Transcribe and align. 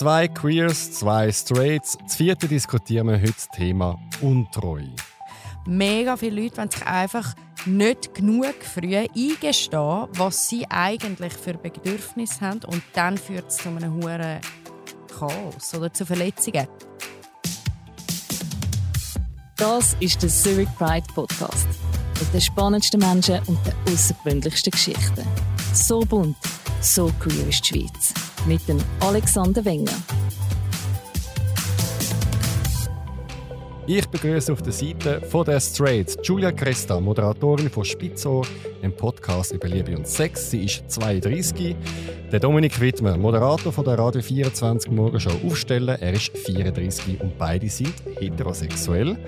Zwei 0.00 0.28
Queers, 0.28 0.92
zwei 0.92 1.30
Straights. 1.30 1.98
Das 2.02 2.16
vierte 2.16 2.48
diskutieren 2.48 3.08
wir 3.08 3.20
heute 3.20 3.34
das 3.34 3.48
Thema 3.48 3.98
Untreue. 4.22 4.88
Mega 5.66 6.16
viele 6.16 6.40
Leute 6.40 6.56
wollen 6.56 6.70
sich 6.70 6.86
einfach 6.86 7.34
nicht 7.66 8.14
genug 8.14 8.54
früh 8.62 8.96
eingestehen, 8.96 10.06
was 10.12 10.48
sie 10.48 10.64
eigentlich 10.70 11.34
für 11.34 11.52
Bedürfnisse 11.52 12.40
haben 12.40 12.60
und 12.68 12.82
dann 12.94 13.18
führt 13.18 13.48
es 13.48 13.58
zu 13.58 13.68
einem 13.68 13.92
hohen 13.92 14.40
Chaos 15.18 15.74
oder 15.74 15.92
zu 15.92 16.06
Verletzungen. 16.06 16.66
Das 19.58 19.94
ist 20.00 20.22
der 20.22 20.30
Zurich 20.30 20.68
Pride 20.78 21.06
Podcast. 21.14 21.68
Mit 22.18 22.32
den 22.32 22.40
spannendsten 22.40 23.00
Menschen 23.00 23.40
und 23.40 23.58
den 23.66 23.74
außergewöhnlichsten 23.92 24.70
Geschichten. 24.70 25.26
So 25.74 26.00
bunt, 26.00 26.38
so 26.80 27.12
queer 27.20 27.48
ist 27.48 27.68
die 27.70 27.80
Schweiz. 27.80 28.14
Mit 28.46 28.66
dem 28.68 28.78
Alexander 29.00 29.64
Wenger. 29.64 29.92
Ich 33.92 34.06
begrüße 34.06 34.52
auf 34.52 34.62
der 34.62 34.72
Seite 34.72 35.20
von 35.20 35.44
der 35.44 35.58
Straits 35.58 36.16
Julia 36.22 36.52
Cresta, 36.52 37.00
Moderatorin 37.00 37.68
von 37.68 37.84
Spitzohr, 37.84 38.46
einem 38.80 38.92
Podcast 38.92 39.50
über 39.50 39.66
Liebe 39.66 39.96
und 39.96 40.06
Sex. 40.06 40.52
Sie 40.52 40.64
ist 40.64 40.88
32. 40.88 41.74
Der 42.30 42.38
Dominik 42.38 42.80
Wittmer, 42.80 43.16
Moderator 43.16 43.72
von 43.72 43.84
der 43.84 43.98
Radio 43.98 44.22
24 44.22 44.92
Morgenshow 44.92 45.32
Aufstellen. 45.44 46.00
Er 46.00 46.12
ist 46.12 46.30
34 46.38 47.20
und 47.20 47.36
beide 47.36 47.68
sind 47.68 47.94
heterosexuell. 48.20 49.18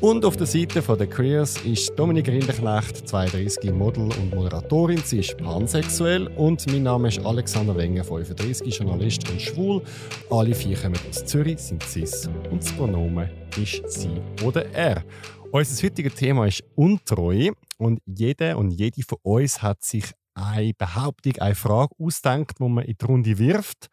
Und 0.00 0.24
auf 0.24 0.36
der 0.36 0.48
Seite 0.48 0.82
von 0.82 0.98
der 0.98 1.06
Queers 1.06 1.58
ist 1.58 1.96
Dominik 1.96 2.26
Rinderknecht, 2.26 3.08
32, 3.08 3.72
Model 3.72 4.08
und 4.20 4.34
Moderatorin. 4.34 5.00
Sie 5.04 5.20
ist 5.20 5.36
pansexuell. 5.36 6.26
Und 6.36 6.66
mein 6.66 6.82
Name 6.82 7.06
ist 7.06 7.24
Alexander 7.24 7.76
Wenger, 7.76 8.02
35, 8.02 8.78
Journalist 8.78 9.30
und 9.30 9.40
schwul. 9.40 9.80
Alle 10.28 10.56
vier 10.56 10.76
kommen 10.76 10.98
aus 11.08 11.24
Zürich, 11.24 11.58
sind 11.58 11.84
cis 11.84 12.28
und 12.50 12.64
das 12.64 12.72
Pronomen 12.72 13.30
ist 13.56 13.82
sie 13.90 14.07
oder 14.44 14.66
er. 14.72 15.04
Unser 15.50 15.86
heutiges 15.86 16.14
Thema 16.14 16.46
ist 16.46 16.62
Untreue 16.74 17.52
und 17.78 18.00
jeder 18.04 18.58
und 18.58 18.70
jede 18.70 19.02
von 19.02 19.18
uns 19.22 19.62
hat 19.62 19.82
sich 19.82 20.12
eine 20.34 20.74
Behauptung, 20.74 21.36
eine 21.38 21.54
Frage 21.54 21.94
ausdenkt, 21.98 22.58
die 22.60 22.68
man 22.68 22.84
in 22.84 22.96
die 22.98 23.04
Runde 23.04 23.38
wirft. 23.38 23.88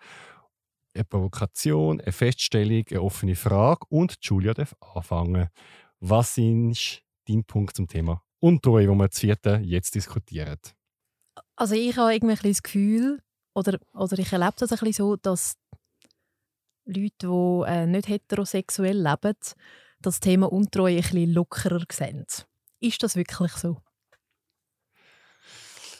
Eine 0.93 1.05
Provokation, 1.05 1.99
eine 2.01 2.11
Feststellung, 2.11 2.83
eine 2.89 3.01
offene 3.01 3.35
Frage 3.35 3.85
und 3.89 4.17
Julia 4.21 4.53
darf 4.53 4.75
anfangen. 4.79 5.49
Was 5.99 6.37
ist 6.37 7.01
dein 7.27 7.43
Punkt 7.43 7.75
zum 7.75 7.87
Thema 7.87 8.21
Untreue, 8.39 8.87
wo 8.89 8.95
wir 8.95 9.07
das 9.07 9.19
vierte 9.19 9.61
jetzt 9.63 9.95
diskutieren? 9.95 10.59
Also 11.55 11.75
ich 11.75 11.97
habe 11.97 12.13
irgendwie 12.13 12.35
ein 12.35 12.51
das 12.51 12.63
Gefühl, 12.63 13.21
oder, 13.53 13.79
oder 13.93 14.19
ich 14.19 14.31
erlebe 14.31 14.53
das 14.57 14.71
ein 14.71 14.77
bisschen 14.77 14.93
so, 14.93 15.15
dass 15.15 15.55
Leute, 16.85 17.27
die 17.27 17.63
äh, 17.67 17.85
nicht 17.87 18.07
heterosexuell 18.07 19.01
leben, 19.01 19.37
das 19.99 20.19
Thema 20.19 20.51
Untreue 20.51 20.97
ein 20.97 21.01
bisschen 21.01 21.33
lockerer 21.33 21.83
sehen. 21.91 22.25
Ist 22.79 23.01
das 23.03 23.15
wirklich 23.15 23.51
so? 23.53 23.81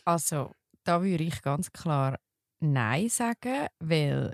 Also, 0.04 0.52
da 0.84 1.02
würde 1.02 1.24
ich 1.24 1.42
ganz 1.42 1.72
klar 1.72 2.20
Nein 2.60 3.10
sagen, 3.10 3.68
weil 3.80 4.34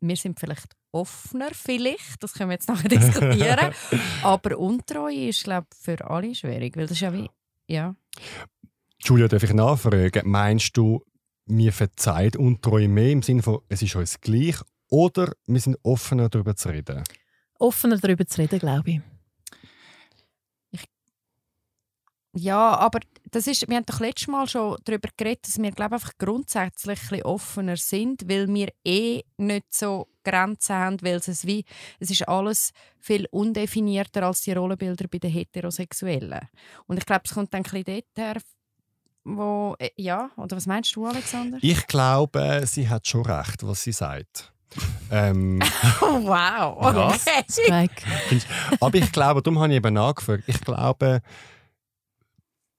wir 0.00 0.16
sind 0.16 0.38
vielleicht 0.38 0.74
offener, 0.92 1.50
vielleicht, 1.52 2.22
das 2.22 2.32
können 2.32 2.50
wir 2.50 2.54
jetzt 2.54 2.68
nachher 2.68 2.88
diskutieren, 2.88 3.72
aber 4.22 4.58
Untreue 4.58 5.28
ist, 5.28 5.44
glaube 5.44 5.66
ich, 5.72 5.78
für 5.78 6.08
alle 6.08 6.34
schwierig, 6.34 6.76
weil 6.76 6.84
das 6.84 6.92
ist 6.92 7.00
ja 7.00 7.12
wie, 7.12 7.28
ja. 7.66 7.94
Julia, 9.02 9.28
darf 9.28 9.42
ich 9.42 9.52
nachfragen, 9.52 10.28
meinst 10.28 10.76
du, 10.76 11.04
mir 11.46 11.72
verzeiht 11.72 12.36
Untreue 12.36 12.88
mehr 12.88 13.10
im 13.10 13.22
Sinne 13.22 13.42
von, 13.42 13.60
es 13.68 13.82
ist 13.82 13.96
uns 13.96 14.20
gleich 14.20 14.56
oder 14.88 15.32
wir 15.46 15.60
sind 15.60 15.76
offener 15.82 16.28
darüber 16.28 16.56
zu 16.56 16.68
reden? 16.68 17.02
Offener 17.60 17.98
darüber 17.98 18.26
zu 18.26 18.40
reden, 18.40 18.58
glaube 18.58 18.90
ich. 18.90 19.00
ich. 20.72 20.84
Ja, 22.32 22.76
aber 22.76 23.00
das 23.30 23.46
ist, 23.46 23.68
wir 23.68 23.76
haben 23.76 23.86
doch 23.86 24.00
letztes 24.00 24.28
Mal 24.28 24.48
schon 24.48 24.76
darüber 24.84 25.08
geredet, 25.16 25.46
dass 25.46 25.58
wir 25.58 25.70
glaube 25.70 25.94
einfach 25.94 26.12
grundsätzlich 26.18 26.98
ein 27.12 27.22
offener 27.22 27.76
sind, 27.76 28.28
weil 28.28 28.52
wir 28.52 28.68
eh 28.84 29.22
nicht 29.36 29.72
so 29.72 30.08
Grenzen 30.24 30.74
haben, 30.74 31.02
weil 31.02 31.16
es 31.16 31.46
wie 31.46 31.64
es 31.98 32.10
ist 32.10 32.28
alles 32.28 32.72
viel 32.98 33.26
undefinierter 33.30 34.24
als 34.24 34.42
die 34.42 34.52
Rollenbilder 34.52 35.06
bei 35.08 35.18
den 35.18 35.30
Heterosexuellen. 35.30 36.48
Und 36.86 36.98
ich 36.98 37.06
glaube, 37.06 37.22
es 37.24 37.34
kommt 37.34 37.54
dann 37.54 37.60
ein 37.60 37.70
bisschen 37.70 37.84
dort 37.84 38.04
her, 38.16 38.42
wo, 39.24 39.76
äh, 39.78 39.90
ja, 39.96 40.30
oder 40.36 40.56
was 40.56 40.66
meinst 40.66 40.94
du, 40.96 41.06
Alexander? 41.06 41.58
Ich 41.60 41.86
glaube, 41.86 42.62
sie 42.66 42.88
hat 42.88 43.06
schon 43.06 43.26
recht, 43.26 43.66
was 43.66 43.82
sie 43.82 43.92
sagt. 43.92 44.52
Ähm, 45.10 45.60
oh, 46.00 46.04
wow. 46.24 46.76
Okay. 46.78 48.40
Aber 48.80 48.94
ich 48.94 49.12
glaube, 49.12 49.42
darum 49.42 49.58
habe 49.58 49.72
ich 49.72 49.76
eben 49.76 49.96
angefragt. 49.96 50.44
Ich 50.46 50.60
glaube, 50.60 51.20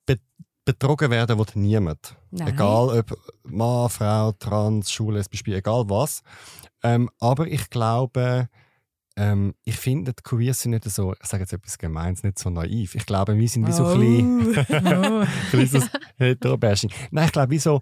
be 0.05 0.17
betrogen 0.63 1.11
werden 1.11 1.37
wird 1.37 1.55
niemand. 1.55 2.15
Nein. 2.29 2.49
Egal 2.49 2.99
ob 2.99 3.17
Mann, 3.43 3.89
Frau, 3.89 4.31
Trans, 4.33 4.91
Schule, 4.91 5.17
lesbisch, 5.17 5.43
egal 5.47 5.89
was. 5.89 6.21
Ähm, 6.83 7.09
aber 7.19 7.47
ich 7.47 7.69
glaube, 7.69 8.47
ähm, 9.17 9.53
ich 9.63 9.75
finde, 9.75 10.13
die 10.13 10.23
Queers 10.23 10.61
sind 10.61 10.71
nicht 10.71 10.85
so, 10.85 11.13
ich 11.13 11.27
sage 11.27 11.43
jetzt 11.43 11.53
etwas 11.53 11.77
Gemeins, 11.77 12.23
nicht 12.23 12.39
so 12.39 12.49
naiv. 12.49 12.95
Ich 12.95 13.05
glaube, 13.05 13.37
wir 13.37 13.47
sind 13.49 13.67
wie 13.67 13.71
so 13.71 13.83
oh. 13.83 13.91
ein 13.93 14.53
bisschen, 14.53 14.97
oh. 14.97 15.25
bisschen 15.51 15.89
Hetero-Bashing. 16.17 16.91
Nein, 17.11 17.25
ich 17.25 17.31
glaube, 17.31 17.51
wie 17.51 17.59
so, 17.59 17.81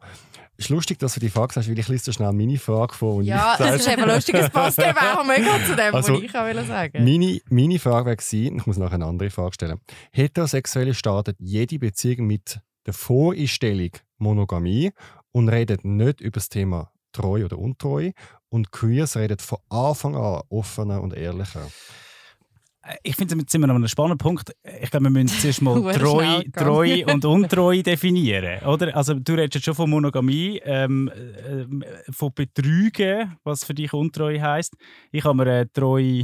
es 0.59 0.65
ist 0.65 0.69
lustig, 0.71 0.99
dass 0.99 1.13
du 1.13 1.21
die 1.21 1.29
Frage 1.29 1.55
hast, 1.55 1.69
weil 1.69 1.79
ich 1.79 1.87
lese 1.87 2.03
so 2.03 2.11
schnell 2.11 2.33
meine 2.33 2.57
Frage 2.57 2.93
vor. 2.93 3.21
Ja, 3.21 3.55
das 3.57 3.77
ist 3.77 3.87
eben 3.87 4.05
lustig. 4.05 4.35
Es 4.35 4.49
passt 4.49 4.77
eben 4.77 4.97
auch 4.97 5.23
mega 5.23 5.57
zu 5.65 5.73
dem, 5.73 5.95
also, 5.95 6.15
was 6.15 6.21
ich 6.21 6.35
auch 6.35 6.67
sagen 6.67 7.05
meine, 7.05 7.39
meine 7.49 7.79
Frage 7.79 8.07
wäre 8.07 8.17
gewesen, 8.17 8.57
ich 8.57 8.65
muss 8.65 8.77
noch 8.77 8.91
eine 8.91 9.05
andere 9.05 9.29
Frage 9.29 9.53
stellen. 9.53 9.79
Heterosexuelle 10.11 10.93
startet 10.93 11.37
jede 11.39 11.79
Beziehung 11.79 12.27
mit 12.27 12.59
der 12.85 12.93
Voreinstellung 12.93 13.91
Monogamie 14.17 14.91
und 15.31 15.47
redet 15.47 15.85
nicht 15.85 16.19
über 16.19 16.39
das 16.39 16.49
Thema 16.49 16.91
Treu 17.13 17.45
oder 17.45 17.57
Untreu. 17.57 18.11
Und 18.49 18.71
Queers 18.71 19.15
redet 19.15 19.41
von 19.41 19.59
Anfang 19.69 20.17
an 20.17 20.41
offener 20.49 21.01
und 21.01 21.13
ehrlicher 21.13 21.67
ich 23.03 23.15
finde, 23.15 23.35
jetzt 23.35 23.51
sind 23.51 23.61
wir 23.61 23.69
an 23.69 23.75
einem 23.75 23.87
spannenden 23.87 24.17
Punkt. 24.17 24.51
Ich 24.81 24.89
glaube, 24.89 25.05
wir 25.05 25.09
müssen 25.09 25.27
zuerst 25.27 25.61
mal 25.61 25.93
treu, 25.93 26.43
treu 26.55 27.03
und 27.13 27.25
untreu 27.25 27.81
definieren. 27.81 28.63
Oder? 28.65 28.95
Also, 28.95 29.13
du 29.13 29.33
redest 29.33 29.63
schon 29.63 29.75
von 29.75 29.89
Monogamie, 29.89 30.59
ähm, 30.63 31.09
äh, 31.09 32.11
von 32.11 32.33
Betrügen, 32.33 33.37
was 33.43 33.63
für 33.63 33.73
dich 33.73 33.93
untreu 33.93 34.39
heisst. 34.39 34.75
Ich 35.11 35.23
habe 35.23 35.35
mir 35.35 35.59
äh, 35.59 35.65
treu 35.71 36.23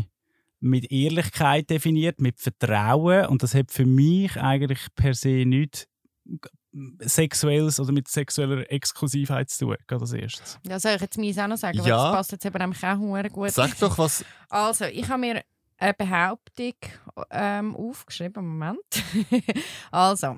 mit 0.60 0.92
Ehrlichkeit 0.92 1.70
definiert, 1.70 2.20
mit 2.20 2.40
Vertrauen. 2.40 3.28
Und 3.28 3.44
das 3.44 3.54
hat 3.54 3.72
für 3.72 3.86
mich 3.86 4.36
eigentlich 4.38 4.80
per 4.96 5.14
se 5.14 5.46
nichts 5.46 5.88
Sexuelles 7.02 7.80
oder 7.80 7.94
mit 7.94 8.10
sexueller 8.10 8.70
Exklusivheit 8.70 9.50
zu 9.50 9.66
tun, 9.66 9.78
gerade 9.88 10.02
als 10.02 10.12
erstes. 10.12 10.60
Ja, 10.68 10.78
soll 10.78 10.96
ich 10.96 11.02
jetzt 11.02 11.18
meins 11.18 11.38
auch 11.38 11.48
noch 11.48 11.58
sagen? 11.58 11.78
Ja. 11.78 12.12
Das 12.12 12.12
passt 12.12 12.32
jetzt 12.34 12.46
eben 12.46 12.62
auch 12.62 13.32
gut. 13.32 13.52
Sag 13.52 13.80
doch 13.80 13.98
was. 13.98 14.26
Also, 14.50 14.86
ich 14.86 15.08
habe 15.08 15.22
mir 15.22 15.42
eine 15.78 15.94
Behauptung 15.94 16.74
ähm, 17.32 17.76
aufgeschrieben. 17.76 18.46
Moment. 18.46 19.04
also, 19.92 20.38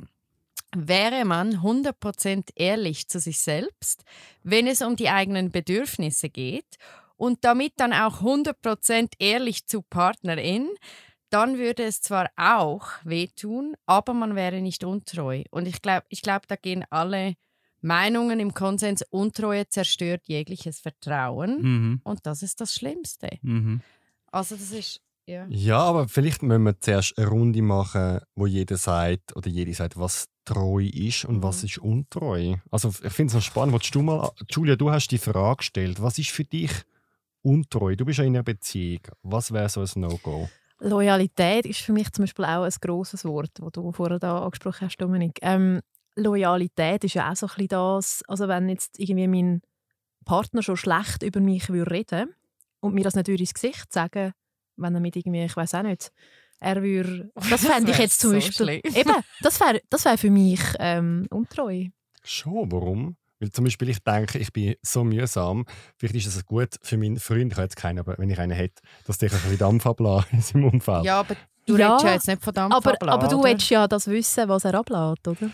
wäre 0.75 1.25
man 1.25 1.57
100% 1.57 2.49
ehrlich 2.55 3.07
zu 3.07 3.19
sich 3.19 3.39
selbst, 3.39 4.03
wenn 4.43 4.67
es 4.67 4.81
um 4.81 4.95
die 4.95 5.09
eigenen 5.09 5.51
Bedürfnisse 5.51 6.29
geht 6.29 6.77
und 7.15 7.43
damit 7.43 7.73
dann 7.77 7.93
auch 7.93 8.21
100% 8.21 9.13
ehrlich 9.19 9.65
zu 9.67 9.81
Partnerin, 9.81 10.69
dann 11.29 11.57
würde 11.57 11.83
es 11.83 12.01
zwar 12.01 12.29
auch 12.37 12.87
wehtun, 13.03 13.75
aber 13.85 14.13
man 14.13 14.35
wäre 14.35 14.61
nicht 14.61 14.83
untreu. 14.83 15.43
Und 15.51 15.67
ich 15.67 15.81
glaube, 15.81 16.05
ich 16.09 16.21
glaub, 16.21 16.47
da 16.47 16.55
gehen 16.55 16.85
alle 16.89 17.35
Meinungen 17.81 18.39
im 18.39 18.53
Konsens, 18.53 19.03
Untreue 19.09 19.67
zerstört 19.67 20.23
jegliches 20.25 20.79
Vertrauen. 20.79 21.61
Mhm. 21.61 22.01
Und 22.03 22.25
das 22.25 22.43
ist 22.43 22.61
das 22.61 22.73
Schlimmste. 22.73 23.39
Mhm. 23.41 23.81
Also 24.31 24.55
das 24.55 24.71
ist 24.71 25.01
ja. 25.27 25.45
ja, 25.49 25.79
aber 25.79 26.07
vielleicht 26.07 26.41
müssen 26.41 26.63
wir 26.63 26.79
zuerst 26.79 27.17
eine 27.17 27.27
Runde 27.27 27.61
machen, 27.61 28.21
wo 28.35 28.47
jeder 28.47 28.77
sagt 28.77 29.35
oder 29.35 29.49
jede 29.49 29.73
sagt, 29.73 29.99
was 29.99 30.29
treu 30.45 30.81
ist 30.81 31.25
und 31.25 31.37
mhm. 31.37 31.43
was 31.43 31.63
ist 31.65 31.79
untreu. 31.79 32.55
Also 32.71 32.89
ich 32.89 33.11
finde 33.11 33.31
es 33.31 33.33
noch 33.35 33.41
spannend, 33.41 33.75
was 33.75 33.91
du 33.91 34.01
mal, 34.01 34.31
Julia, 34.49 34.77
du 34.77 34.89
hast 34.89 35.09
die 35.09 35.17
Frage 35.17 35.57
gestellt, 35.57 36.01
was 36.01 36.17
ist 36.17 36.29
für 36.29 36.45
dich 36.45 36.71
untreu? 37.41 37.97
Du 37.97 38.05
bist 38.05 38.19
ja 38.19 38.25
in 38.25 38.35
einer 38.35 38.43
Beziehung. 38.43 39.01
Was 39.21 39.51
wäre 39.51 39.67
so 39.67 39.81
ein 39.81 39.89
No-Go? 39.95 40.49
Loyalität 40.79 41.65
ist 41.65 41.81
für 41.81 41.91
mich 41.91 42.11
zum 42.13 42.23
Beispiel 42.23 42.45
auch 42.45 42.63
ein 42.63 42.73
grosses 42.79 43.25
Wort, 43.25 43.51
das 43.55 43.71
du 43.73 43.91
vorher 43.91 44.19
da 44.19 44.39
angesprochen 44.39 44.87
hast, 44.87 44.97
Dominik. 44.97 45.39
Ähm, 45.41 45.81
Loyalität 46.15 47.03
ist 47.03 47.15
ja 47.15 47.29
auch 47.29 47.35
so 47.35 47.47
ein 47.47 47.49
bisschen 47.49 47.67
das, 47.67 48.23
also 48.27 48.47
wenn 48.47 48.69
jetzt 48.69 48.97
irgendwie 48.97 49.27
mein 49.27 49.61
Partner 50.23 50.63
schon 50.63 50.77
schlecht 50.77 51.23
über 51.23 51.41
mich 51.41 51.69
würde 51.69 51.91
reden 51.91 52.33
und 52.79 52.93
mir 52.93 53.03
das 53.03 53.15
natürlich 53.15 53.41
ins 53.41 53.53
Gesicht 53.55 53.91
sagen 53.91 54.33
wenn 54.77 54.93
er 54.95 55.01
mit 55.01 55.15
irgendwie, 55.15 55.43
ich 55.43 55.55
weiß 55.55 55.75
auch 55.75 55.83
nicht, 55.83 56.11
er 56.59 56.81
würde, 56.81 57.31
das 57.49 57.65
fände 57.65 57.91
ich 57.91 57.97
jetzt 57.99 58.19
zum 58.19 58.31
so 58.31 58.35
Beispiel, 58.35 58.81
schlimm. 58.81 58.81
eben, 58.95 59.13
das 59.41 59.59
wäre 59.59 59.81
das 59.89 60.05
wär 60.05 60.17
für 60.17 60.31
mich 60.31 60.59
ähm, 60.79 61.27
untreu. 61.29 61.85
Schon, 62.23 62.71
warum? 62.71 63.15
Weil 63.39 63.51
zum 63.51 63.65
Beispiel 63.65 63.89
ich 63.89 63.99
denke, 63.99 64.39
ich 64.39 64.51
bin 64.51 64.73
so 64.81 65.03
mühsam, 65.03 65.65
vielleicht 65.97 66.15
ist 66.15 66.25
es 66.25 66.45
gut 66.45 66.69
für 66.81 66.97
meinen 66.97 67.19
Freund, 67.19 67.51
ich 67.51 67.57
habe 67.57 67.65
jetzt 67.65 67.75
keinen, 67.75 67.99
aber 67.99 68.15
wenn 68.17 68.29
ich 68.31 68.39
einen 68.39 68.53
hätte, 68.57 68.81
dass 69.05 69.19
der 69.19 69.31
ein 69.31 69.39
bisschen 69.39 69.59
Dampf 69.59 69.85
ablässt 69.85 70.27
in 70.33 70.41
seinem 70.41 70.63
Umfeld. 70.65 71.05
Ja, 71.05 71.19
aber 71.19 71.35
du 71.67 71.77
Ja, 71.77 71.89
redest 71.89 72.05
ja 72.05 72.13
jetzt 72.13 72.27
nicht 72.27 72.43
von 72.43 72.53
Dampf 72.55 72.73
Aber, 72.75 72.93
abladen, 72.93 73.09
aber 73.13 73.27
du 73.27 73.43
willst 73.43 73.69
ja 73.69 73.87
das 73.87 74.07
wissen, 74.07 74.49
was 74.49 74.65
er 74.65 74.73
ablädt, 74.73 75.27
oder? 75.27 75.51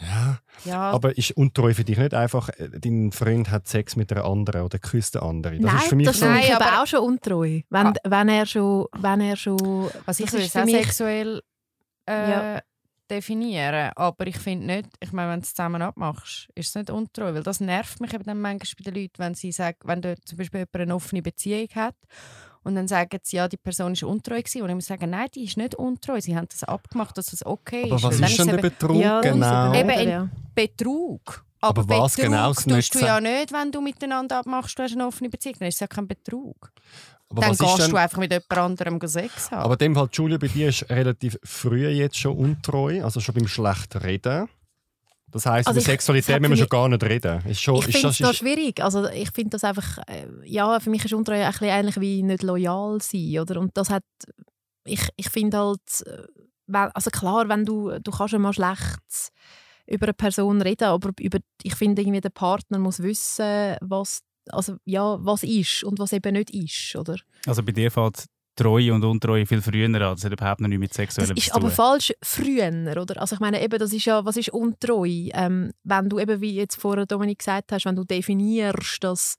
Ja, 0.00 0.38
Ja, 0.64 0.90
aber 0.90 1.16
ist 1.16 1.32
Untreue 1.32 1.74
für 1.74 1.84
dich 1.84 1.98
nicht 1.98 2.14
einfach, 2.14 2.48
äh, 2.50 2.68
dein 2.70 3.12
Freund 3.12 3.50
hat 3.50 3.68
Sex 3.68 3.96
mit 3.96 4.12
einer 4.12 4.24
anderen 4.24 4.62
oder 4.62 4.78
küsst 4.78 5.16
eine 5.16 5.26
andere? 5.28 5.54
Das 5.58 5.62
Nein, 5.72 5.76
ist 5.76 5.88
für 5.88 5.96
mich 5.96 6.06
das 6.06 6.18
so. 6.18 6.26
ich 6.26 6.30
Nein, 6.48 6.52
aber 6.56 6.82
auch 6.82 6.86
schon 6.86 7.00
untreu. 7.00 7.60
Wenn, 7.70 7.86
Ah. 7.86 7.92
wenn 8.04 8.28
er 8.28 8.46
schon... 8.46 8.86
Wenn 8.98 9.20
er 9.20 9.36
schon 9.36 9.90
also 10.06 10.24
ich 10.24 10.30
das 10.30 10.32
würde 10.32 10.44
ist 10.44 10.46
es 10.46 10.52
für 10.52 10.60
auch 10.60 10.64
mich- 10.64 10.76
sexuell 10.76 11.42
äh, 12.08 12.30
Ja. 12.30 12.60
definieren, 13.10 13.90
aber 13.94 14.26
ich 14.26 14.38
finde 14.38 14.66
nicht, 14.66 14.88
ich 15.00 15.12
meine, 15.12 15.32
wenn 15.32 15.40
du 15.40 15.44
es 15.44 15.54
zusammen 15.54 15.82
abmachst, 15.82 16.48
ist 16.54 16.68
es 16.70 16.74
nicht 16.74 16.90
untreu, 16.90 17.34
weil 17.34 17.42
das 17.42 17.60
nervt 17.60 18.00
mich 18.00 18.12
eben 18.14 18.24
dann 18.24 18.40
manchmal 18.40 18.74
bei 18.84 18.90
den 18.90 19.02
Leuten, 19.02 19.18
wenn 19.18 19.34
sie 19.34 19.52
sagen, 19.52 19.78
wenn 19.84 20.00
du 20.02 20.16
zum 20.24 20.38
Beispiel 20.38 20.60
jemand 20.60 20.76
eine 20.76 20.94
offene 20.94 21.22
Beziehung 21.22 21.68
hat 21.74 21.94
und 22.64 22.74
dann 22.74 22.86
sagen 22.88 23.18
sie, 23.22 23.36
ja, 23.36 23.48
die 23.48 23.56
Person 23.56 23.92
ist 23.92 24.02
untreu 24.02 24.38
gewesen 24.40 24.62
und 24.62 24.68
ich 24.68 24.74
muss 24.74 24.86
sagen, 24.86 25.10
nein, 25.10 25.28
die 25.34 25.44
ist 25.44 25.56
nicht 25.56 25.74
untreu, 25.74 26.20
sie 26.20 26.36
haben 26.36 26.46
das 26.50 26.64
abgemacht, 26.64 27.16
dass 27.18 27.32
es 27.32 27.44
okay 27.44 27.84
aber 27.86 27.96
ist. 27.96 28.02
was 28.04 28.12
weil 28.14 28.20
dann 28.20 28.30
ist 28.30 28.38
denn 28.38 28.46
der 28.48 28.56
Betrug 28.58 28.96
Ja, 28.96 29.20
genau? 29.20 29.74
Eben 29.74 29.88
Oder, 29.90 30.00
in- 30.02 30.08
ja. 30.08 30.28
Betrug. 30.54 31.44
Aber 31.60 31.82
Aber, 31.82 31.98
was 32.00 32.16
Betrug 32.16 32.30
genau 32.32 32.50
ist 32.50 32.68
tust 32.68 32.94
du 32.94 32.98
ja 33.00 33.20
nicht, 33.20 33.52
wenn 33.52 33.70
du 33.70 33.80
miteinander 33.80 34.38
abmachst, 34.38 34.78
du 34.78 34.82
hast 34.82 34.92
eine 34.94 35.06
offene 35.06 35.28
Beziehung, 35.30 35.56
dann 35.60 35.68
ist 35.68 35.74
es 35.76 35.80
ja 35.80 35.86
kein 35.86 36.08
Betrug. 36.08 36.72
aber 37.30 37.40
dann 37.40 37.50
was 37.50 37.58
gehst 37.58 37.78
denn, 37.78 37.90
du 37.90 37.96
einfach 37.96 38.18
mit 38.18 38.32
jemand 38.32 38.52
anderem 38.58 39.00
Sex 39.08 39.50
haben. 39.52 39.62
aber 39.62 39.74
in 39.74 39.78
dem 39.78 39.94
Fall, 39.94 40.08
Julia, 40.12 40.38
bei 40.38 40.48
dir 40.48 40.68
ist 40.68 40.88
relativ 40.90 41.38
früh 41.44 41.86
jetzt 41.88 42.18
schon 42.18 42.36
untreu, 42.36 43.02
also 43.04 43.20
schon 43.20 43.34
beim 43.36 43.46
schlecht 43.46 43.94
reden. 44.02 44.48
Das 45.32 45.46
heisst, 45.46 45.66
Also 45.66 45.80
über 45.80 45.84
Sexualität 45.84 46.40
müssen 46.40 46.52
wir 46.52 46.56
schon 46.58 46.68
gar 46.68 46.88
nicht 46.88 47.02
reden. 47.02 47.42
Ist 47.46 47.60
schon, 47.60 47.76
Ich 47.76 47.84
finde 47.86 48.02
das, 48.02 48.14
es 48.14 48.20
noch 48.20 48.34
schwierig. 48.34 48.82
Also 48.82 49.08
ich 49.08 49.30
finde 49.30 49.50
das 49.50 49.64
einfach, 49.64 49.98
äh, 50.06 50.26
ja, 50.44 50.78
für 50.78 50.90
mich 50.90 51.04
ist 51.04 51.14
Untreue 51.14 51.44
ein 51.44 51.50
bisschen 51.50 51.68
ähnlich 51.68 51.98
wie 52.00 52.22
nicht 52.22 52.42
loyal 52.42 53.00
sein, 53.00 53.38
oder? 53.38 53.58
Und 53.58 53.76
das 53.76 53.88
hat, 53.90 54.04
ich, 54.84 55.08
ich 55.16 55.30
finde 55.30 55.58
halt, 55.58 55.80
äh, 56.06 56.88
also 56.94 57.10
klar, 57.10 57.48
wenn 57.48 57.64
du, 57.64 57.98
du 57.98 58.10
kannst 58.10 58.32
ja 58.32 58.38
mal 58.38 58.52
schlecht 58.52 59.32
über 59.86 60.06
eine 60.06 60.14
Person 60.14 60.60
reden, 60.62 60.84
aber 60.84 61.10
über, 61.18 61.38
ich 61.62 61.74
finde 61.74 62.02
irgendwie 62.02 62.20
der 62.20 62.30
Partner 62.30 62.78
muss 62.78 63.02
wissen, 63.02 63.76
was, 63.80 64.20
also 64.50 64.76
ja, 64.84 65.16
was 65.24 65.42
ist 65.42 65.82
und 65.84 65.98
was 65.98 66.12
eben 66.12 66.34
nicht 66.34 66.50
ist, 66.50 66.94
oder? 66.96 67.16
Also 67.46 67.62
bei 67.62 67.72
dir 67.72 67.90
fällt 67.90 68.26
Treue 68.54 68.92
und 68.92 69.02
Untreue 69.04 69.46
viel 69.46 69.62
früher 69.62 69.86
an. 69.86 69.92
Das 69.92 70.24
hat 70.24 70.32
überhaupt 70.32 70.60
nicht 70.60 70.78
mit 70.78 70.90
Das 70.90 70.96
Sexuellem 70.96 71.36
ist 71.36 71.54
aber 71.54 71.70
falsch 71.70 72.12
früher, 72.22 72.70
oder? 73.00 73.20
Also 73.20 73.34
ich 73.34 73.40
meine, 73.40 73.62
eben, 73.62 73.78
das 73.78 73.92
ist 73.92 74.04
ja, 74.04 74.24
was 74.24 74.36
ist 74.36 74.50
untreu? 74.50 75.06
Ähm, 75.06 75.72
wenn 75.84 76.08
du 76.08 76.18
eben, 76.18 76.40
wie 76.40 76.54
jetzt 76.54 76.76
vorher 76.76 77.06
Dominik 77.06 77.38
gesagt 77.38 77.72
hast, 77.72 77.86
wenn 77.86 77.96
du 77.96 78.04
definierst, 78.04 79.02
dass, 79.02 79.36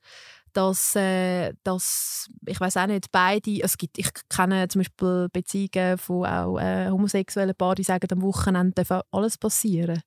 dass, 0.54 0.96
äh, 0.96 1.54
dass 1.64 2.28
ich 2.46 2.60
weiß 2.60 2.78
auch 2.78 2.88
nicht, 2.88 3.12
beide, 3.12 3.62
es 3.64 3.78
gibt, 3.78 3.98
ich 3.98 4.10
kenne 4.30 4.68
zum 4.68 4.82
Beispiel 4.82 5.28
Beziehungen 5.34 5.98
von 5.98 6.26
auch 6.26 6.58
äh, 6.60 6.90
homosexuellen 6.90 7.56
Paaren, 7.56 7.76
die 7.76 7.84
sagen, 7.84 8.08
am 8.12 8.22
Wochenende 8.22 8.84
darf 8.84 9.04
alles 9.12 9.38
passieren. 9.38 10.02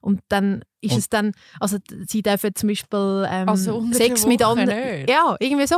Und 0.00 0.20
dann 0.28 0.62
ist 0.80 0.92
Und- 0.92 0.98
es 0.98 1.08
dann, 1.10 1.32
also 1.60 1.76
sie 2.06 2.22
dürfen 2.22 2.54
zum 2.54 2.68
Beispiel 2.70 3.26
ähm, 3.30 3.48
Also 3.48 3.84
Sex 3.92 4.24
mit 4.26 4.42
anderen. 4.42 4.68
nicht? 5.00 5.10
Ja, 5.10 5.36
irgendwie 5.38 5.66
so. 5.66 5.76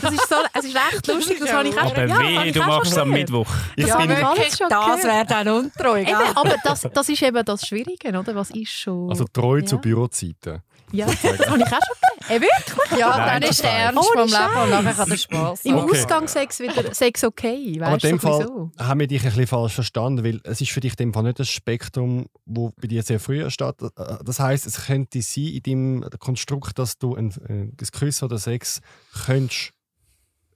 Das 0.00 0.12
ist 0.14 0.28
so, 0.28 0.36
es 0.52 0.64
ist 0.64 0.76
echt 0.76 1.08
Das 1.08 1.14
lustig, 1.16 1.38
das 1.40 1.52
habe 1.52 1.68
ich 1.68 1.76
auch 1.76 1.90
Aber 1.90 2.06
ja, 2.06 2.44
ich 2.44 2.52
du 2.52 2.60
machst 2.60 2.92
es 2.92 2.98
am. 2.98 3.10
Mittwoch. 3.10 3.48
ich 3.76 3.86
Ja, 3.86 3.98
schon 3.98 4.08
gehört. 4.08 5.04
wäre 5.04 5.26
dann 5.26 5.48
untreu, 5.48 6.00
Eben, 6.00 6.14
aber 6.36 6.54
das, 6.62 6.86
das 6.92 7.08
ist 7.08 7.22
eben 7.22 7.44
das 7.44 7.66
Schwierige, 7.66 8.16
oder? 8.16 8.34
Was 8.36 8.50
ist 8.50 8.70
schon... 8.70 9.10
also 9.10 9.24
treu 9.32 9.58
Ja. 9.58 9.64
zu 9.66 9.78
Bürozeiten. 9.78 10.62
Ja, 10.92 11.06
das 11.06 11.22
habe 11.24 11.36
ich 11.36 11.42
auch 11.46 11.48
schon 11.48 11.58
gegeben. 11.58 11.80
Äh, 12.28 12.40
wirklich? 12.40 12.98
Ja, 12.98 13.16
Nein, 13.18 13.40
dann 13.42 13.50
ist 13.50 13.62
der. 13.62 13.70
Ernst 13.70 14.08
vom 14.12 14.16
Leben 14.28 14.62
und 14.62 14.70
nachher 14.70 14.94
kann 14.94 15.10
der 15.10 15.16
Spaß 15.16 15.64
Im. 15.66 15.74
Okay. 15.76 15.90
Ausgangssex 15.90 16.60
wieder 16.60 16.94
Sex 16.94 17.24
okay, 17.24 17.80
Aber 17.82 17.86
in 17.88 17.92
weißt 17.92 18.04
du, 18.04 18.08
dem 18.08 18.20
Fall 18.20 18.40
wieso? 18.40 18.70
haben 18.78 19.00
wir 19.00 19.06
dich 19.06 19.20
ein 19.22 19.28
bisschen 19.28 19.46
falsch 19.46 19.74
verstanden, 19.74 20.24
weil 20.24 20.40
es 20.44 20.60
ist 20.60 20.70
für 20.70 20.80
dich 20.80 20.92
in 20.92 20.96
dem 20.96 21.14
Fall 21.14 21.24
nicht 21.24 21.38
das 21.40 21.48
Spektrum, 21.50 22.26
wo 22.46 22.70
bei 22.80 22.86
dir 22.88 23.02
sehr 23.02 23.20
früh 23.20 23.48
steht. 23.50 23.74
Äh, 23.82 23.88
Das 24.24 24.40
heißt, 24.40 24.66
es 24.66 24.86
könnte 24.86 25.20
sein 25.20 25.44
in 25.44 25.62
deinem 25.62 26.10
Konstrukt, 26.18 26.78
dass 26.78 26.98
du 26.98 27.14
ein, 27.14 27.32
ein 27.48 27.76
Kuss 27.98 28.22
oder 28.22 28.38
Sex 28.38 28.80
könntest 29.26 29.72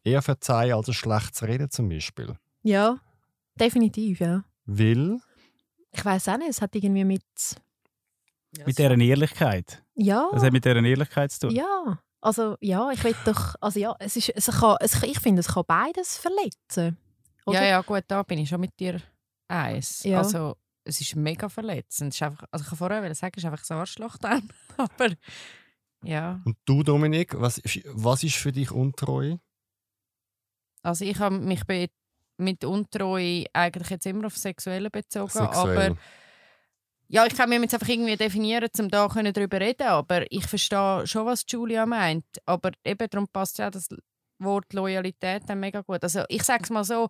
eher 0.05 0.23
verzeihen 0.23 0.73
als 0.75 0.89
ein 0.89 0.95
schlechtes 0.95 1.43
Reden 1.43 1.71
zum 1.71 1.89
Beispiel. 1.91 2.35
Ja, 2.63 2.97
definitiv, 3.57 4.21
ja. 4.21 4.43
Weil 4.65 5.19
Ich 5.93 6.03
weiß 6.05 6.29
auch 6.29 6.39
nicht, 6.39 6.49
es 6.51 6.63
hat 6.63 6.75
irgendwie 6.75 7.05
mit... 7.05 7.23
Mit 8.65 8.79
dieser 8.79 8.97
Ehrlichkeit. 8.97 9.83
Ja, 9.99 10.29
Das 10.33 10.43
hat 10.43 10.53
mit 10.53 10.65
dieser 10.65 10.83
Ehrlichkeit 10.83 11.31
zu 11.33 11.49
tun. 11.49 11.51
ja. 11.51 11.99
Also 12.21 12.57
ja, 12.61 12.91
ich 12.91 13.05
will 13.05 13.15
doch... 13.25 13.55
Also 13.61 13.79
ja, 13.79 13.95
es 14.01 14.17
ist, 14.17 14.31
es 14.31 14.47
kann, 14.47 14.77
es, 14.81 15.01
ich 15.05 15.21
finde, 15.21 15.39
es 15.39 15.49
kann 15.49 15.63
beides 15.67 16.19
verletzen. 16.19 16.97
Oder? 17.47 17.63
Ja, 17.63 17.69
ja, 17.69 17.81
gut, 17.81 18.03
da 18.09 18.25
bin 18.25 18.41
ich 18.41 18.49
schon 18.49 18.61
mit 18.61 18.79
dir 18.81 19.01
eins. 19.47 20.03
Ja. 20.03 20.19
Also, 20.19 20.57
es 20.83 21.01
ist 21.01 21.15
mega 21.15 21.49
verletzend. 21.49 22.13
Es 22.13 22.17
ist 22.17 22.23
einfach, 22.23 22.45
also 22.51 22.65
ich 22.65 22.69
kann 22.69 22.79
vorher 22.79 23.15
sagen, 23.15 23.35
es 23.37 23.45
ist 23.45 23.51
einfach 23.51 23.71
ein 23.71 23.77
Arschloch 23.79 24.17
dann. 24.19 24.49
Aber 24.77 25.11
ja, 26.03 26.41
und 26.45 26.57
du, 26.65 26.83
Dominik, 26.83 27.41
was, 27.41 27.63
was 27.93 28.25
ist 28.25 28.37
für 28.37 28.53
dich 28.53 28.73
untreu? 28.73 29.37
also 30.83 31.05
ich 31.05 31.19
habe 31.19 31.39
mich 31.39 31.63
mit 32.37 32.65
Untreue 32.65 33.45
eigentlich 33.53 33.91
jetzt 33.91 34.07
immer 34.07 34.27
auf 34.27 34.37
Sexuelle 34.37 34.91
bezogen. 34.91 35.31
Sexuell. 35.31 35.91
Aber 35.91 35.97
ja, 37.09 37.25
ich 37.27 37.35
kann 37.35 37.49
mir 37.49 37.61
jetzt 37.61 37.75
einfach 37.75 37.89
irgendwie 37.89 38.17
definieren, 38.17 38.69
um 38.79 38.89
da 38.89 39.09
darüber 39.09 39.61
reden. 39.61 39.87
Aber 39.87 40.31
ich 40.31 40.47
verstehe 40.47 41.07
schon, 41.07 41.27
was 41.27 41.45
Julia 41.49 41.87
meint. 41.87 42.27
Aber 42.45 42.73
eben 42.85 43.09
darum 43.11 43.27
passt 43.29 43.59
ja 43.59 43.71
das 43.71 43.89
Wort 44.39 44.73
Loyalität 44.73 45.43
dann 45.47 45.61
mega 45.61 45.81
gut. 45.81 46.03
Also 46.03 46.25
ich 46.29 46.43
sage 46.43 46.65
es 46.65 46.71
mal 46.71 46.85
so, 46.85 47.09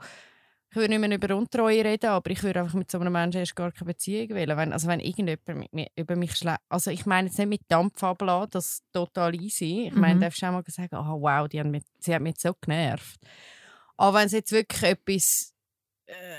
ich 0.70 0.76
würde 0.76 0.90
nicht 0.90 1.00
mehr 1.08 1.16
über 1.16 1.34
Untreue 1.34 1.82
reden, 1.84 2.10
aber 2.10 2.30
ich 2.30 2.42
würde 2.42 2.60
einfach 2.60 2.74
mit 2.74 2.90
so 2.90 2.98
einem 3.00 3.12
Menschen 3.12 3.38
erst 3.40 3.56
gar 3.56 3.72
keine 3.72 3.86
Beziehung 3.92 4.28
wählen. 4.30 4.56
Wenn, 4.56 4.72
also 4.72 4.86
wenn 4.86 5.00
irgendjemand 5.00 5.48
mit 5.48 5.72
mir, 5.72 5.86
über 5.96 6.14
mich 6.14 6.36
schlägt, 6.36 6.60
also 6.68 6.90
ich 6.90 7.06
meine 7.06 7.28
jetzt 7.28 7.38
nicht 7.38 7.48
mit 7.48 7.62
Dampf 7.68 8.02
abladen, 8.04 8.50
das 8.50 8.66
ist 8.66 8.84
total 8.92 9.34
easy. 9.34 9.86
Ich 9.88 9.94
meine, 9.94 10.16
Mhm. 10.16 10.20
darfst 10.20 10.42
du 10.42 10.46
auch 10.46 10.52
mal 10.52 10.62
sagen, 10.66 10.94
oh, 10.96 11.20
wow, 11.22 11.48
die 11.48 11.58
haben 11.58 11.70
mich, 11.70 11.84
sie 11.98 12.14
hat 12.14 12.20
mich 12.22 12.38
so 12.38 12.52
genervt. 12.60 13.18
Aber 13.96 14.18
wenn 14.18 14.26
es 14.26 14.32
jetzt 14.32 14.52
wirklich 14.52 14.82
etwas, 14.82 15.54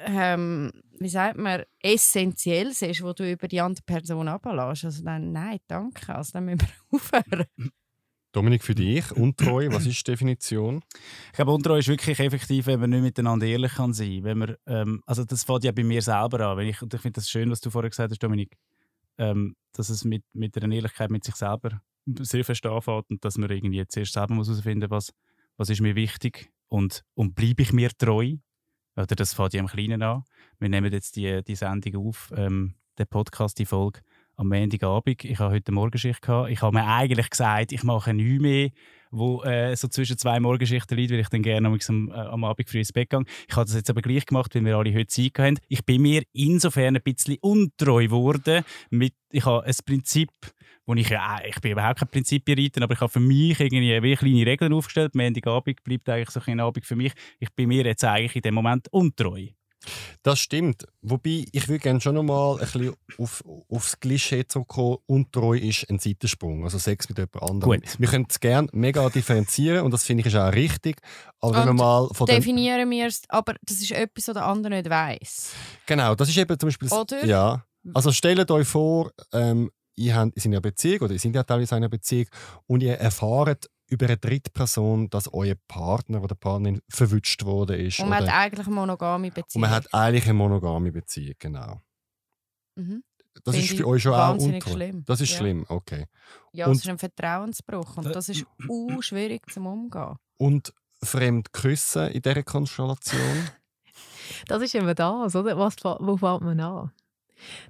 ähm, 0.06 0.72
wie 1.00 1.10
sagt 1.10 1.38
man, 1.38 1.64
Essentielles 1.82 2.82
ist, 2.82 3.04
wo 3.04 3.14
du 3.14 3.30
über 3.30 3.48
die 3.48 3.62
andere 3.62 3.84
Person 3.86 4.28
ablässt, 4.28 4.86
also 4.86 5.04
dann 5.04 5.32
nein, 5.32 5.60
danke, 5.68 6.16
also 6.16 6.34
dann 6.34 6.46
müssen 6.46 6.62
wir 6.62 6.68
aufhören. 6.92 7.46
Dominik, 8.32 8.64
für 8.64 8.76
dich, 8.76 9.12
untreu, 9.12 9.70
was 9.72 9.88
ist 9.88 10.06
die 10.06 10.12
Definition? 10.12 10.84
Ich 11.28 11.34
glaube, 11.34 11.52
Untreue 11.52 11.80
ist 11.80 11.88
wirklich 11.88 12.20
effektiv, 12.20 12.68
wenn 12.68 12.80
man 12.80 12.92
nicht 12.92 13.02
miteinander 13.02 13.48
ehrlich 13.48 13.74
kann 13.74 13.92
sein 13.94 14.24
kann. 14.24 14.38
Man, 14.38 14.56
ähm, 14.68 15.02
also 15.08 15.24
das 15.24 15.44
fängt 15.44 15.64
ja 15.64 15.72
bei 15.72 15.84
mir 15.84 16.02
selber 16.02 16.40
an. 16.48 16.58
Wenn 16.58 16.68
ich, 16.68 16.80
und 16.82 16.94
ich 16.94 17.02
finde 17.02 17.20
das 17.20 17.30
schön, 17.30 17.50
was 17.50 17.60
du 17.60 17.72
vorher 17.72 17.90
gesagt 17.90 18.12
hast, 18.12 18.22
Dominik, 18.22 18.56
ähm, 19.18 19.56
dass 19.74 19.90
es 19.90 20.06
mit, 20.06 20.24
mit 20.34 20.56
einer 20.62 20.74
Ehrlichkeit 20.76 21.10
mit 21.10 21.24
sich 21.24 21.36
selber 21.36 21.82
sehr 22.20 22.46
fest 22.46 22.66
anfängt 22.68 23.10
und 23.10 23.26
dass 23.26 23.38
man 23.40 23.50
irgendwie 23.50 23.86
zuerst 23.88 24.14
selber 24.14 24.36
muss 24.36 24.48
herausfinden 24.48 24.90
muss, 24.90 25.08
was, 25.08 25.14
was 25.58 25.70
ist 25.72 25.82
mir 25.82 25.96
wichtig 25.96 26.52
und, 26.68 27.04
und 27.16 27.34
bleibe 27.34 27.64
ich 27.64 27.74
mir 27.74 27.90
treu. 27.98 28.36
Oder 28.96 29.16
das 29.16 29.34
fängt 29.34 29.54
ja 29.54 29.60
im 29.60 29.68
Kleinen 29.68 30.02
an. 30.02 30.24
Wir 30.60 30.70
nehmen 30.70 30.92
jetzt 30.92 31.16
die, 31.16 31.42
die 31.44 31.56
Sendung 31.56 32.08
auf, 32.08 32.32
ähm, 32.36 32.76
den 32.98 33.08
Podcast, 33.08 33.60
die 33.60 33.66
Folge, 33.66 34.02
am 34.40 34.48
Montagabend. 34.48 35.26
Ich 35.26 35.40
habe 35.40 35.54
heute 35.54 35.72
Morgenschicht 35.72 36.22
gehabt. 36.22 36.50
Ich 36.50 36.62
habe 36.62 36.78
mir 36.78 36.86
eigentlich 36.86 37.30
gesagt, 37.30 37.74
ich 37.74 37.84
mache 37.84 38.14
nichts 38.14 38.42
mehr, 38.42 38.70
wo 39.12 39.44
äh, 39.44 39.76
so 39.76 39.90
zwischen 39.90 40.18
zwei 40.18 40.40
Morgenschichten 40.40 40.98
liegt, 40.98 41.12
weil 41.12 41.20
ich 41.20 41.30
dann 41.30 41.42
gerne 41.42 41.68
am, 41.68 42.10
äh, 42.10 42.14
am 42.14 42.44
Abend 42.46 42.70
früh 42.70 42.80
ins 42.80 42.94
Bett 42.94 43.10
gehe. 43.10 43.24
Ich 43.50 43.56
habe 43.56 43.66
das 43.66 43.76
jetzt 43.76 43.90
aber 43.90 44.02
gleich 44.02 44.26
gemacht, 44.26 44.56
weil 44.56 44.64
wir 44.64 44.78
alle 44.78 44.94
heute 44.94 45.08
Zeit 45.08 45.38
haben. 45.40 45.60
Ich 45.68 45.84
bin 45.86 46.02
mir 46.02 46.24
insofern 46.32 46.96
ein 46.96 47.04
bisschen 47.04 47.38
untreu 47.42 48.06
geworden. 48.06 48.64
Mit, 48.90 49.14
ich 49.32 49.46
habe 49.46 49.66
ein 49.66 49.76
Prinzip, 49.86 50.32
wo 50.90 50.96
ich, 50.96 51.10
ja, 51.10 51.38
ich 51.46 51.62
bin 51.62 51.74
überhaupt 51.74 52.00
kein 52.00 52.08
Prinzipienreiter, 52.08 52.82
aber 52.82 52.96
ich 52.96 53.00
habe 53.00 53.12
für 53.12 53.20
mich 53.20 53.60
irgendwie 53.60 54.02
wie 54.02 54.16
kleine 54.16 54.46
Regeln 54.46 54.74
aufgestellt. 54.74 55.14
Montagabend 55.14 55.84
bleibt 55.84 56.10
eigentlich 56.10 56.32
so 56.32 56.42
ein 56.44 56.60
Abend 56.60 56.84
für 56.84 56.96
mich. 56.96 57.14
Ich 57.40 57.52
bin 57.52 57.68
mir 57.68 57.86
jetzt 57.86 58.04
eigentlich 58.04 58.36
in 58.38 58.42
dem 58.42 58.56
Moment 58.56 58.88
untreu. 58.92 59.50
Das 60.24 60.40
stimmt. 60.40 60.86
Wobei, 61.04 61.46
ich 61.52 61.68
würde 61.68 61.80
gerne 61.80 62.02
schon 62.02 62.16
noch 62.16 62.24
mal 62.24 62.54
ein 62.54 62.60
bisschen 62.62 62.94
auf, 63.20 63.44
aufs 63.70 64.00
Klischee 64.00 64.46
zurückkommen. 64.48 64.98
Untreu 65.06 65.54
ist 65.54 65.88
ein 65.92 66.00
Seitensprung, 66.00 66.64
also 66.64 66.80
Sex 66.80 67.08
mit 67.08 67.20
jemand 67.20 67.44
anderem. 67.44 67.80
Gut. 67.80 68.00
Wir 68.00 68.08
können 68.08 68.26
es 68.28 68.40
gerne 68.40 68.68
mega 68.74 69.08
differenzieren 69.10 69.86
und 69.86 69.92
das 69.92 70.04
finde 70.04 70.22
ich 70.22 70.28
ist 70.28 70.36
auch 70.36 70.52
richtig. 70.52 70.98
Aber 71.40 71.56
wenn 71.56 71.66
wir 71.66 71.70
Und 71.70 71.78
mal 71.78 72.10
von 72.14 72.26
Definieren 72.26 72.90
wir 72.90 73.06
es, 73.06 73.22
aber 73.30 73.54
das 73.62 73.80
ist 73.80 73.92
etwas, 73.92 74.28
was 74.28 74.34
der 74.34 74.46
andere 74.46 74.74
nicht 74.74 74.90
weiss. 74.90 75.54
Genau, 75.86 76.16
das 76.16 76.30
ist 76.30 76.38
eben 76.38 76.60
zum 76.60 76.68
Beispiel... 76.68 76.90
Oder? 76.90 77.26
Ja. 77.26 77.64
Also 77.94 78.12
stellt 78.12 78.52
euch 78.52 78.68
vor, 78.68 79.12
ähm, 79.32 79.72
ihr 80.00 80.16
habt- 80.16 80.36
ihr 80.36 80.42
seid 80.42 80.46
in 80.46 80.54
einer 80.54 80.62
Beziehung 80.62 81.02
oder 81.02 81.14
ihr 81.14 81.20
seid 81.20 81.36
ja 81.36 81.44
teilweise 81.44 81.76
in 81.76 81.78
einer 81.78 81.90
Beziehung 81.90 82.28
und 82.68 82.82
ihr 82.82 82.96
erfahrt 82.96 83.70
über 83.88 84.06
eine 84.06 84.18
Drittperson, 84.18 85.10
dass 85.10 85.34
euer 85.34 85.56
Partner 85.68 86.24
oder 86.24 86.36
Partnerin 86.36 86.82
verwünscht 86.90 87.44
worden 87.44 87.80
ist. 87.80 88.00
Und 88.00 88.10
man 88.10 88.24
oder, 88.24 88.32
hat 88.32 88.42
eigentlich 88.42 88.68
eine 88.68 88.76
monogame 88.76 89.28
und 89.28 89.34
Beziehung. 89.34 89.62
man 89.62 89.70
hat 89.72 89.94
eigentlich 89.94 90.26
eine 90.26 90.34
monogame 90.36 90.92
Beziehung, 90.92 91.36
genau. 91.40 91.82
mhm. 92.76 93.04
das 93.44 93.56
ist 93.56 93.78
für 93.78 93.88
euch 93.88 94.04
schon 94.04 94.14
auch 94.14 94.38
untreu. 94.38 94.72
Schlimm. 94.72 95.04
Das 95.06 95.22
ist 95.22 95.32
ja. 95.32 95.38
schlimm, 95.38 95.66
okay. 95.70 96.06
Ja, 96.54 96.68
und, 96.68 96.74
es 96.74 96.80
ist 96.80 96.90
ein 96.90 97.00
Vertrauensbruch 97.00 97.98
und 97.98 98.16
das 98.16 98.30
ist 98.30 98.46
uh, 98.70 99.02
schwierig 99.02 99.50
zum 99.52 99.66
Umgehen. 99.66 100.16
Und 100.38 100.74
fremd 101.04 101.52
küssen 101.52 102.10
in 102.10 102.22
dieser 102.22 102.44
Konstellation? 102.44 103.50
das 104.48 104.62
ist 104.62 104.76
eben 104.76 104.94
das, 104.94 105.36
oder? 105.36 105.58
Was, 105.58 105.76
wo 105.84 106.18
fällt 106.18 106.42
man 106.42 106.60
an? 106.60 106.92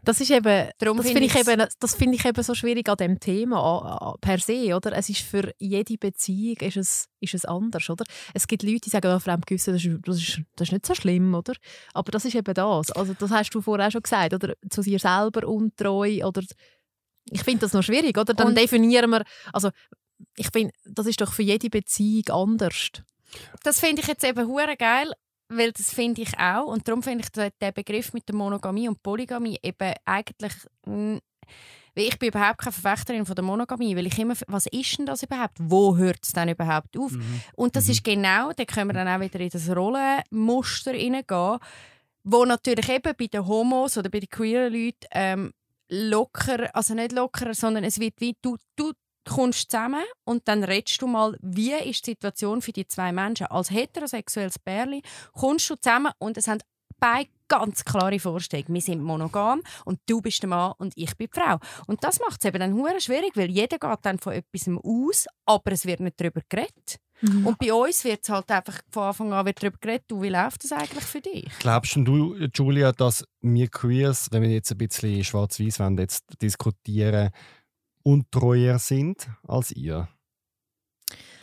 Das 0.03 0.19
ist 0.21 0.31
eben, 0.31 0.69
Darum 0.77 0.97
das 0.97 1.07
finde 1.07 1.25
ich 1.25 1.35
eben, 1.35 1.63
das 1.79 1.95
finde 1.95 2.15
ich 2.15 2.25
eben 2.25 2.43
so 2.43 2.53
schwierig 2.53 2.87
an 2.89 2.97
dem 2.97 3.19
Thema 3.19 4.15
per 4.21 4.39
se, 4.39 4.75
oder? 4.75 4.93
Es 4.93 5.09
ist 5.09 5.21
für 5.21 5.53
jede 5.59 5.97
Beziehung 5.97 6.57
ist 6.57 6.77
es, 6.77 7.09
ist 7.19 7.33
es 7.33 7.45
anders, 7.45 7.89
oder? 7.89 8.05
Es 8.33 8.47
gibt 8.47 8.63
Leute, 8.63 8.81
die 8.81 8.89
sagen, 8.89 9.13
oh, 9.13 9.19
Fremdgüssen, 9.19 9.73
das 9.73 9.85
ist, 9.85 9.97
das, 10.03 10.17
ist, 10.17 10.41
das 10.55 10.67
ist 10.67 10.71
nicht 10.71 10.85
so 10.85 10.95
schlimm, 10.95 11.33
oder? 11.33 11.53
Aber 11.93 12.11
das 12.11 12.25
ist 12.25 12.35
eben 12.35 12.53
das. 12.53 12.91
Also 12.91 13.13
das 13.13 13.31
hast 13.31 13.51
du 13.51 13.61
vorher 13.61 13.87
auch 13.87 13.91
schon 13.91 14.03
gesagt, 14.03 14.33
oder? 14.33 14.53
Zu 14.69 14.81
sich 14.81 15.01
selber 15.01 15.47
untreu, 15.47 16.25
oder? 16.25 16.43
Ich 17.31 17.43
finde 17.43 17.61
das 17.61 17.73
noch 17.73 17.83
schwierig, 17.83 18.17
oder? 18.17 18.33
Dann 18.33 18.47
Und 18.47 18.57
definieren 18.57 19.09
wir, 19.11 19.23
also 19.53 19.69
ich 20.35 20.49
finde, 20.51 20.73
das 20.85 21.05
ist 21.05 21.21
doch 21.21 21.31
für 21.31 21.43
jede 21.43 21.69
Beziehung 21.69 22.27
anders. 22.29 22.89
Das 23.63 23.79
finde 23.79 24.01
ich 24.01 24.07
jetzt 24.07 24.23
eben 24.23 24.47
hure 24.47 24.75
geil 24.75 25.13
weil 25.49 25.71
das 25.71 25.93
finde 25.93 26.21
ich 26.21 26.37
auch. 26.37 26.67
Und 26.67 26.87
darum 26.87 27.03
finde 27.03 27.23
ich 27.23 27.51
den 27.59 27.73
Begriff 27.73 28.13
mit 28.13 28.27
der 28.27 28.35
Monogamie 28.35 28.87
und 28.87 29.01
Polygamie 29.01 29.59
eben 29.61 29.93
eigentlich. 30.05 30.53
Ich 31.95 32.19
bin 32.19 32.29
überhaupt 32.29 32.59
keine 32.59 32.71
Verfechterin 32.71 33.25
von 33.25 33.35
der 33.35 33.43
Monogamie, 33.43 33.95
weil 33.95 34.07
ich 34.07 34.17
immer, 34.19 34.35
was 34.47 34.67
ist 34.67 34.97
denn 34.97 35.05
das 35.05 35.23
überhaupt? 35.23 35.57
Wo 35.59 35.97
hört 35.97 36.19
es 36.23 36.31
dann 36.31 36.49
überhaupt 36.49 36.95
auf? 36.97 37.11
Mhm. 37.11 37.41
Und 37.55 37.75
das 37.75 37.85
mhm. 37.85 37.91
ist 37.91 38.03
genau, 38.03 38.51
da 38.53 38.63
können 38.63 38.89
wir 38.89 38.93
dann 38.93 39.07
auch 39.07 39.19
wieder 39.19 39.39
in 39.39 39.49
das 39.49 39.69
Rollenmuster 39.69 40.93
hineingehen, 40.93 41.57
wo 42.23 42.45
natürlich 42.45 42.87
eben 42.89 43.13
bei 43.17 43.27
den 43.27 43.45
Homos 43.45 43.97
oder 43.97 44.09
bei 44.09 44.19
den 44.19 44.29
queeren 44.29 44.71
Leuten 44.71 45.07
ähm, 45.11 45.53
locker, 45.89 46.73
also 46.75 46.93
nicht 46.93 47.11
lockerer, 47.11 47.53
sondern 47.53 47.83
es 47.83 47.99
wird 47.99 48.21
wie, 48.21 48.35
du, 48.41 48.57
du 48.75 48.93
kommst 49.25 49.71
zusammen 49.71 50.03
und 50.25 50.47
dann 50.47 50.63
redest 50.63 51.01
du 51.01 51.07
mal, 51.07 51.37
wie 51.41 51.73
ist 51.73 52.05
die 52.05 52.11
Situation 52.11 52.61
für 52.61 52.71
die 52.71 52.87
zwei 52.87 53.11
Menschen. 53.11 53.47
Als 53.47 53.71
heterosexuelles 53.71 54.59
Pärchen 54.59 55.01
kommst 55.33 55.69
du 55.69 55.75
zusammen 55.75 56.11
und 56.19 56.37
es 56.37 56.47
haben 56.47 56.59
beide 56.99 57.29
ganz 57.47 57.83
klare 57.83 58.19
Vorstellungen. 58.19 58.73
Wir 58.73 58.81
sind 58.81 59.01
monogam 59.01 59.61
und 59.85 59.99
du 60.05 60.21
bist 60.21 60.41
der 60.43 60.49
Mann 60.49 60.73
und 60.77 60.93
ich 60.95 61.15
bin 61.17 61.27
die 61.33 61.39
Frau. 61.39 61.57
Und 61.87 62.03
das 62.03 62.19
macht 62.19 62.43
es 62.43 62.47
eben 62.47 62.59
dann 62.59 62.73
hure 62.73 63.01
schwierig, 63.01 63.31
weil 63.35 63.49
jeder 63.49 63.77
geht 63.77 63.99
dann 64.03 64.19
von 64.19 64.33
etwas 64.33 64.69
aus, 64.83 65.25
aber 65.45 65.71
es 65.71 65.85
wird 65.85 65.99
nicht 65.99 66.19
darüber 66.19 66.41
geredet. 66.47 66.99
Mhm. 67.21 67.47
Und 67.47 67.57
bei 67.57 67.73
uns 67.73 68.03
wird 68.05 68.19
es 68.23 68.29
halt 68.29 68.49
einfach 68.49 68.79
von 68.91 69.03
Anfang 69.03 69.33
an 69.33 69.45
darüber 69.45 69.77
geredet, 69.81 70.05
du, 70.07 70.21
wie 70.21 70.29
läuft 70.29 70.63
das 70.63 70.71
eigentlich 70.71 71.03
für 71.03 71.19
dich? 71.19 71.49
Glaubst 71.59 71.95
du, 71.95 72.35
Julia, 72.53 72.91
dass 72.91 73.25
wir 73.41 73.67
Queers, 73.67 74.29
wenn 74.31 74.43
wir 74.43 74.49
jetzt 74.49 74.71
ein 74.71 74.77
bisschen 74.77 75.23
schwarz-weiß 75.23 76.21
diskutieren, 76.41 77.31
untreuer 78.03 78.79
sind 78.79 79.29
als 79.47 79.71
ihr? 79.71 80.07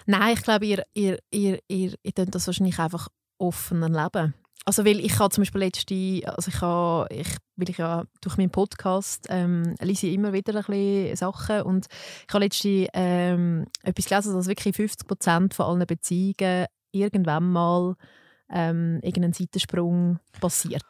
Nein, 0.07 0.35
ich 0.35 0.43
glaube, 0.43 0.67
ihr, 0.67 0.85
ihr, 0.95 1.19
ihr, 1.31 1.59
ihr, 1.69 1.95
ihr 2.03 2.13
könnt 2.13 2.35
das 2.35 2.47
wahrscheinlich 2.47 2.79
einfach 2.79 3.09
offener 3.39 3.89
leben. 3.89 4.35
Also 4.65 4.85
weil 4.85 4.99
ich 4.99 5.19
habe 5.21 5.33
zum 5.33 5.43
Beispiel 5.43 5.61
letzte, 5.61 6.23
also 6.25 6.49
ich 6.49 6.61
habe, 6.61 7.07
ich, 7.15 7.29
weil 7.55 7.71
ich 7.71 7.79
ja 7.79 8.05
durch 8.21 8.37
meinen 8.37 8.51
Podcast 8.51 9.27
ähm, 9.29 9.77
lese 9.81 10.09
ich 10.09 10.15
immer 10.15 10.33
wieder 10.33 10.57
ein 10.57 10.65
bisschen 10.65 11.17
Sachen 11.17 11.63
und 11.63 11.87
ich 12.27 12.35
habe 12.35 12.45
letzte 12.45 12.89
ähm, 12.93 13.67
etwas 13.85 14.07
gelesen, 14.07 14.35
dass 14.35 14.49
wirklich 14.49 14.75
50 14.75 15.07
Prozent 15.07 15.55
von 15.55 15.67
allen 15.67 15.87
Beziehungen 15.87 16.67
irgendwann 16.91 17.53
mal 17.53 17.95
ähm, 18.51 19.01
irgendein 19.03 19.33
Seitensprung 19.33 20.19
passiert. 20.41 20.85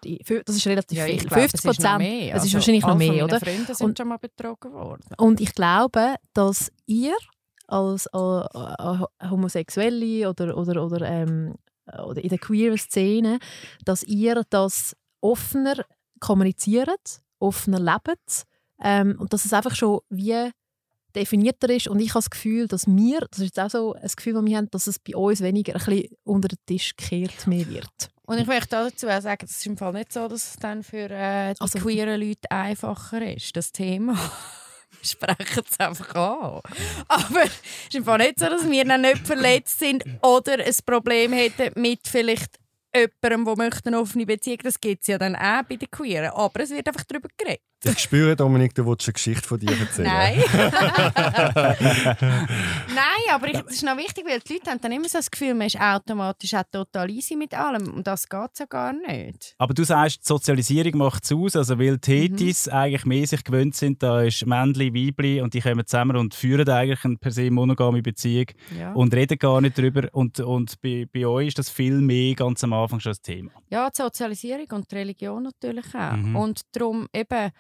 Das 0.45 0.57
ist 0.57 0.67
relativ 0.67 0.99
ja, 0.99 1.05
viel. 1.07 1.19
Glaub, 1.19 1.41
50 1.41 1.63
Prozent. 1.63 2.03
Es 2.03 2.35
also 2.35 2.47
ist 2.47 2.55
wahrscheinlich 2.55 2.85
noch 2.85 2.97
mehr, 2.97 3.25
oder? 3.25 3.41
Freunde 3.41 3.75
sind 3.75 3.87
und, 3.87 3.99
schon 3.99 4.09
mal 4.09 4.19
betrogen 4.19 4.73
worden. 4.73 5.03
Und 5.17 5.41
ich 5.41 5.55
glaube, 5.55 6.17
dass 6.35 6.71
ihr 6.87 7.15
als 7.67 8.07
äh, 8.07 8.19
äh, 8.19 9.29
Homosexuelle 9.31 10.29
oder, 10.29 10.57
oder, 10.57 10.85
oder, 10.85 11.07
ähm, 11.07 11.55
oder 12.05 12.23
in 12.23 12.29
der 12.29 12.39
queeren 12.39 12.79
Szene, 12.79 13.39
dass 13.85 14.03
ihr 14.05 14.43
das 14.51 14.97
offener 15.21 15.85
kommuniziert, 16.21 17.21
offener 17.39 17.81
lebt 17.81 18.45
ähm, 18.83 19.17
und 19.19 19.33
dass 19.33 19.45
es 19.45 19.53
einfach 19.53 19.75
schon 19.75 20.01
wie 20.09 20.51
definierter 21.17 21.71
ist. 21.71 21.89
Und 21.89 22.01
ich 22.01 22.11
habe 22.11 22.19
das 22.19 22.31
Gefühl, 22.31 22.69
dass 22.69 22.87
wir, 22.87 23.21
das 23.31 23.41
ist 23.41 23.57
jetzt 23.57 23.61
auch 23.61 23.71
so 23.71 23.95
ein 23.95 24.09
Gefühl, 24.15 24.35
das 24.35 24.45
wir 24.45 24.57
haben, 24.57 24.71
dass 24.71 24.87
es 24.87 24.99
bei 24.99 25.17
uns 25.17 25.41
weniger 25.41 25.75
ein 25.75 25.85
bisschen 25.85 26.17
unter 26.25 26.49
den 26.49 26.59
Tisch 26.67 26.95
gekehrt 26.97 27.47
mehr 27.47 27.69
wird. 27.69 28.11
Und 28.27 28.39
ich 28.39 28.47
möchte 28.47 28.71
dazu 28.71 29.09
auch 29.09 29.21
sagen, 29.21 29.45
es 29.45 29.57
ist 29.57 29.67
im 29.67 29.77
Fall 29.77 29.93
nicht 29.93 30.13
so, 30.13 30.27
dass 30.29 30.51
es 30.51 30.57
dann 30.57 30.83
für 30.83 31.09
äh, 31.11 31.55
die 31.55 31.61
also, 31.61 31.79
queeren 31.79 32.21
Leute 32.21 32.51
einfacher 32.51 33.35
ist, 33.35 33.57
das 33.57 33.73
Thema. 33.73 34.15
wir 35.01 35.09
sprechen 35.09 35.65
es 35.71 35.81
einfach 35.81 36.15
an. 36.15 36.61
Aber 37.09 37.45
es 37.45 37.53
ist 37.89 37.95
im 37.95 38.05
Fall 38.05 38.19
nicht 38.19 38.41
so, 38.41 38.47
dass 38.47 38.69
wir 38.69 38.85
dann 38.85 39.03
nicht 39.03 39.27
verletzt 39.27 39.79
sind 39.79 40.05
oder 40.23 40.65
ein 40.65 40.75
Problem 40.85 41.33
hätten 41.33 41.81
mit 41.81 42.01
vielleicht 42.07 42.59
jemandem, 42.95 43.71
der 43.71 43.81
eine 43.87 44.01
offene 44.01 44.27
Beziehung 44.27 44.59
Das 44.63 44.81
gibt 44.81 45.03
es 45.03 45.09
ja 45.09 45.19
dann 45.19 45.37
auch 45.37 45.63
bei 45.63 45.77
den 45.77 45.91
Queeren. 45.91 46.31
Aber 46.31 46.61
es 46.61 46.71
wird 46.71 46.89
einfach 46.89 47.05
darüber 47.05 47.29
geredet. 47.37 47.63
Ich 47.85 47.99
spüre, 47.99 48.35
Dominik, 48.35 48.75
du 48.75 48.87
willst 48.87 49.07
eine 49.07 49.13
Geschichte 49.13 49.47
von 49.47 49.61
dir 49.61 49.79
erzählen. 49.79 50.09
Nein. 50.09 50.43
Nein, 52.95 53.23
aber 53.31 53.49
es 53.53 53.75
ist 53.75 53.83
noch 53.85 53.99
wichtig, 53.99 54.25
weil 54.27 54.41
die 54.41 54.55
Leute 54.55 54.71
haben 54.71 54.81
dann 54.81 54.93
immer 54.93 55.09
so 55.09 55.19
das 55.19 55.31
Gefühl, 55.31 55.55
man 55.55 55.67
ist 55.67 55.79
automatisch 55.79 56.55
auch 56.55 56.65
total 56.73 57.11
easy 57.11 57.37
mit 57.37 57.53
allem. 57.55 57.93
Und 57.93 58.07
das 58.07 58.29
geht 58.29 58.59
ja 58.59 58.65
gar 58.65 58.95
nicht. 58.95 59.55
Aber 59.59 59.75
du 59.75 59.85
sagst, 59.85 60.21
die 60.23 60.27
Sozialisierung 60.27 60.97
macht 60.97 61.25
es 61.25 61.33
aus. 61.33 61.55
Also 61.55 61.79
weil 61.79 61.99
Tetis 61.99 62.67
mhm. 62.67 62.73
eigentlich 62.73 63.05
mehr 63.05 63.27
sich 63.27 63.45
gewöhnt 63.45 63.77
sind, 63.77 64.03
da 64.03 64.23
ist 64.23 64.47
Männchen, 64.47 64.95
Weibli 64.95 65.43
und 65.43 65.53
die 65.53 65.61
kommen 65.61 65.87
zusammen 65.87 66.17
und 66.17 66.35
führen 66.35 66.69
eigentlich 66.69 67.05
eine 67.05 67.17
per 67.17 67.31
se 67.31 67.51
monogame 67.51 68.01
Beziehung 68.01 68.47
ja. 68.79 68.95
und 68.95 69.15
reden 69.15 69.39
gar 69.39 69.61
nicht 69.61 69.77
darüber. 69.77 70.09
Und, 70.13 70.41
und 70.41 70.81
bei, 70.81 71.07
bei 71.13 71.27
euch 71.27 71.49
ist 71.49 71.59
das 71.59 71.69
viel 71.69 72.01
mehr 72.01 72.35
ganz 72.35 72.65
am 72.65 72.73
Anfang 72.73 73.01
schon 73.01 73.11
das 73.11 73.21
Thema. 73.21 73.51
Ja, 73.69 73.91
die 73.91 74.03
Sozialisierung 74.03 74.67
und 74.73 74.91
die 74.91 74.95
Religion 74.95 75.43
natürlich 75.43 75.95
auch. 75.95 76.17
Mhm. 76.17 76.37
Und 76.37 76.63
darum 76.73 77.07
eben 77.13 77.53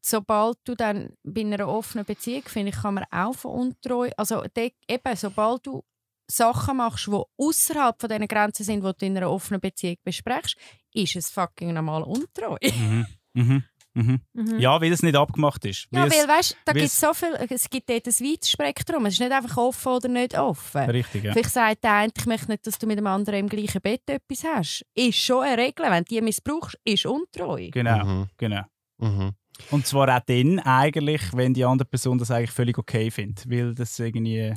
sobald 0.00 0.58
du 0.64 0.74
dann 0.74 1.10
bei 1.22 1.42
einer 1.42 1.68
offenen 1.68 2.04
Beziehung, 2.04 2.42
finde 2.46 2.70
ich, 2.70 2.76
kann 2.76 2.94
man 2.94 3.04
auch 3.10 3.34
von 3.34 3.52
untreu, 3.52 4.10
also 4.16 4.42
de, 4.56 4.72
eben, 4.88 5.16
sobald 5.16 5.66
du 5.66 5.84
Sachen 6.30 6.76
machst, 6.76 7.06
die 7.06 7.22
außerhalb 7.38 8.00
von 8.00 8.08
diesen 8.08 8.28
Grenzen 8.28 8.64
sind, 8.64 8.84
die 8.84 8.92
du 8.98 9.06
in 9.06 9.16
einer 9.16 9.30
offenen 9.30 9.60
Beziehung 9.60 9.96
besprichst, 10.04 10.56
ist 10.92 11.16
es 11.16 11.30
fucking 11.30 11.72
normal 11.72 12.02
untreu. 12.02 12.56
Mhm. 12.62 13.06
Mhm. 13.34 13.64
Mhm. 13.94 14.20
Mhm. 14.32 14.58
Ja, 14.58 14.80
weil 14.80 14.92
es 14.92 15.02
nicht 15.02 15.16
abgemacht 15.16 15.64
ist. 15.64 15.88
Ja, 15.90 16.02
weil, 16.02 16.10
weil 16.10 16.28
weißt, 16.28 16.56
da 16.64 16.72
gibt 16.72 16.90
so 16.90 17.12
viel, 17.14 17.34
es 17.50 17.68
gibt 17.68 17.88
dort 17.88 18.06
ein 18.06 18.12
weites 18.12 18.50
Spektrum. 18.50 19.06
Es 19.06 19.14
ist 19.14 19.20
nicht 19.20 19.32
einfach 19.32 19.56
offen 19.56 19.92
oder 19.92 20.08
nicht 20.08 20.38
offen. 20.38 20.90
Richtig, 20.90 21.24
ja. 21.24 21.32
Vielleicht 21.32 21.50
sagt 21.50 21.84
der 21.84 21.94
eine, 21.94 22.12
ich 22.16 22.26
möchte 22.26 22.50
nicht, 22.50 22.66
dass 22.66 22.78
du 22.78 22.86
mit 22.86 22.98
dem 22.98 23.06
anderen 23.06 23.40
im 23.40 23.48
gleichen 23.48 23.80
Bett 23.80 24.08
etwas 24.08 24.44
hast. 24.44 24.86
Ist 24.94 25.18
schon 25.18 25.42
eine 25.42 25.60
Regel. 25.60 25.86
Wenn 25.90 26.04
du 26.04 26.14
die 26.14 26.20
missbrauchst, 26.20 26.78
ist 26.84 27.06
untreu. 27.06 27.70
Genau, 27.72 28.04
mhm. 28.04 28.28
genau. 28.36 28.62
Mhm. 28.98 29.32
Und 29.70 29.86
zwar 29.86 30.16
auch 30.16 30.24
dann 30.24 30.58
eigentlich, 30.60 31.22
wenn 31.32 31.54
die 31.54 31.64
andere 31.64 31.88
Person 31.88 32.18
das 32.18 32.30
eigentlich 32.30 32.52
völlig 32.52 32.78
okay 32.78 33.10
findet, 33.10 33.50
weil 33.50 33.74
das 33.74 33.98
irgendwie 33.98 34.54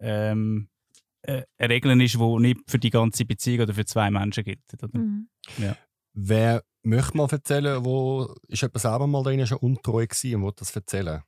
ähm, 0.00 0.68
äh, 1.22 1.42
eine 1.58 1.74
Regel 1.74 2.00
ist, 2.00 2.14
die 2.14 2.38
nicht 2.38 2.60
für 2.68 2.78
die 2.78 2.90
ganze 2.90 3.24
Beziehung 3.24 3.62
oder 3.62 3.74
für 3.74 3.84
zwei 3.84 4.10
Menschen 4.10 4.44
gilt. 4.44 4.60
Oder? 4.82 4.98
Mhm. 4.98 5.28
Ja. 5.58 5.76
Wer 6.14 6.62
möchte 6.82 7.16
mal 7.16 7.28
erzählen, 7.30 7.84
wo 7.84 8.34
ist 8.48 8.62
jemand 8.62 8.80
selber 8.80 9.06
mal 9.06 9.22
drin 9.22 9.46
schon 9.46 9.58
untreu 9.58 10.06
gewesen 10.06 10.36
und 10.36 10.44
will 10.44 10.52
das 10.56 10.74
erzählen? 10.74 11.22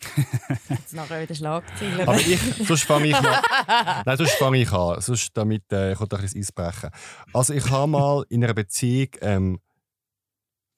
Jetzt 0.68 0.94
nachher 0.94 1.22
wieder 1.22 1.34
Schlagzeilen. 1.34 2.02
Aber 2.02 2.20
ich, 2.20 2.40
sonst 2.64 2.84
fange 2.84 3.08
ich 3.08 3.20
mal, 3.20 3.42
nein, 4.06 4.16
sonst 4.16 4.34
fange 4.34 4.58
ich 4.58 4.72
an, 4.72 5.00
sonst 5.00 5.30
damit 5.36 5.64
äh, 5.72 5.92
ich 5.92 6.00
ein 6.00 6.08
bisschen 6.08 6.40
Eisbrechen. 6.40 6.90
Also 7.32 7.54
ich 7.54 7.68
habe 7.68 7.90
mal 7.90 8.24
in 8.28 8.44
einer 8.44 8.54
Beziehung 8.54 9.08
ähm, 9.22 9.60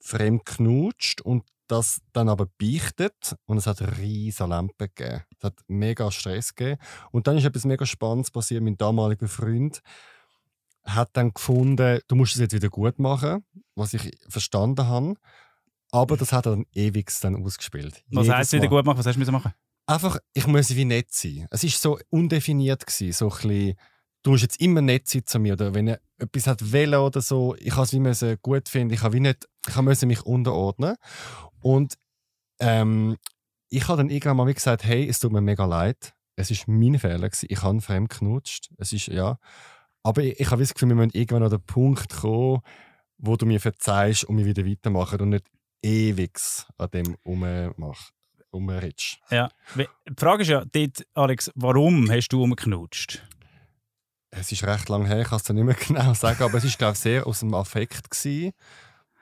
fremd 0.01 0.45
knutscht 0.45 1.21
und 1.21 1.43
das 1.67 2.01
dann 2.11 2.27
aber 2.27 2.47
beichtet 2.59 3.35
und 3.45 3.57
es 3.57 3.65
hat 3.65 3.81
riesige 3.97 4.49
Lampen 4.49 4.89
gegeben. 4.93 5.23
Es 5.37 5.43
hat 5.43 5.59
mega 5.67 6.11
Stress 6.11 6.53
gegeben. 6.53 6.81
Und 7.11 7.27
dann 7.27 7.37
ist 7.37 7.45
etwas 7.45 7.63
mega 7.63 7.85
Spannendes 7.85 8.29
passiert. 8.29 8.61
Mein 8.61 8.77
damaliger 8.77 9.29
Freund 9.29 9.81
hat 10.83 11.11
dann 11.13 11.33
gefunden, 11.33 12.01
du 12.07 12.15
musst 12.15 12.35
es 12.35 12.41
jetzt 12.41 12.53
wieder 12.53 12.69
gut 12.69 12.99
machen, 12.99 13.45
was 13.75 13.93
ich 13.93 14.11
verstanden 14.27 14.85
habe. 14.87 15.13
Aber 15.91 16.17
das 16.17 16.33
hat 16.33 16.45
er 16.45 16.57
dann 16.57 16.65
ewig 16.73 17.11
dann 17.21 17.41
ausgespielt. 17.43 18.03
Was 18.11 18.27
heißt 18.27 18.53
wieder 18.53 18.67
gut 18.67 18.85
machen? 18.85 18.97
Was 18.97 19.05
hast 19.05 19.15
du 19.15 19.31
machen? 19.31 19.53
Einfach, 19.85 20.17
ich 20.33 20.47
muss 20.47 20.75
wie 20.75 20.85
nett 20.85 21.13
sein. 21.13 21.47
Es 21.51 21.63
war 21.63 21.69
so 21.69 21.99
undefiniert 22.09 22.85
gewesen, 22.85 23.13
so 23.13 23.29
ein 23.29 23.35
bisschen, 23.35 23.75
du 24.23 24.31
musst 24.31 24.43
jetzt 24.43 24.61
immer 24.61 24.81
nett 24.81 25.07
sein 25.07 25.25
zu 25.25 25.39
mir 25.39 25.53
oder 25.53 25.73
wenn 25.73 25.87
er 25.87 25.99
etwas 26.17 26.47
hat 26.47 26.71
wollen 26.71 26.99
oder 26.99 27.21
so, 27.21 27.55
ich 27.57 27.75
habe 27.75 27.83
es 27.83 28.21
wie 28.21 28.37
gut 28.41 28.69
finden, 28.69 28.93
ich 28.93 29.01
habe 29.01 29.13
wie 29.13 29.19
nicht, 29.19 29.47
ich 29.67 29.75
musste 29.77 30.05
mich 30.05 30.25
unterordnen 30.25 30.95
und 31.59 31.95
ähm, 32.59 33.17
ich 33.69 33.87
habe 33.87 33.97
dann 33.97 34.09
irgendwann 34.09 34.37
mal 34.37 34.53
gesagt, 34.53 34.83
hey, 34.83 35.07
es 35.07 35.19
tut 35.19 35.31
mir 35.31 35.41
mega 35.41 35.65
leid, 35.65 36.13
es 36.35 36.51
ist 36.51 36.67
mein 36.67 36.99
Fehler 36.99 37.29
gewesen. 37.29 37.47
ich 37.49 37.61
habe 37.61 37.81
fremd 37.81 38.09
knutscht, 38.09 38.69
es 38.77 38.93
ist 38.93 39.07
ja, 39.07 39.37
aber 40.03 40.23
ich, 40.23 40.39
ich 40.39 40.51
habe 40.51 40.61
das 40.61 40.73
Gefühl, 40.73 40.89
wir 40.89 40.95
müssen 40.95 41.17
irgendwann 41.17 41.43
an 41.43 41.49
den 41.49 41.63
Punkt 41.63 42.09
kommen, 42.09 42.61
wo 43.17 43.35
du 43.35 43.45
mir 43.45 43.59
verzeihst 43.59 44.23
und 44.25 44.37
wir 44.37 44.45
wieder 44.45 44.65
weitermachen 44.65 45.21
und 45.21 45.29
nicht 45.29 45.45
ewig 45.83 46.37
an 46.77 46.89
dem 46.91 47.15
rummachst. 47.25 48.13
Rumritsch. 48.53 49.17
Ja. 49.29 49.49
Die 49.75 49.87
Frage 50.17 50.43
ist 50.43 50.49
ja, 50.49 50.65
dort, 50.65 51.05
Alex, 51.13 51.51
warum 51.55 52.09
hast 52.11 52.29
du 52.29 52.43
umgeknutscht? 52.43 53.25
Es 54.31 54.51
ist 54.51 54.63
recht 54.63 54.87
lang 54.87 55.05
her, 55.05 55.21
ich 55.21 55.27
kann 55.27 55.39
es 55.43 55.49
nicht 55.49 55.63
mehr 55.63 55.75
genau 55.87 56.13
sagen, 56.13 56.43
aber 56.43 56.57
es 56.57 56.63
war, 56.63 56.71
glaube 56.71 56.93
ich, 56.93 56.99
sehr 56.99 57.27
aus 57.27 57.41
dem 57.41 57.53
Affekt. 57.53 58.09
Gewesen. 58.09 58.53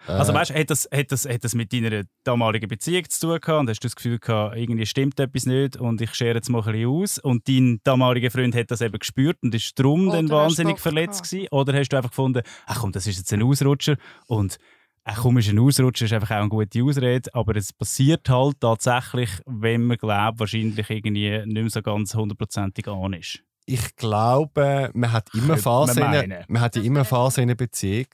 Also 0.07 0.33
weißt, 0.33 0.53
hat 0.53 0.69
das, 0.69 0.87
hat, 0.93 1.11
das, 1.11 1.25
hat 1.25 1.43
das 1.43 1.55
mit 1.55 1.73
deiner 1.73 2.03
damaligen 2.23 2.67
Beziehung 2.67 3.07
zu 3.09 3.19
tun 3.27 3.39
gehabt 3.41 3.59
und 3.59 3.69
hast 3.69 3.83
du 3.83 3.87
das 3.87 3.95
Gefühl 3.95 4.17
gehabt, 4.17 4.55
irgendwie 4.55 4.85
stimmt 4.85 5.19
etwas 5.19 5.45
nicht 5.45 5.77
und 5.77 6.01
ich 6.01 6.15
schere 6.15 6.35
jetzt 6.35 6.49
mal 6.49 6.59
ein 6.59 6.71
bisschen 6.71 6.87
aus 6.89 7.17
und 7.19 7.47
dein 7.47 7.79
damaliger 7.83 8.31
Freund 8.31 8.55
hat 8.55 8.71
das 8.71 8.81
eben 8.81 8.97
gespürt 8.97 9.37
und 9.43 9.53
ist 9.53 9.77
darum 9.77 10.07
Oder 10.07 10.17
dann 10.17 10.29
wahnsinnig 10.29 10.79
verletzt 10.79 11.23
gewesen? 11.23 11.47
Oder 11.51 11.73
hast 11.73 11.89
du 11.89 11.97
einfach 11.97 12.11
gefunden, 12.11 12.41
ach 12.65 12.79
komm, 12.79 12.91
das 12.91 13.07
ist 13.07 13.17
jetzt 13.17 13.33
ein 13.33 13.43
Ausrutscher 13.43 13.97
und 14.27 14.57
ach 15.03 15.21
komm, 15.21 15.37
ist 15.37 15.49
ein 15.49 15.59
Ausrutscher, 15.59 16.05
ist 16.05 16.13
einfach 16.13 16.31
auch 16.31 16.41
eine 16.41 16.49
gute 16.49 16.83
Ausrede, 16.83 17.29
aber 17.33 17.55
es 17.55 17.73
passiert 17.73 18.29
halt 18.29 18.61
tatsächlich, 18.61 19.29
wenn 19.45 19.85
man 19.85 19.97
glaubt, 19.97 20.39
wahrscheinlich 20.39 20.89
irgendwie 20.89 21.29
nicht 21.29 21.47
mehr 21.47 21.69
so 21.69 21.81
ganz 21.81 22.15
hundertprozentig 22.15 22.87
an 22.87 23.13
ist. 23.13 23.43
Ich 23.71 23.95
glaube, 23.97 24.89
man 24.95 25.11
hat 25.11 25.29
immer 25.35 25.55
Phasen, 25.55 25.99
man, 25.99 26.45
man 26.47 26.61
hat 26.61 26.75
immer 26.75 27.05
Phasen 27.05 27.43
in 27.43 27.49
einer 27.49 27.55
Beziehung, 27.55 28.07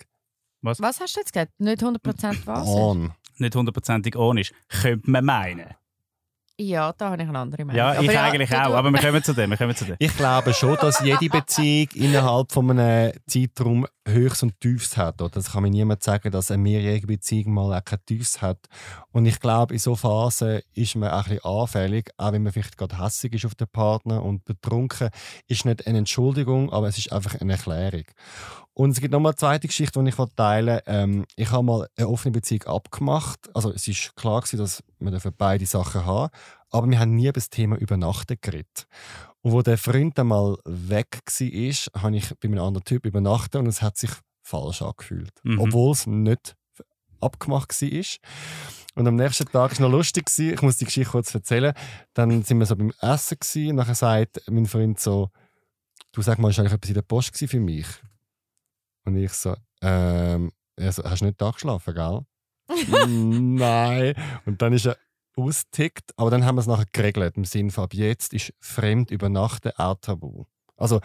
was? 0.61 0.81
Was 0.81 0.99
hast 0.99 1.15
du 1.15 1.21
jetzt 1.21 1.31
gesagt? 1.31 1.53
Nicht 1.59 1.81
100% 1.81 2.37
was? 2.45 2.67
On. 2.67 3.13
Nicht 3.37 3.55
hundertprozentig 3.55 4.17
on 4.17 4.37
ist. 4.37 4.53
Könnte 4.67 5.09
man 5.09 5.23
meinen. 5.23 5.73
Ja, 6.57 6.93
da 6.93 7.11
habe 7.11 7.21
ich 7.21 7.27
eine 7.27 7.37
andere 7.37 7.65
Meinung. 7.65 7.77
Ja, 7.77 7.99
ich 7.99 8.09
aber 8.09 8.21
eigentlich 8.21 8.49
ja, 8.49 8.67
auch, 8.67 8.75
aber 8.75 8.89
wir 8.89 8.99
kommen 8.99 9.21
zu 9.21 9.33
dem. 9.33 9.49
Wir 9.49 9.57
kommen 9.57 9.75
zu 9.75 9.83
dem. 9.83 9.97
Ich 9.99 10.15
glaube 10.15 10.53
schon, 10.53 10.77
dass 10.77 11.01
jede 11.01 11.27
Beziehung 11.27 11.89
innerhalb 11.95 12.51
von 12.53 12.71
einem 12.71 13.11
Zeitraum 13.27 13.85
Höchst 14.07 14.43
und 14.43 14.57
Tiefs 14.61 14.95
hat. 14.95 15.21
Oder? 15.21 15.31
Das 15.31 15.51
kann 15.51 15.63
mir 15.63 15.69
niemand 15.69 16.01
sagen, 16.03 16.31
dass 16.31 16.51
eine 16.51 16.61
mehrjährige 16.63 17.07
Beziehung 17.07 17.53
mal 17.53 17.77
auch 17.77 17.83
kein 17.83 17.99
Tiefs 18.05 18.41
hat. 18.41 18.67
Und 19.11 19.25
ich 19.25 19.39
glaube, 19.39 19.73
in 19.73 19.79
solchen 19.79 19.99
Phasen 19.99 20.61
ist 20.73 20.95
man 20.95 21.09
auch 21.09 21.25
ein 21.25 21.35
bisschen 21.35 21.43
anfällig, 21.43 22.11
auch 22.17 22.31
wenn 22.31 22.43
man 22.43 22.53
vielleicht 22.53 22.77
gerade 22.77 23.03
hässig 23.03 23.33
ist 23.33 23.45
auf 23.45 23.55
den 23.55 23.67
Partner 23.67 24.23
und 24.23 24.45
betrunken, 24.45 25.09
ist 25.47 25.65
nicht 25.65 25.85
eine 25.87 25.97
Entschuldigung, 25.97 26.71
aber 26.71 26.87
es 26.87 26.97
ist 26.97 27.11
einfach 27.11 27.35
eine 27.41 27.53
Erklärung. 27.53 28.05
Und 28.77 28.91
es 28.91 28.99
gibt 28.99 29.13
noch 29.13 29.21
mal 29.21 29.29
eine 29.29 29.37
zweite 29.37 29.67
Geschichte, 29.67 30.03
die 30.03 30.09
ich 30.09 30.15
teile 30.35 30.83
ähm, 30.85 31.25
Ich 31.37 31.49
habe 31.49 31.63
mal 31.63 31.87
eine 31.95 32.09
offene 32.09 32.33
Beziehung 32.33 32.63
abgemacht. 32.63 33.39
Also 33.53 33.71
es 33.71 33.87
ist 33.87 34.13
klar 34.17 34.41
gewesen, 34.41 34.57
dass 34.57 34.83
wir 34.99 35.31
beide 35.31 35.65
Sachen 35.65 36.05
haben, 36.05 36.29
aber 36.71 36.89
wir 36.89 36.99
haben 36.99 37.15
nie 37.15 37.23
über 37.23 37.33
das 37.33 37.49
Thema 37.49 37.77
Übernachten 37.77 38.37
geredet. 38.41 38.85
Und 39.41 39.53
wo 39.53 39.61
der 39.61 39.77
Freund 39.77 40.17
dann 40.17 40.27
mal 40.27 40.57
weg 40.65 41.19
war, 41.25 42.01
habe 42.01 42.17
ich 42.17 42.29
bei 42.35 42.49
einem 42.49 42.59
anderen 42.59 42.83
Typ 42.83 43.05
übernachtet 43.05 43.61
und 43.61 43.67
es 43.67 43.81
hat 43.81 43.97
sich 43.97 44.11
falsch 44.41 44.81
angefühlt. 44.81 45.31
Mhm. 45.43 45.59
Obwohl 45.61 45.93
es 45.93 46.05
nicht 46.05 46.57
abgemacht 47.21 47.81
war. 47.81 48.05
Und 48.95 49.07
am 49.07 49.15
nächsten 49.15 49.45
Tag 49.45 49.53
war 49.53 49.71
es 49.71 49.79
noch 49.79 49.89
lustig. 49.89 50.29
Ich 50.37 50.61
muss 50.61 50.77
die 50.77 50.85
Geschichte 50.85 51.11
kurz 51.11 51.33
erzählen. 51.33 51.73
Dann 52.13 52.43
sind 52.43 52.59
wir 52.59 52.65
so 52.65 52.75
beim 52.75 52.91
Essen 52.99 53.69
und 53.69 53.75
nachher 53.75 53.95
sagt 53.95 54.41
mein 54.49 54.65
Freund 54.65 54.99
so, 54.99 55.29
du 56.11 56.21
sag 56.21 56.39
mal, 56.39 56.49
ist 56.49 56.59
eigentlich 56.59 56.73
etwas 56.73 56.89
in 56.89 56.95
der 56.95 57.01
Post 57.03 57.37
für 57.37 57.59
mich? 57.59 57.87
Und 59.05 59.17
ich 59.17 59.31
so, 59.31 59.55
ähm, 59.81 60.51
also, 60.77 61.03
hast 61.03 61.21
du 61.21 61.25
nicht 61.25 61.39
da 61.39 61.51
geschlafen, 61.51 61.93
gell? 61.93 62.21
Nein. 63.07 64.15
Und 64.45 64.61
dann 64.61 64.73
ist 64.73 64.87
er 64.87 64.97
austickt, 65.37 66.11
aber 66.17 66.31
dann 66.31 66.45
haben 66.45 66.55
wir 66.55 66.61
es 66.61 66.67
nachher 66.67 66.85
geregelt. 66.91 67.37
Im 67.37 67.45
Sinne 67.45 67.71
von, 67.71 67.85
ab 67.85 67.93
jetzt 67.93 68.33
ist 68.33 68.53
fremd 68.59 69.11
übernachten 69.11 69.71
auch 69.77 69.95
tabu. 70.01 70.45
Also, 70.77 70.99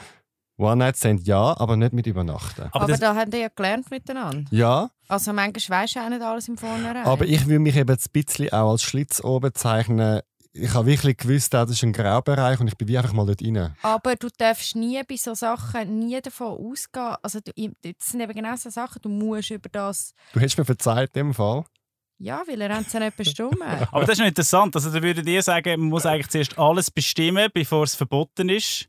One-Night-Stand 0.61 1.27
ja, 1.27 1.59
aber 1.59 1.77
nicht 1.77 1.93
mit 1.93 2.07
Übernachten. 2.07 2.69
Aber, 2.73 2.85
aber 2.85 2.99
da 2.99 3.15
haben 3.15 3.31
die 3.31 3.39
ja 3.39 3.49
gelernt 3.49 3.91
miteinander. 3.91 4.45
Ja. 4.51 4.91
Also 5.09 5.33
manchmal 5.33 5.83
weisst 5.83 5.97
du 5.97 6.01
auch 6.01 6.09
nicht 6.11 6.21
alles 6.21 6.49
im 6.49 6.59
Vornherein. 6.59 7.05
Aber 7.05 7.25
ich 7.25 7.47
würde 7.47 7.61
mich 7.61 7.77
eben 7.77 7.91
ein 7.91 8.11
bisschen 8.13 8.53
auch 8.53 8.73
als 8.73 8.83
Schlitzohr 8.83 9.41
bezeichnen, 9.41 10.21
ich 10.53 10.75
habe 10.75 10.87
wirklich 10.87 11.17
gewusst, 11.17 11.55
das 11.55 11.71
ist 11.71 11.83
ein 11.83 11.93
Graubereich 11.93 12.59
und 12.61 12.69
ich 12.69 12.77
bin 12.77 12.89
wie 12.89 12.99
einfach 12.99 13.13
mal 13.13 13.27
dort 13.27 13.43
rein. 13.43 13.75
Aber 13.83 14.17
du 14.17 14.29
darfst 14.37 14.75
nie 14.75 15.01
bei 15.09 15.17
solchen 15.17 15.37
Sachen 15.37 15.99
nie 16.01 16.21
davon 16.21 16.59
ausgehen. 16.59 17.17
Also 17.23 17.41
du, 17.41 17.53
das 17.83 18.07
sind 18.07 18.21
eben 18.21 18.33
genau 18.33 18.57
so 18.57 18.71
Sachen, 18.71 19.01
du 19.01 19.09
musst 19.09 19.51
über 19.51 19.69
das... 19.69 20.13
Du 20.33 20.41
hättest 20.41 20.59
mir 20.59 20.65
verzeiht 20.65 21.11
in 21.15 21.27
dem 21.27 21.35
Fall? 21.35 21.65
Ja, 22.19 22.43
weil 22.47 22.61
er 22.61 22.81
es 22.81 22.93
ja 22.93 23.01
nicht 23.01 23.17
bestimmt. 23.17 23.63
Aber 23.93 24.01
das 24.01 24.11
ist 24.11 24.19
noch 24.19 24.27
interessant. 24.27 24.75
Also 24.75 24.91
da 24.91 25.03
würde 25.03 25.23
ich 25.23 25.45
sagen, 25.45 25.81
man 25.81 25.89
muss 25.89 26.05
eigentlich 26.05 26.29
zuerst 26.29 26.59
alles 26.59 26.91
bestimmen, 26.91 27.49
bevor 27.55 27.85
es 27.85 27.95
verboten 27.95 28.49
ist. 28.49 28.89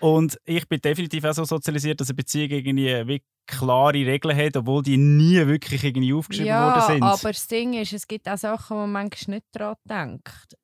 Und 0.00 0.36
ich 0.44 0.68
bin 0.68 0.80
definitiv 0.80 1.24
auch 1.24 1.32
so 1.32 1.44
sozialisiert, 1.44 2.00
dass 2.00 2.08
eine 2.08 2.16
Beziehung 2.16 2.50
irgendwie 2.50 3.22
klare 3.46 3.94
Regeln 3.94 4.36
hat, 4.36 4.56
obwohl 4.56 4.82
die 4.82 4.96
nie 4.96 5.46
wirklich 5.46 5.84
irgendwie 5.84 6.12
aufgeschrieben 6.12 6.48
ja, 6.48 6.66
worden 6.66 6.86
sind. 6.86 7.04
Ja, 7.04 7.12
aber 7.12 7.32
das 7.32 7.46
Ding 7.46 7.74
ist, 7.74 7.92
es 7.92 8.06
gibt 8.06 8.28
auch 8.28 8.36
Sachen, 8.36 8.76
wo 8.76 8.80
man 8.80 8.92
manchmal 8.92 9.36
nicht 9.36 9.46
daran 9.52 9.76
denkt. 9.88 10.56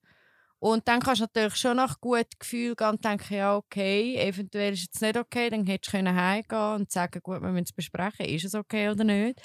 Und 0.60 0.88
dann 0.88 1.00
kannst 1.00 1.20
du 1.20 1.24
natürlich 1.24 1.56
schon 1.56 1.76
nach 1.76 2.00
gutem 2.00 2.26
Gefühl 2.38 2.74
gehen 2.74 2.88
und 2.88 3.04
denken, 3.04 3.34
ja, 3.34 3.56
okay, 3.56 4.16
eventuell 4.16 4.72
ist 4.72 4.94
es 4.94 5.00
nicht 5.00 5.16
okay, 5.16 5.50
dann 5.50 5.66
hättest 5.66 5.94
du 5.94 5.98
heimgehen 5.98 6.74
und 6.74 6.90
sagen, 6.90 7.20
gut, 7.22 7.40
wir 7.40 7.50
müssen 7.50 7.64
es 7.64 7.72
besprechen, 7.72 8.26
ist 8.26 8.44
es 8.44 8.54
okay 8.54 8.88
oder 8.88 9.04
nicht. 9.04 9.40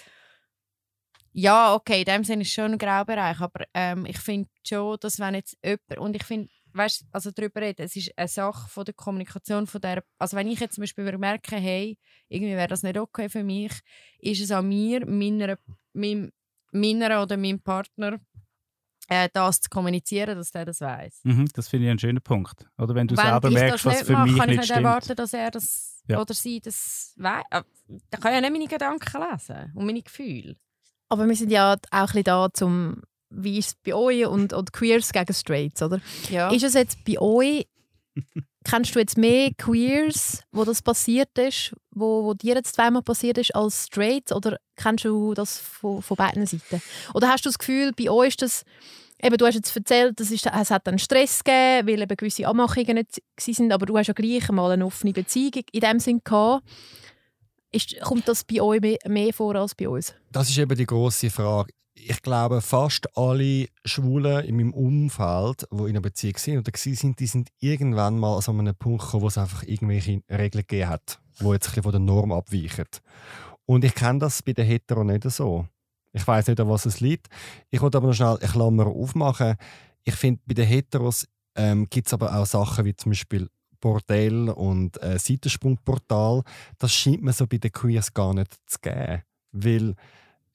Ja, 1.36 1.74
okay, 1.74 2.00
in 2.00 2.06
dem 2.06 2.24
Sinne 2.24 2.44
ist 2.44 2.50
es 2.50 2.54
schon 2.54 2.74
ein 2.74 2.78
Graubereich, 2.78 3.40
aber 3.42 3.66
ähm, 3.74 4.06
ich 4.06 4.20
finde 4.20 4.50
schon, 4.64 4.98
dass 5.00 5.20
wenn 5.20 5.36
jetzt 5.36 5.58
jemand, 5.64 5.98
und 5.98 6.16
ich 6.16 6.24
finde, 6.24 6.50
weißt 6.74 7.06
also 7.12 7.32
darüber 7.32 7.62
reden, 7.62 7.84
es 7.84 7.96
ist 7.96 8.16
eine 8.18 8.28
Sache 8.28 8.70
von 8.70 8.86
der 8.86 8.94
Kommunikation 8.94 9.68
von 9.68 9.82
der, 9.82 10.04
also 10.20 10.38
wenn 10.38 10.48
ich 10.48 10.60
jetzt 10.60 10.76
zum 10.76 10.84
Beispiel 10.84 11.18
merke, 11.18 11.56
hey, 11.56 11.98
irgendwie 12.28 12.54
wäre 12.56 12.68
das 12.68 12.84
nicht 12.84 12.98
okay 12.98 13.30
für 13.30 13.44
mich, 13.44 13.72
ist 14.20 14.42
es 14.42 14.52
an 14.52 14.68
mir, 14.68 15.06
meiner, 15.08 15.58
meinem, 15.94 16.32
meiner 16.72 17.22
oder 17.24 17.38
meinem 17.38 17.62
Partner, 17.62 18.20
äh, 19.08 19.30
das 19.34 19.62
zu 19.62 19.70
kommunizieren, 19.70 20.38
dass 20.38 20.52
der 20.52 20.66
das 20.66 20.82
weiß. 20.82 21.22
Mhm, 21.24 21.48
das 21.54 21.68
finde 21.68 21.86
ich 21.86 21.90
einen 21.92 22.00
schönen 22.00 22.22
Punkt. 22.22 22.66
Oder 22.78 22.96
wenn 22.96 23.08
du 23.08 23.18
wenn 23.18 23.26
selber 23.26 23.50
merkst, 23.50 23.86
was 23.86 24.02
für 24.04 24.14
mache, 24.14 24.30
mich 24.30 24.38
kann 24.38 24.50
nicht 24.50 24.56
ich 24.56 24.70
nicht 24.70 24.72
erwarten, 24.72 25.16
dass 25.16 25.34
er 25.34 25.52
das 25.52 26.02
ja. 26.08 26.20
oder 26.20 26.34
sie 26.34 26.60
das 26.60 27.14
weiß. 27.18 27.44
Äh, 27.50 27.64
da 28.10 28.18
kann 28.18 28.34
ja 28.34 28.42
nicht 28.42 28.54
meine 28.54 28.68
Gedanken 28.68 29.22
lesen 29.22 29.72
und 29.76 29.86
meine 29.86 30.02
Gefühle. 30.02 30.56
Aber 31.10 31.28
wir 31.28 31.36
sind 31.36 31.52
ja 31.52 31.74
auch 31.74 31.78
ein 31.92 32.06
bisschen 32.08 32.24
da, 32.24 32.48
zum 32.54 33.02
wie 33.36 33.58
ist 33.58 33.68
es 33.68 33.76
bei 33.76 33.94
euch 33.94 34.26
und, 34.28 34.54
und 34.54 34.74
Queers 34.74 35.12
gegen 35.12 35.34
Straights, 35.34 35.82
oder? 35.82 36.00
Ja. 36.30 36.52
Ist 36.52 36.64
es 36.64 36.74
jetzt 36.74 37.04
bei 37.04 37.20
euch, 37.20 37.68
kennst 38.64 38.96
du 38.96 39.00
jetzt 39.00 39.18
mehr 39.18 39.52
Queers, 39.58 40.44
wo 40.52 40.64
das 40.64 40.82
passiert 40.82 41.38
ist, 41.38 41.76
wo, 41.92 42.24
wo 42.24 42.34
dir 42.34 42.56
jetzt 42.56 42.76
zweimal 42.76 43.02
passiert 43.02 43.38
ist, 43.38 43.56
als 43.56 43.86
Straights, 43.86 44.32
oder 44.32 44.58
kennst 44.76 45.06
du 45.06 45.34
das 45.34 45.60
von, 45.60 46.02
von 46.02 46.18
beiden 46.18 46.46
Seiten? 46.46 46.82
Oder 47.14 47.30
hast 47.30 47.46
du 47.46 47.50
das 47.50 47.60
Gefühl, 47.60 47.92
bei 47.94 48.10
euch 48.10 48.30
ist 48.30 48.42
das, 48.42 48.64
eben, 49.22 49.38
du 49.38 49.46
hast 49.46 49.56
jetzt 49.56 49.76
erzählt, 49.76 50.20
das 50.20 50.32
ist, 50.32 50.46
es 50.46 50.72
hat 50.72 50.88
einen 50.88 51.00
Stress 51.00 51.44
gegeben, 51.44 51.88
weil 51.88 52.02
eben 52.02 52.18
gewisse 52.18 52.48
Anmachungen 52.48 52.96
nicht 52.96 53.22
waren, 53.38 53.72
aber 53.72 53.86
du 53.86 53.98
hast 53.98 54.08
ja 54.08 54.14
gleich 54.14 54.50
mal 54.50 54.72
eine 54.72 54.86
offene 54.86 55.14
Beziehung 55.14 55.64
in 55.72 55.82
dem 55.82 56.00
Sinn 56.00 56.22
gehabt. 56.24 56.64
Ist, 57.72 58.00
kommt 58.02 58.28
das 58.28 58.44
bei 58.44 58.62
euch 58.62 58.82
mehr, 58.82 58.98
mehr 59.08 59.34
vor 59.34 59.56
als 59.56 59.74
bei 59.74 59.90
uns? 59.90 60.14
Das 60.32 60.50
ist 60.50 60.58
eben 60.58 60.78
die 60.78 60.86
große 60.86 61.32
Frage 61.32 61.74
ich 62.10 62.22
glaube, 62.22 62.62
fast 62.62 63.18
alle 63.18 63.68
Schwulen 63.86 64.46
in 64.46 64.58
meinem 64.58 64.74
Umfeld, 64.74 65.68
die 65.72 65.84
in 65.84 65.90
einer 65.90 66.02
Beziehung 66.02 66.38
sind 66.38 66.58
oder 66.58 66.72
sind, 66.76 67.20
die 67.20 67.28
sind 67.28 67.50
irgendwann 67.60 68.20
mal 68.20 68.38
an 68.38 68.60
einem 68.60 68.76
Punkt 68.76 69.04
gekommen, 69.04 69.24
wo 69.24 69.28
es 69.28 69.38
einfach 69.38 69.64
irgendwelche 69.64 70.22
Regeln 70.30 70.66
gegeben 70.68 70.90
hat, 70.90 71.20
die 71.40 71.46
jetzt 71.46 71.76
ein 71.76 71.84
von 71.84 71.92
der 71.92 72.00
Norm 72.00 72.32
abweichen. 72.32 72.86
Und 73.66 73.86
ich 73.86 73.96
kenne 73.96 74.20
das 74.20 74.42
bei 74.42 74.54
den 74.54 74.66
Hetero 74.66 75.04
nicht 75.04 75.30
so. 75.30 75.68
Ich 76.12 76.28
weiß 76.28 76.48
nicht, 76.48 76.60
an 76.60 76.70
was 76.70 76.86
es 76.86 77.00
liegt. 77.00 77.28
Ich 77.72 77.82
wollte 77.82 77.98
aber 77.98 78.08
noch 78.08 78.14
schnell 78.14 78.38
eine 78.38 78.50
Klammer 78.52 78.88
aufmachen. 78.88 79.56
Ich 80.04 80.16
finde, 80.16 80.42
bei 80.46 80.54
den 80.54 80.68
Heteros 80.68 81.28
ähm, 81.56 81.88
gibt 81.90 82.08
es 82.08 82.14
aber 82.14 82.36
auch 82.36 82.46
Sachen 82.46 82.86
wie 82.86 82.96
zum 82.96 83.12
Beispiel 83.12 83.50
Bordell 83.80 84.50
und 84.50 85.02
äh, 85.02 85.18
Seitensprungportal. 85.18 86.44
Das 86.78 86.94
scheint 86.94 87.24
mir 87.24 87.34
so 87.34 87.48
bei 87.48 87.58
den 87.58 87.72
Queers 87.72 88.14
gar 88.14 88.34
nicht 88.34 88.56
zu 88.66 88.80
geben. 88.82 89.24
Weil 89.52 89.96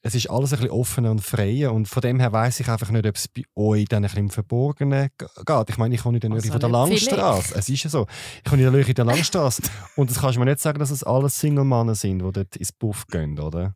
es 0.01 0.15
ist 0.15 0.29
alles 0.29 0.53
ein 0.53 0.59
bisschen 0.59 0.71
offener 0.71 1.11
und 1.11 1.21
freier 1.21 1.73
und 1.73 1.87
von 1.87 2.01
dem 2.01 2.19
her 2.19 2.31
weiß 2.31 2.61
ich 2.61 2.69
einfach 2.69 2.89
nicht, 2.89 3.05
ob 3.05 3.15
es 3.15 3.27
bei 3.27 3.43
euch 3.55 3.85
dann 3.85 4.03
ein 4.03 4.03
bisschen 4.03 4.19
im 4.19 4.29
Verborgenen 4.29 5.09
geht. 5.17 5.69
Ich 5.69 5.77
meine, 5.77 5.95
ich 5.95 6.01
komme 6.01 6.17
nicht 6.17 6.31
also 6.31 6.51
von 6.51 6.59
der 6.59 6.69
Langstrasse. 6.69 7.55
Es 7.55 7.67
ist 7.67 7.83
ja 7.83 7.89
so. 7.89 8.07
Ich 8.37 8.49
komme 8.49 8.69
nicht 8.69 8.89
in 8.89 8.95
der 8.95 9.05
Langstrasse 9.05 9.61
und 9.97 10.09
das 10.09 10.19
kannst 10.19 10.37
du 10.37 10.39
mir 10.39 10.45
nicht 10.45 10.61
sagen, 10.61 10.79
dass 10.79 10.91
es 10.91 11.03
alles 11.03 11.39
Single-Männer 11.39 11.95
sind, 11.95 12.19
die 12.19 12.31
dort 12.31 12.55
ins 12.55 12.71
Buff 12.71 13.07
gehen, 13.07 13.37
oder? 13.39 13.75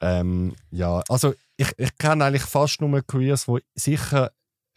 Ähm, 0.00 0.54
ja, 0.70 1.02
also 1.08 1.34
ich, 1.56 1.72
ich 1.76 1.96
kenne 1.98 2.24
eigentlich 2.24 2.42
fast 2.42 2.80
nur 2.80 3.02
Queers, 3.02 3.46
die 3.46 3.58
sicher 3.74 4.30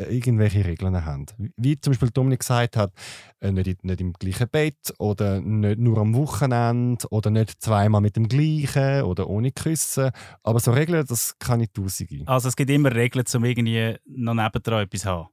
irgendwelche 0.07 0.63
Regeln 0.65 1.05
haben. 1.05 1.25
Wie 1.57 1.79
zum 1.79 1.91
Beispiel 1.91 2.09
Dominik 2.09 2.39
gesagt 2.39 2.77
hat, 2.77 2.93
äh, 3.39 3.51
nicht, 3.51 3.83
nicht 3.83 4.01
im 4.01 4.13
gleichen 4.13 4.47
Bett 4.49 4.93
oder 4.97 5.41
nicht 5.41 5.79
nur 5.79 5.97
am 5.97 6.15
Wochenende 6.15 7.05
oder 7.09 7.29
nicht 7.29 7.61
zweimal 7.61 8.01
mit 8.01 8.15
dem 8.15 8.27
gleichen 8.27 9.03
oder 9.03 9.27
ohne 9.27 9.51
Küssen. 9.51 10.11
Aber 10.43 10.59
so 10.59 10.71
Regeln, 10.71 11.05
das 11.05 11.37
kann 11.39 11.61
ich 11.61 11.71
tausende. 11.71 12.23
Also 12.27 12.47
es 12.47 12.55
gibt 12.55 12.69
immer 12.69 12.93
Regeln, 12.93 13.25
um 13.33 13.45
irgendwie 13.45 13.97
noch 14.05 14.33
nebendran 14.33 14.83
etwas 14.83 15.01
zu 15.01 15.09
haben? 15.09 15.29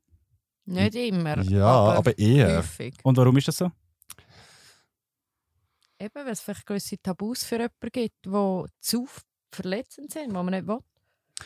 Nicht 0.66 0.94
immer. 0.96 1.40
Ja, 1.42 1.66
aber, 1.66 1.98
aber 1.98 2.18
eher. 2.18 2.58
Häufig. 2.58 2.94
Und 3.04 3.16
warum 3.16 3.36
ist 3.36 3.48
das 3.48 3.56
so? 3.56 3.70
Eben, 5.98 6.14
weil 6.14 6.28
es 6.28 6.40
vielleicht 6.40 6.66
gewisse 6.66 7.00
Tabus 7.00 7.44
für 7.44 7.54
jemanden 7.54 7.88
gibt, 7.92 8.26
die 8.26 8.64
zu 8.80 9.08
verletzend 9.50 10.12
sind, 10.12 10.28
die 10.28 10.32
man 10.32 10.46
nicht 10.46 10.66
will. 10.66 10.80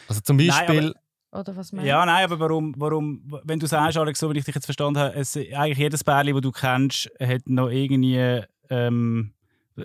Also 0.09 0.21
zum 0.23 0.39
Beispiel... 0.39 0.83
Nein, 0.83 0.95
oder 1.33 1.57
was 1.57 1.71
Ja, 1.71 2.05
nein, 2.05 2.25
aber 2.25 2.41
warum, 2.41 2.75
warum, 2.77 3.23
wenn 3.45 3.59
du 3.59 3.67
sagst, 3.67 3.97
Alex, 3.97 4.19
so 4.19 4.33
wie 4.33 4.39
ich 4.39 4.45
dich 4.45 4.55
jetzt 4.55 4.65
verstanden 4.65 4.99
habe, 4.99 5.15
es, 5.15 5.37
eigentlich 5.37 5.79
jedes 5.79 6.05
Bärli, 6.05 6.33
das 6.33 6.41
du 6.43 6.51
kennst, 6.51 7.11
hat 7.21 7.49
noch 7.49 7.69
irgendwie, 7.69 8.43
ähm, 8.69 9.33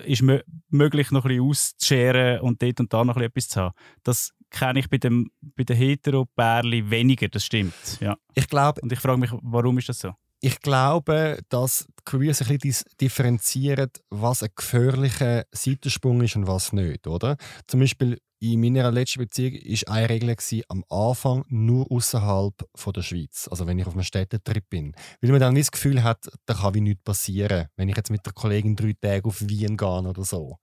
ist 0.06 0.24
möglich, 0.70 1.12
noch 1.12 1.26
ein 1.26 1.30
bisschen 1.30 1.50
auszuscheren 1.50 2.40
und 2.42 2.62
dort 2.62 2.80
und 2.80 2.94
da 2.94 3.04
noch 3.04 3.18
etwas 3.18 3.48
zu 3.48 3.62
haben. 3.62 3.76
Das 4.04 4.32
kenne 4.50 4.80
ich 4.80 4.90
bei, 4.90 4.98
dem, 4.98 5.32
bei 5.42 5.64
den 5.64 5.76
Hetero-Bärli 5.76 6.90
weniger, 6.90 7.28
das 7.28 7.46
stimmt. 7.46 8.00
Ja. 8.00 8.16
Ich 8.34 8.48
glaube... 8.48 8.82
Und 8.82 8.92
ich 8.92 9.00
frage 9.00 9.20
mich, 9.20 9.32
warum 9.42 9.78
ist 9.78 9.90
das 9.90 10.00
so? 10.00 10.14
Ich 10.42 10.60
glaube, 10.60 11.40
dass 11.50 11.88
die 11.88 12.04
Queers 12.06 12.42
ein 12.42 12.58
bisschen 12.60 12.88
differenzieren, 13.00 13.90
was 14.10 14.44
ein 14.44 14.50
gefährlicher 14.56 15.46
Seitensprung 15.52 16.22
ist 16.22 16.36
und 16.36 16.48
was 16.48 16.74
nicht, 16.74 17.08
oder? 17.08 17.38
Zum 17.68 17.80
Beispiel 17.80 18.20
in 18.40 18.62
meiner 18.62 18.92
letzten 18.92 19.20
Beziehung 19.20 19.54
war 19.54 19.96
eine 19.96 20.10
Regel 20.10 20.36
gewesen, 20.36 20.64
am 20.68 20.84
Anfang 20.90 21.46
nur 21.48 21.92
außerhalb 21.92 22.54
der 22.96 23.02
Schweiz. 23.02 23.48
Also 23.50 23.68
wenn 23.68 23.80
ich 23.80 23.88
auf 23.88 23.94
einem 23.94 24.04
Städtetrip 24.04 24.70
bin. 24.70 24.94
Weil 25.22 25.32
man 25.32 25.40
dann 25.40 25.54
nicht 25.54 25.68
das 25.68 25.72
Gefühl 25.72 26.04
hat, 26.04 26.30
da 26.46 26.54
kann 26.54 26.74
wie 26.74 26.82
nichts 26.82 27.04
passieren, 27.04 27.68
wenn 27.76 27.90
ich 27.90 27.98
jetzt 27.98 28.12
mit 28.12 28.26
der 28.26 28.34
Kollegin 28.34 28.76
drei 28.76 28.94
Tage 29.00 29.26
auf 29.26 29.42
Wien 29.42 29.78
gehe 29.78 29.88
oder 29.88 30.24
so. 30.24 30.58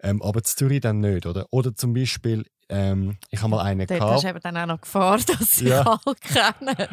Ähm, 0.00 0.22
aber 0.22 0.38
in 0.38 0.44
Zürich 0.44 0.80
dann 0.80 1.00
nicht, 1.00 1.26
oder? 1.26 1.46
Oder 1.50 1.74
zum 1.74 1.92
Beispiel 1.92 2.44
ähm, 2.70 3.16
ich 3.30 3.40
habe 3.40 3.50
mal 3.50 3.62
einen 3.62 3.86
Dort 3.86 3.98
gehabt. 3.98 4.12
hast 4.12 4.24
du 4.24 4.28
eben 4.28 4.40
dann 4.40 4.56
auch 4.58 4.66
noch 4.66 4.80
Gefahr, 4.80 5.18
dass 5.18 5.56
sie 5.56 5.68
ja. 5.68 5.80
alle 6.04 6.16
kennen. 6.16 6.88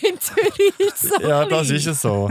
In 0.00 0.20
Zürich 0.20 0.78
ist 0.78 1.02
so 1.02 1.20
Ja, 1.20 1.44
das 1.44 1.70
ist 1.70 1.86
es 1.86 2.02
so. 2.02 2.30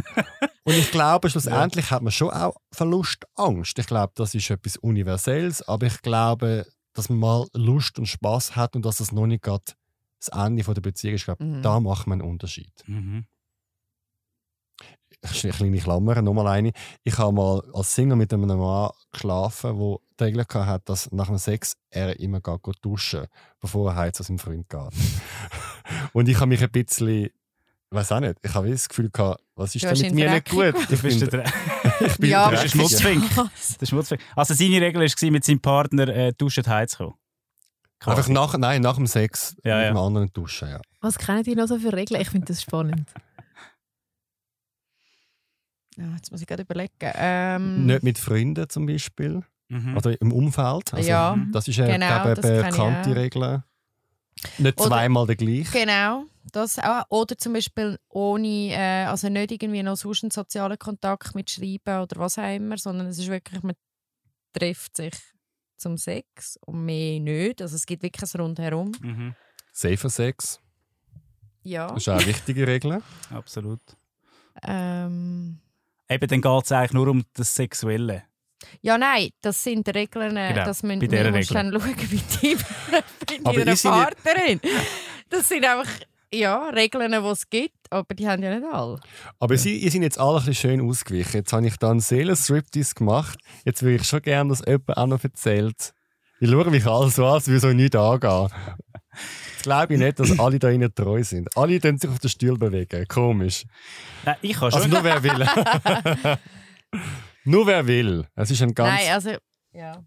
Und 0.64 0.74
ich 0.74 0.90
glaube, 0.92 1.30
schlussendlich 1.30 1.86
ja. 1.86 1.92
hat 1.92 2.02
man 2.02 2.12
schon 2.12 2.30
auch 2.30 2.56
Verlustangst. 2.72 3.78
Ich 3.78 3.88
glaube, 3.88 4.14
das 4.16 4.34
ist 4.36 4.50
etwas 4.50 4.78
Universelles, 4.78 5.62
aber 5.68 5.88
ich 5.88 6.02
glaube, 6.02 6.66
dass 6.94 7.10
man 7.10 7.20
mal 7.20 7.48
Lust 7.54 8.00
und 8.00 8.06
Spaß 8.06 8.56
hat 8.56 8.76
und 8.76 8.86
dass 8.86 8.98
das 8.98 9.12
noch 9.12 9.28
nicht 9.28 9.44
gerade 9.44 9.64
das 10.20 10.28
Ende 10.30 10.64
der 10.64 10.82
Beziehung 10.82 11.16
ist. 11.16 11.22
Ich 11.22 11.26
glaube, 11.26 11.44
mhm. 11.44 11.62
da 11.62 11.80
macht 11.80 12.08
man 12.08 12.22
einen 12.22 12.30
Unterschied. 12.30 12.72
Mhm. 12.88 13.26
Eine 15.24 15.52
kleine 15.54 15.78
Klammer, 15.78 16.22
nochmal 16.22 16.48
eine. 16.48 16.72
Ich 17.04 17.18
habe 17.18 17.32
mal 17.32 17.62
als 17.74 17.94
Single 17.94 18.18
mit 18.18 18.34
einem 18.34 18.58
Mann 18.58 18.90
geschlafen, 19.12 19.78
der 20.20 20.32
die 20.32 20.40
Regel 20.40 20.66
hatte, 20.66 20.86
dass 20.86 21.12
nach 21.12 21.28
dem 21.28 21.38
Sex 21.38 21.78
er 21.92 22.20
immer 22.20 22.42
geht, 22.42 22.78
duschen 22.82 23.28
bevor 23.60 23.92
er 23.92 23.96
heim 23.98 24.14
zu 24.14 24.24
seinem 24.24 24.40
Freund 24.40 24.68
geht. 24.68 24.82
und 26.14 26.28
ich 26.28 26.38
habe 26.38 26.48
mich 26.48 26.64
ein 26.64 26.72
bisschen 26.72 27.30
weiß 27.92 28.12
auch 28.14 28.20
nicht. 28.20 28.38
Ich 28.42 28.54
habe 28.54 28.70
das 28.70 28.88
Gefühl 28.88 29.10
gehabt, 29.10 29.44
was 29.56 29.76
ist 29.76 29.84
denn 29.84 30.00
mit 30.00 30.14
mir 30.14 30.32
nicht 30.32 30.50
gut? 30.50 30.76
Ich 30.90 31.02
bin, 31.02 31.20
der, 31.20 31.44
ich 32.00 32.18
bin 32.18 32.30
ja, 32.30 32.50
der 32.50 32.68
Schmutzfink. 32.68 33.24
der 33.80 33.86
Schmutzfink. 33.86 34.22
Also 34.36 34.54
seine 34.54 34.82
Regel 34.82 35.02
war, 35.02 35.32
mit 35.32 35.44
seinem 35.44 35.60
Partner 35.60 36.08
äh, 36.08 36.34
duschen 36.34 36.66
heimzukommen. 36.66 37.16
Einfach 38.04 38.28
nach, 38.30 38.58
nein, 38.58 38.82
nach 38.82 38.96
dem 38.96 39.06
Sex 39.06 39.56
ja, 39.64 39.76
mit 39.76 39.84
ja. 39.84 39.90
einem 39.90 39.98
anderen 39.98 40.34
duschen, 40.34 40.70
ja. 40.70 40.82
Was 41.02 41.18
kennen 41.18 41.44
die 41.44 41.56
noch 41.56 41.68
so 41.68 41.78
für 41.78 41.94
Regeln? 41.94 42.20
Ich 42.20 42.30
finde 42.30 42.48
das 42.48 42.62
spannend. 42.62 43.08
Ja, 45.98 46.06
jetzt 46.16 46.32
muss 46.32 46.42
ich 46.42 46.48
gerade 46.48 46.64
überlegen. 46.64 46.92
Ähm, 47.00 47.86
nicht 47.86 48.04
mit 48.04 48.18
Freunden 48.18 48.68
zum 48.70 48.88
Beispiel. 48.88 49.44
Mhm. 49.68 49.98
Oder 49.98 50.20
im 50.20 50.32
Umfeld. 50.32 50.94
Also, 50.94 51.10
ja, 51.10 51.38
das 51.52 51.68
ist 51.68 51.80
eine 51.80 51.94
genau, 51.94 52.24
glaube, 52.24 52.42
bekannte 52.42 53.16
Regel. 53.16 53.64
Nicht 54.58 54.80
zweimal 54.80 55.28
der 55.28 55.36
gleiche. 55.36 55.72
Genau, 55.72 56.26
das 56.52 56.80
auch. 56.80 57.04
Oder 57.10 57.38
zum 57.38 57.54
Beispiel 57.54 58.00
ohne, 58.10 58.74
äh, 58.74 59.06
also 59.06 59.30
nicht 59.30 59.52
irgendwie 59.52 59.84
noch 59.84 59.98
sonst 59.98 60.24
einen 60.24 60.32
sozialen 60.32 60.78
Kontakt 60.80 61.36
mit 61.36 61.50
Schreiben 61.50 62.02
oder 62.02 62.18
was 62.18 62.38
auch 62.38 62.56
immer, 62.56 62.78
sondern 62.78 63.08
es 63.08 63.20
ist 63.20 63.28
wirklich, 63.28 63.62
man 63.64 63.76
trifft 64.54 64.98
sich 64.98 65.14
zum 65.78 65.98
Sex 65.98 66.58
und 66.66 66.86
mehr 66.86 67.20
nicht. 67.20 67.62
Also 67.62 67.76
es 67.76 67.86
gibt 67.86 68.04
wirklich 68.04 68.34
ein 68.34 68.42
Rundherum. 68.42 68.92
Mhm. 69.02 69.36
Safer 69.72 70.10
Sex. 70.10 70.60
Ja. 71.64 71.88
Das 71.88 71.98
ist 71.98 72.10
auch 72.10 72.18
eine 72.18 72.26
wichtige 72.26 72.68
Regel. 72.68 73.02
Absolut. 73.30 73.82
Ähm. 74.64 75.60
Eben, 76.10 76.28
dann 76.28 76.42
geht 76.42 76.64
es 76.66 76.72
eigentlich 76.72 76.94
nur 76.94 77.08
um 77.08 77.24
das 77.34 77.56
Sexuelle. 77.56 78.24
Ja, 78.82 78.98
nein, 78.98 79.30
das 79.42 79.64
sind 79.64 79.88
Regeln, 79.90 80.38
äh, 80.38 80.54
genau, 80.54 80.66
dass 80.66 80.84
man, 80.84 81.00
man 81.00 81.32
muss 81.32 81.48
dann 81.48 81.72
schauen, 81.72 81.96
wie 81.98 82.18
die 82.42 82.58
bei 83.42 83.54
deiner 83.54 83.76
Partnerin. 83.76 84.62
Das 85.30 85.50
sind 85.50 85.66
einfach 85.66 85.90
ja, 86.34 86.70
Regeln, 86.70 87.12
die 87.12 87.18
es 87.18 87.50
gibt, 87.50 87.76
aber 87.90 88.14
die 88.14 88.28
haben 88.28 88.42
ja 88.42 88.58
nicht 88.58 88.72
alle. 88.72 89.00
Aber 89.40 89.58
Sie, 89.58 89.78
ihr 89.78 89.92
sind 89.92 90.04
jetzt 90.04 90.20
alle 90.20 90.40
ein 90.40 90.46
bisschen 90.46 90.72
schön 90.72 90.82
ausgewichen. 90.82 91.38
Jetzt 91.38 91.54
habe 91.54 91.68
ich 91.68 91.78
da 91.78 91.92
einen 91.92 92.00
Seelenstriptease 92.00 92.96
gemacht. 92.96 93.40
Jetzt 93.66 93.84
würde 93.84 93.96
ich 93.96 94.04
schon 94.04 94.22
gerne, 94.22 94.50
dass 94.50 94.64
jemand 94.66 94.98
auch 94.98 95.08
noch 95.08 95.24
erzählt. 95.24 95.94
Ich 96.40 96.50
schaue 96.50 96.72
mich 96.72 96.86
alle 96.86 97.10
so 97.10 97.26
an, 97.26 97.34
als 97.34 97.48
würde 97.48 97.60
so 97.60 97.74
nichts 97.74 97.96
angehen. 97.96 98.48
Jetzt 99.54 99.64
glaube 99.64 99.94
ich 99.94 100.00
nicht, 100.00 100.20
dass 100.20 100.40
alle 100.40 100.58
da 100.58 100.70
innen 100.70 100.94
treu 100.96 101.24
sind. 101.24 101.50
Alle 101.56 101.80
können 101.80 101.98
sich 101.98 102.10
auf 102.10 102.20
den 102.20 102.30
Stuhl 102.30 102.58
bewegen. 102.58 103.06
Komisch. 103.08 103.66
Nein, 104.26 104.38
ich 104.42 104.54
kann 104.54 104.72
schon. 104.72 104.82
Also 104.82 104.88
nur 104.88 105.04
wer 105.04 105.22
will. 105.22 105.46
Nur 107.44 107.66
wer 107.66 107.88
will. 107.88 108.28
Es 108.36 108.52
ist 108.52 108.62
ein 108.62 108.74
ganz. 108.74 109.02
Nein, 109.02 109.14
also. 109.14 109.38
Ja. 109.74 110.04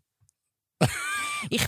ich. 1.51 1.67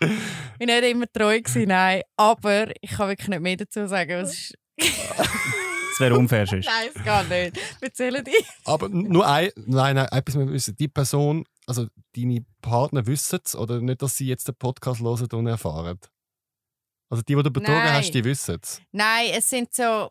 Ich 0.00 0.58
bin 0.58 0.66
nicht 0.66 0.84
immer 0.84 1.06
treu 1.12 1.40
gewesen, 1.40 1.68
nein. 1.68 2.02
Aber 2.16 2.68
ich 2.80 2.90
kann 2.90 3.08
wirklich 3.08 3.28
nicht 3.28 3.40
mehr 3.40 3.56
dazu 3.56 3.86
sagen. 3.86 4.22
Was 4.22 4.32
ist 4.32 4.54
das 4.78 6.00
wäre 6.00 6.16
unfair. 6.16 6.46
nein, 6.50 6.90
es 6.94 7.02
geht 7.02 7.28
nicht. 7.28 7.58
Erzähle 7.80 8.22
dich. 8.22 8.46
Aber 8.64 8.88
nur 8.88 9.26
ein, 9.26 9.50
nein, 9.56 9.96
nein, 9.96 10.06
etwas 10.12 10.38
wir 10.38 10.48
wissen. 10.52 10.76
Die 10.76 10.88
Person, 10.88 11.44
also 11.66 11.86
deine 12.14 12.44
Partner 12.62 13.06
wissen 13.06 13.40
es 13.44 13.56
oder 13.56 13.80
nicht, 13.80 14.02
dass 14.02 14.16
sie 14.16 14.26
jetzt 14.26 14.46
den 14.46 14.54
Podcast 14.54 15.00
hören 15.00 15.28
und 15.32 15.46
erfahren? 15.48 15.98
Also 17.10 17.22
die, 17.22 17.34
die 17.34 17.42
du 17.42 17.50
betrogen 17.50 17.82
nein. 17.82 17.94
hast, 17.94 18.12
die 18.12 18.22
wissen 18.22 18.60
es? 18.62 18.80
Nein, 18.92 19.30
es 19.32 19.48
sind 19.48 19.74
so 19.74 20.10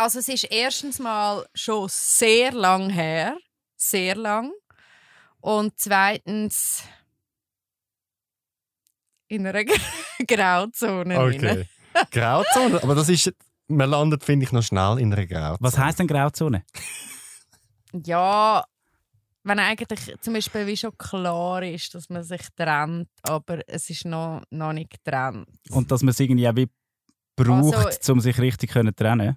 also 0.00 0.18
es 0.18 0.28
ist 0.28 0.44
erstens 0.44 0.98
mal 0.98 1.46
schon 1.54 1.86
sehr 1.90 2.52
lang 2.52 2.88
her, 2.88 3.36
sehr 3.76 4.14
lang. 4.16 4.50
Und 5.40 5.78
zweitens 5.78 6.84
in 9.30 9.46
einer 9.46 9.64
Grauzone. 10.26 11.18
Okay. 11.18 11.66
Grauzone, 12.10 12.82
aber 12.82 12.94
das 12.94 13.08
ist, 13.08 13.32
man 13.68 13.90
landet, 13.90 14.24
finde 14.24 14.44
ich, 14.44 14.52
noch 14.52 14.62
schnell 14.62 14.98
in 14.98 15.12
einer 15.12 15.26
Grauzone. 15.26 15.58
Was 15.60 15.78
heißt 15.78 15.98
denn 16.00 16.06
Grauzone? 16.06 16.64
ja, 18.04 18.64
wenn 19.42 19.58
eigentlich 19.58 20.16
zum 20.20 20.34
Beispiel 20.34 20.66
wie 20.66 20.76
schon 20.76 20.96
klar 20.98 21.62
ist, 21.62 21.94
dass 21.94 22.10
man 22.10 22.22
sich 22.22 22.42
trennt, 22.56 23.08
aber 23.22 23.60
es 23.66 23.88
ist 23.88 24.04
noch, 24.04 24.42
noch 24.50 24.72
nicht 24.72 24.90
getrennt. 24.90 25.48
Und 25.70 25.90
dass 25.90 26.02
man 26.02 26.10
es 26.10 26.20
irgendwie 26.20 26.48
auch 26.48 26.56
wie 26.56 26.68
braucht, 27.36 27.74
also, 27.74 28.12
um 28.12 28.20
sich 28.20 28.38
richtig 28.38 28.72
zu 28.72 28.94
trennen? 28.94 29.36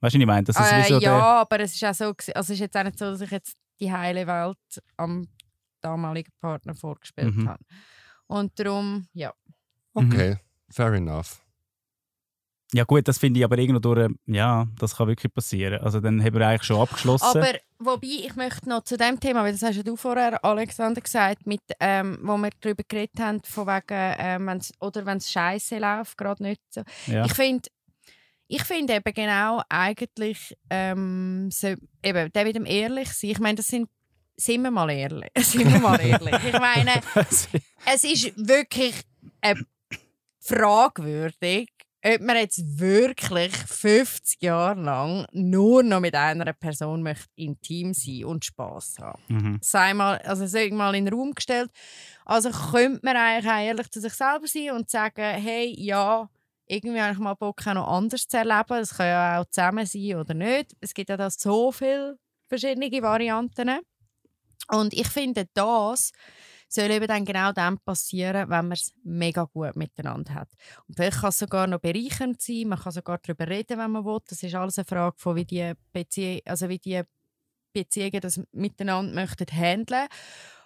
Weißt 0.00 0.14
du, 0.14 0.18
was 0.18 0.22
ich 0.22 0.26
meine? 0.26 0.44
Das 0.44 0.56
ist 0.56 0.72
äh, 0.72 0.94
so 0.94 1.00
ja, 1.00 1.40
aber 1.40 1.60
es 1.60 1.74
ist 1.74 1.84
auch 1.84 1.94
so, 1.94 2.04
also 2.04 2.30
es 2.34 2.50
ist 2.50 2.60
jetzt 2.60 2.76
auch 2.76 2.84
nicht 2.84 2.98
so, 2.98 3.06
dass 3.06 3.20
ich 3.20 3.30
jetzt 3.30 3.56
die 3.80 3.92
heile 3.92 4.26
Welt 4.26 4.82
am 4.96 5.26
damaligen 5.80 6.32
Partner 6.40 6.74
vorgespielt 6.74 7.34
mhm. 7.34 7.48
habe. 7.48 7.64
Und 8.30 8.56
darum, 8.60 9.08
ja. 9.12 9.34
Okay, 9.92 10.30
mhm. 10.30 10.38
fair 10.72 10.92
enough. 10.92 11.42
Ja 12.72 12.84
gut, 12.84 13.08
das 13.08 13.18
finde 13.18 13.40
ich 13.40 13.44
aber 13.44 13.58
irgendwo 13.58 13.80
durch, 13.80 14.08
ja, 14.26 14.68
das 14.78 14.96
kann 14.96 15.08
wirklich 15.08 15.34
passieren. 15.34 15.80
Also 15.80 15.98
dann 15.98 16.22
haben 16.22 16.34
wir 16.34 16.46
eigentlich 16.46 16.62
schon 16.62 16.80
abgeschlossen. 16.80 17.24
Aber 17.24 17.54
wobei, 17.80 18.06
ich 18.06 18.36
möchte 18.36 18.68
noch 18.68 18.84
zu 18.84 18.96
dem 18.96 19.18
Thema, 19.18 19.42
weil 19.42 19.50
das 19.50 19.62
hast 19.62 19.76
ja 19.76 19.82
du 19.82 19.96
vorher, 19.96 20.44
Alexander, 20.44 21.00
gesagt, 21.00 21.48
mit, 21.48 21.60
ähm, 21.80 22.20
wo 22.22 22.36
wir 22.36 22.50
darüber 22.60 22.84
geredet 22.86 23.18
haben, 23.18 23.42
von 23.42 23.66
wegen, 23.66 24.14
ähm, 24.18 24.46
wenn's, 24.46 24.72
oder 24.78 25.04
wenn 25.04 25.18
es 25.18 25.32
scheiße 25.32 25.78
läuft, 25.78 26.16
gerade 26.16 26.44
nicht 26.44 26.60
so. 26.70 26.82
Ja. 27.06 27.24
Ich 27.24 27.34
finde, 27.34 27.68
ich 28.46 28.62
finde 28.62 28.94
eben 28.94 29.14
genau 29.14 29.62
eigentlich, 29.68 30.56
ähm, 30.70 31.50
so, 31.50 31.74
eben, 32.04 32.32
der 32.32 32.44
mit 32.44 32.54
dem 32.54 32.66
ehrlich 32.66 33.12
sein. 33.12 33.30
Ich 33.30 33.40
meine, 33.40 33.56
das 33.56 33.66
sind, 33.66 33.90
sind 34.40 34.62
wir 34.62 34.70
mal 34.70 34.90
ehrlich. 34.90 35.30
sind 35.38 35.72
wir 35.72 35.80
mal 35.80 36.00
ehrlich. 36.00 36.34
Ich 36.46 36.58
meine, 36.58 37.00
es 37.86 38.04
ist 38.04 38.32
wirklich 38.36 38.94
äh, 39.40 39.54
fragwürdig, 40.40 41.68
ob 42.02 42.20
man 42.22 42.36
jetzt 42.36 42.78
wirklich 42.78 43.54
50 43.54 44.40
Jahre 44.42 44.80
lang 44.80 45.26
nur 45.32 45.82
noch 45.82 46.00
mit 46.00 46.14
einer 46.14 46.52
Person 46.54 47.02
möchte 47.02 47.28
intim 47.36 47.92
sein 47.92 48.24
und 48.24 48.44
Spaß 48.44 48.96
haben. 49.00 49.22
Mhm. 49.28 49.58
Sei 49.60 49.92
mal, 49.92 50.18
also 50.18 50.46
sei 50.46 50.70
mal 50.70 50.94
in 50.94 51.04
den 51.04 51.14
Raum 51.14 51.32
gestellt. 51.34 51.70
Also 52.24 52.50
könnte 52.50 53.00
man 53.02 53.16
eigentlich 53.16 53.52
auch 53.52 53.58
ehrlich 53.58 53.90
zu 53.90 54.00
sich 54.00 54.14
selber 54.14 54.46
sein 54.46 54.70
und 54.70 54.88
sagen, 54.88 55.34
hey, 55.34 55.74
ja, 55.76 56.30
irgendwie 56.66 57.00
habe 57.00 57.12
ich 57.12 57.18
mal 57.18 57.34
Bock, 57.34 57.66
auch 57.66 57.74
noch 57.74 57.88
anders 57.88 58.26
zu 58.26 58.38
erleben. 58.38 58.64
Das 58.68 58.96
kann 58.96 59.06
ja 59.06 59.40
auch 59.40 59.46
zusammen 59.50 59.84
sein 59.84 60.16
oder 60.16 60.32
nicht. 60.32 60.74
Es 60.80 60.94
gibt 60.94 61.10
ja 61.10 61.16
da 61.18 61.28
so 61.28 61.70
viele 61.70 62.18
verschiedene 62.48 62.90
Varianten. 63.02 63.80
Und 64.68 64.94
ich 64.94 65.08
finde, 65.08 65.46
das 65.54 66.12
soll 66.68 66.90
eben 66.90 67.08
dann 67.08 67.24
genau 67.24 67.52
dann 67.52 67.78
passieren, 67.78 68.48
wenn 68.48 68.68
man 68.68 68.72
es 68.72 68.92
mega 69.02 69.44
gut 69.44 69.74
miteinander 69.74 70.34
hat. 70.34 70.48
Und 70.86 70.94
vielleicht 70.94 71.20
kann 71.20 71.30
es 71.30 71.38
sogar 71.38 71.66
noch 71.66 71.80
bereichernd 71.80 72.40
sein, 72.40 72.68
man 72.68 72.78
kann 72.78 72.92
sogar 72.92 73.18
darüber 73.18 73.48
reden, 73.48 73.78
wenn 73.78 73.90
man 73.90 74.04
will. 74.04 74.18
Das 74.28 74.42
ist 74.42 74.54
alles 74.54 74.78
eine 74.78 74.84
Frage 74.84 75.16
von, 75.18 75.34
wie 75.34 75.44
die, 75.44 75.72
Bezie 75.92 76.42
also 76.44 76.68
wie 76.68 77.02
Beziehungen 77.72 78.20
das 78.20 78.40
miteinander 78.52 79.14
möchten 79.14 79.46
handeln. 79.50 80.06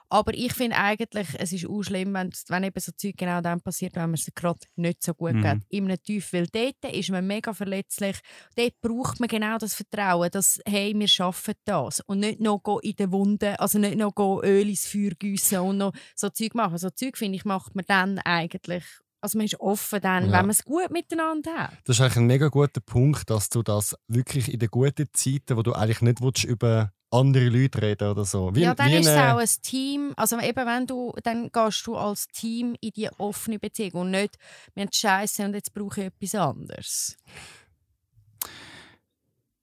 Aber 0.08 0.34
ich 0.34 0.52
finde 0.52 0.76
eigentlich, 0.76 1.28
es 1.38 1.52
ist 1.52 1.66
auch 1.66 1.82
schlimm, 1.82 2.14
wenn, 2.14 2.30
wenn 2.48 2.64
eben 2.64 2.80
so 2.80 2.92
Zeug 2.92 3.14
genau 3.16 3.40
dann 3.40 3.60
passiert, 3.60 3.96
wenn 3.96 4.02
man 4.02 4.14
es 4.14 4.30
gerade 4.34 4.60
nicht 4.76 5.02
so 5.02 5.14
gut 5.14 5.34
mhm. 5.34 5.42
geht. 5.42 5.58
In 5.68 5.84
einem 5.84 6.02
Tief, 6.02 6.32
weil 6.32 6.46
dort 6.46 6.94
ist 6.94 7.10
man 7.10 7.26
mega 7.26 7.52
verletzlich. 7.52 8.18
Dort 8.56 8.80
braucht 8.80 9.20
man 9.20 9.28
genau 9.28 9.58
das 9.58 9.74
Vertrauen, 9.74 10.30
dass, 10.30 10.60
hey, 10.66 10.94
wir 10.96 11.08
schaffen 11.08 11.54
das. 11.64 12.00
Und 12.00 12.20
nicht 12.20 12.40
noch 12.40 12.62
in 12.82 12.96
den 12.96 13.12
Wunden, 13.12 13.56
also 13.56 13.78
nicht 13.78 13.96
noch 13.96 14.14
Öl 14.16 14.68
ins 14.68 14.86
Feuer 14.86 15.12
gießen 15.18 15.58
und 15.58 15.78
noch 15.78 15.92
so 16.14 16.28
Zeug 16.28 16.54
machen. 16.54 16.78
So 16.78 16.90
Zeug, 16.90 17.16
finde 17.16 17.36
ich, 17.36 17.44
macht 17.44 17.74
man 17.74 17.84
dann 17.86 18.18
eigentlich 18.18 18.84
also 19.24 19.38
man 19.38 19.46
ist 19.46 19.58
offen 19.58 20.00
dann, 20.02 20.26
ja. 20.26 20.32
wenn 20.32 20.42
man 20.42 20.50
es 20.50 20.64
gut 20.64 20.90
miteinander 20.90 21.50
hat. 21.54 21.78
Das 21.84 21.96
ist 21.96 22.02
eigentlich 22.02 22.18
ein 22.18 22.26
mega 22.26 22.48
guter 22.48 22.82
Punkt, 22.82 23.30
dass 23.30 23.48
du 23.48 23.62
das 23.62 23.96
wirklich 24.06 24.52
in 24.52 24.58
den 24.58 24.68
guten 24.68 25.06
Zeiten, 25.14 25.56
wo 25.56 25.62
du 25.62 25.72
eigentlich 25.72 26.02
nicht 26.02 26.20
willst, 26.20 26.44
über 26.44 26.92
andere 27.14 27.48
Leute 27.48 27.80
reden 27.80 28.08
oder 28.08 28.24
so. 28.24 28.54
Wie, 28.54 28.62
ja, 28.62 28.74
dann 28.74 28.90
ist 28.90 29.06
es 29.06 29.16
auch 29.16 29.38
ein 29.38 29.48
Team. 29.62 30.12
Also 30.16 30.38
eben, 30.40 30.66
wenn 30.66 30.86
du, 30.86 31.12
dann 31.22 31.50
gehst 31.50 31.86
du 31.86 31.96
als 31.96 32.26
Team 32.28 32.76
in 32.80 32.90
die 32.90 33.08
offene 33.18 33.58
Beziehung 33.58 33.92
und 33.92 34.10
nicht, 34.10 34.36
wir 34.74 34.82
haben 34.82 34.90
Scheiße 34.92 35.44
und 35.44 35.54
jetzt 35.54 35.72
brauche 35.72 36.00
ich 36.00 36.06
etwas 36.06 36.34
anderes. 36.34 37.16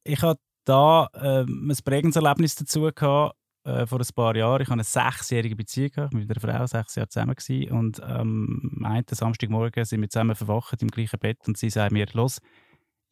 Ich 0.04 0.22
hatte 0.22 0.42
da 0.66 1.08
äh, 1.14 1.44
ein 1.44 1.78
prägendes 1.84 2.16
Erlebnis 2.16 2.56
dazu 2.56 2.90
gehabt, 2.94 3.36
äh, 3.64 3.86
vor 3.86 4.00
ein 4.00 4.08
paar 4.16 4.36
Jahren. 4.36 4.62
Ich 4.62 4.68
hatte 4.68 4.74
eine 4.74 4.84
sechsjährige 4.84 5.56
Beziehung 5.56 5.92
gehabt, 5.92 6.14
mit 6.14 6.30
einer 6.30 6.40
Frau, 6.40 6.66
sechs 6.66 6.96
Jahre 6.96 7.10
zusammen 7.10 7.36
gewesen. 7.36 7.72
Und 7.72 8.00
ähm, 8.00 8.78
am 8.78 8.86
einen 8.86 9.06
Samstagmorgen 9.10 9.86
sind 9.86 10.02
wir 10.02 10.10
zusammen 10.10 10.36
verwacht 10.36 10.82
im 10.82 10.90
gleichen 10.90 11.20
Bett 11.20 11.40
und 11.48 11.58
sie 11.58 11.70
sagt 11.70 11.92
mir, 11.92 12.08
los, 12.14 12.40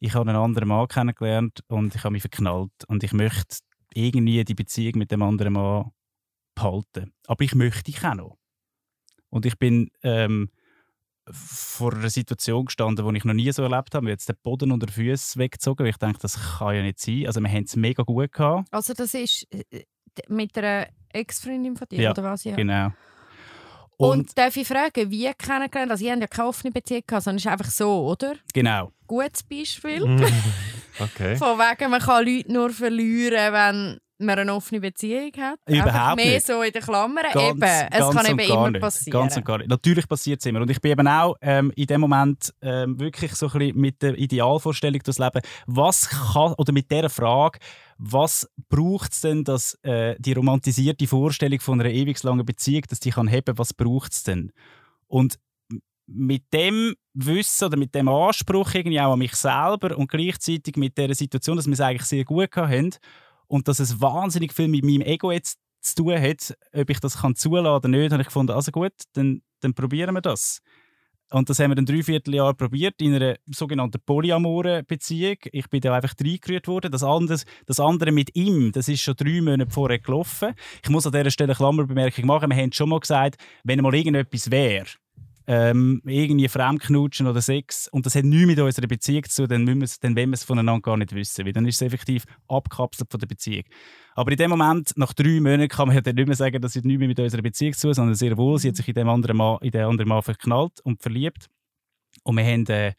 ich 0.00 0.14
habe 0.14 0.30
einen 0.30 0.38
anderen 0.38 0.68
Mann 0.68 0.88
kennengelernt 0.88 1.60
und 1.68 1.94
ich 1.94 2.02
habe 2.02 2.12
mich 2.12 2.22
verknallt 2.22 2.72
und 2.88 3.04
ich 3.04 3.12
möchte 3.12 3.58
irgendwie 3.94 4.44
die 4.44 4.54
Beziehung 4.54 4.98
mit 4.98 5.10
dem 5.10 5.22
anderen 5.22 5.54
Mann 5.54 5.90
behalten. 6.54 7.12
Aber 7.26 7.44
ich 7.44 7.54
möchte 7.54 7.90
ich 7.90 8.04
auch 8.04 8.14
noch. 8.14 8.38
Und 9.30 9.46
ich 9.46 9.58
bin 9.58 9.90
ähm, 10.02 10.50
vor 11.32 11.94
einer 11.94 12.10
Situation 12.10 12.66
gestanden, 12.66 13.06
die 13.06 13.18
ich 13.18 13.24
noch 13.24 13.34
nie 13.34 13.50
so 13.52 13.62
erlebt 13.62 13.94
habe. 13.94 14.08
Jetzt 14.08 14.28
den 14.28 14.36
Boden 14.42 14.72
unter 14.72 14.86
den 14.86 14.92
Füßen 14.92 15.40
weggezogen, 15.40 15.84
weil 15.84 15.90
ich 15.90 15.98
denke, 15.98 16.18
das 16.20 16.58
kann 16.58 16.74
ja 16.74 16.82
nicht 16.82 17.00
sein. 17.00 17.26
Also 17.26 17.40
wir 17.40 17.48
haben 17.48 17.64
es 17.64 17.76
mega 17.76 18.02
gut 18.02 18.32
gehabt. 18.32 18.68
Also 18.70 18.94
das 18.94 19.14
ist 19.14 19.46
äh, 19.52 19.84
mit 20.28 20.56
einer 20.58 20.88
Ex-Freundin 21.12 21.76
von 21.76 21.88
dir, 21.88 22.02
ja, 22.02 22.10
oder 22.10 22.24
was? 22.24 22.44
Ja, 22.44 22.56
genau. 22.56 22.92
Und, 23.96 24.20
und, 24.20 24.38
darf 24.38 24.56
ich 24.56 24.66
fragen, 24.66 25.10
wie 25.10 25.30
kennengelernt? 25.34 25.90
Also, 25.90 26.04
ihr 26.06 26.12
habt 26.12 26.22
ja 26.22 26.26
keine 26.26 26.48
offene 26.48 26.72
Beziehung 26.72 27.02
gehabt, 27.06 27.24
sondern 27.24 27.36
es 27.36 27.44
ist 27.44 27.52
einfach 27.52 27.70
so, 27.70 28.06
oder? 28.06 28.34
Genau. 28.54 28.92
Gutes 29.06 29.42
Beispiel. 29.42 30.02
okay. 30.98 31.36
Von 31.36 31.58
wegen, 31.58 31.90
man 31.90 32.00
kann 32.00 32.24
Leute 32.24 32.52
nur 32.52 32.70
verlieren, 32.70 33.52
wenn 33.52 34.00
man 34.20 34.38
eine 34.38 34.54
offene 34.54 34.80
Beziehung 34.80 35.32
hat. 35.38 35.58
Überhaupt 35.66 35.88
Einfach 35.88 36.16
mehr 36.16 36.34
nicht. 36.34 36.46
so 36.46 36.62
in 36.62 36.72
den 36.72 36.82
Klammern. 36.82 37.24
Ganz, 37.32 37.50
eben, 37.50 37.62
es 37.62 38.10
kann 38.10 38.26
eben 38.26 38.38
immer 38.38 38.70
nicht. 38.70 38.80
passieren. 38.80 39.20
Ganz 39.20 39.36
und 39.36 39.44
gar 39.44 39.58
nicht. 39.58 39.70
Natürlich 39.70 40.08
passiert 40.08 40.40
es 40.40 40.46
immer. 40.46 40.60
Und 40.60 40.70
ich 40.70 40.80
bin 40.80 40.92
eben 40.92 41.08
auch 41.08 41.36
ähm, 41.40 41.72
in 41.74 41.86
dem 41.86 42.00
Moment 42.02 42.52
ähm, 42.60 42.98
wirklich 43.00 43.34
so 43.34 43.46
ein 43.46 43.58
bisschen 43.58 43.80
mit 43.80 44.02
der 44.02 44.18
Idealvorstellung 44.18 45.00
durchs 45.02 45.18
Leben, 45.18 45.40
was 45.66 46.08
kann, 46.08 46.54
oder 46.54 46.72
mit 46.72 46.90
der 46.90 47.08
Frage, 47.08 47.58
was 47.98 48.48
braucht 48.68 49.12
es 49.12 49.20
denn, 49.22 49.44
dass 49.44 49.78
äh, 49.82 50.16
die 50.18 50.32
romantisierte 50.32 51.06
Vorstellung 51.06 51.60
von 51.60 51.80
einer 51.80 51.90
ewig 51.90 52.22
langen 52.22 52.44
Beziehung, 52.44 52.82
dass 52.88 53.00
die 53.00 53.10
kann 53.10 53.28
heben, 53.28 53.58
was 53.58 53.74
braucht 53.74 54.12
es 54.12 54.22
denn? 54.22 54.52
Und 55.06 55.38
mit 56.12 56.52
dem 56.52 56.94
Wissen 57.14 57.66
oder 57.66 57.76
mit 57.76 57.94
dem 57.94 58.08
Anspruch 58.08 58.74
irgendwie 58.74 59.00
auch 59.00 59.12
an 59.12 59.18
mich 59.18 59.34
selber 59.34 59.96
und 59.96 60.10
gleichzeitig 60.10 60.76
mit 60.76 60.98
der 60.98 61.14
Situation, 61.14 61.56
dass 61.56 61.66
wir 61.66 61.72
es 61.72 61.80
eigentlich 61.80 62.06
sehr 62.06 62.24
gut 62.24 62.54
haben 62.56 62.90
und 63.46 63.68
dass 63.68 63.78
es 63.80 64.00
wahnsinnig 64.00 64.52
viel 64.52 64.68
mit 64.68 64.84
meinem 64.84 65.02
Ego 65.02 65.30
jetzt 65.30 65.58
zu 65.80 65.94
tun 65.96 66.20
hat, 66.20 66.56
ob 66.72 66.90
ich 66.90 67.00
das 67.00 67.18
kann 67.18 67.36
zulassen 67.36 67.66
oder 67.66 67.88
nicht, 67.88 68.12
habe 68.12 68.22
ich 68.22 68.28
gefunden, 68.28 68.52
also 68.52 68.70
gut, 68.70 68.92
dann, 69.14 69.42
dann 69.60 69.74
probieren 69.74 70.14
wir 70.14 70.20
das. 70.20 70.60
Und 71.32 71.48
das 71.48 71.60
haben 71.60 71.70
wir 71.70 71.78
ein 71.78 71.86
Dreivierteljahr 71.86 72.54
probiert 72.54 73.00
in 73.00 73.14
einer 73.14 73.36
sogenannten 73.46 74.00
polyamoren 74.04 74.84
Beziehung. 74.84 75.36
Ich 75.52 75.70
bin 75.70 75.80
da 75.80 75.94
einfach 75.94 76.14
reingerührt 76.20 76.66
worden. 76.66 76.90
Das 76.90 77.04
andere, 77.04 77.38
das 77.66 77.78
andere 77.78 78.10
mit 78.10 78.34
ihm, 78.34 78.72
das 78.72 78.88
ist 78.88 79.02
schon 79.02 79.14
drei 79.14 79.40
Monate 79.40 79.70
vorher 79.70 80.00
gelaufen. 80.00 80.54
Ich 80.82 80.90
muss 80.90 81.06
an 81.06 81.12
dieser 81.12 81.30
Stelle 81.30 81.50
eine 81.50 81.56
Klammerbemerkung 81.56 82.26
machen. 82.26 82.50
Wir 82.50 82.56
haben 82.56 82.72
schon 82.72 82.88
mal 82.88 82.98
gesagt, 82.98 83.36
wenn 83.62 83.80
mal 83.80 83.94
irgendetwas 83.94 84.50
wäre, 84.50 84.86
ähm, 85.46 86.00
irgendwie 86.04 86.48
Fremdknutschen 86.48 87.26
oder 87.26 87.40
Sex. 87.40 87.88
Und 87.88 88.06
das 88.06 88.14
hat 88.14 88.24
nichts 88.24 88.46
mit 88.46 88.58
unserer 88.58 88.86
Beziehung 88.86 89.24
zu 89.24 89.42
tun, 89.42 89.48
dann, 89.48 89.64
müssen 89.64 89.80
wir 89.80 89.84
es, 89.84 90.00
dann 90.00 90.16
wollen 90.16 90.30
wir 90.30 90.34
es 90.34 90.44
voneinander 90.44 90.82
gar 90.82 90.96
nicht 90.96 91.14
wissen, 91.14 91.44
weil 91.44 91.52
dann 91.52 91.66
ist 91.66 91.76
es 91.76 91.82
effektiv 91.82 92.24
abgekapselt 92.48 93.10
von 93.10 93.20
der 93.20 93.26
Beziehung. 93.26 93.64
Aber 94.14 94.30
in 94.30 94.36
dem 94.36 94.50
Moment, 94.50 94.92
nach 94.96 95.12
drei 95.12 95.40
Monaten, 95.40 95.68
kann 95.68 95.88
man 95.88 95.96
ja 95.96 96.02
dann 96.02 96.14
nicht 96.14 96.26
mehr 96.26 96.36
sagen, 96.36 96.60
das 96.60 96.76
hat 96.76 96.84
nichts 96.84 96.98
mehr 96.98 97.08
mit 97.08 97.20
unserer 97.20 97.42
Beziehung 97.42 97.72
zu 97.72 97.88
tun, 97.88 97.94
sondern 97.94 98.14
sehr 98.14 98.36
wohl, 98.36 98.58
sie 98.58 98.68
hat 98.68 98.76
sich 98.76 98.88
in 98.88 98.94
dem 98.94 99.08
anderen 99.08 99.36
Mann, 99.36 99.58
in 99.62 99.70
den 99.70 99.84
anderen 99.84 100.08
Mann 100.08 100.22
verknallt 100.22 100.80
und 100.82 101.02
verliebt. 101.02 101.46
Und 102.22 102.36
wir 102.36 102.44
haben 102.44 102.66
äh, 102.66 102.92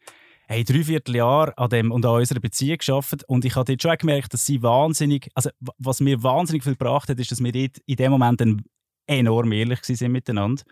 hey, 0.48 0.64
dreiviertel 0.64 1.16
Jahr 1.16 1.56
an 1.56 1.70
dem 1.70 1.92
und 1.92 2.04
an 2.04 2.16
unserer 2.16 2.40
Beziehung 2.40 2.78
geschafft. 2.78 3.24
Und 3.28 3.44
ich 3.44 3.56
habe 3.56 3.64
dort 3.64 3.82
schon 3.82 3.96
gemerkt, 3.96 4.34
dass 4.34 4.44
sie 4.44 4.62
wahnsinnig, 4.62 5.30
also 5.34 5.50
was 5.78 6.00
mir 6.00 6.22
wahnsinnig 6.22 6.64
viel 6.64 6.74
gebracht 6.74 7.08
hat, 7.08 7.18
ist, 7.18 7.30
dass 7.30 7.42
wir 7.42 7.52
dort 7.52 7.78
in 7.86 7.96
dem 7.96 8.12
Moment 8.12 8.40
dann 8.40 8.62
enorm 9.06 9.52
ehrlich 9.52 9.80
waren 9.80 10.12
miteinander 10.12 10.62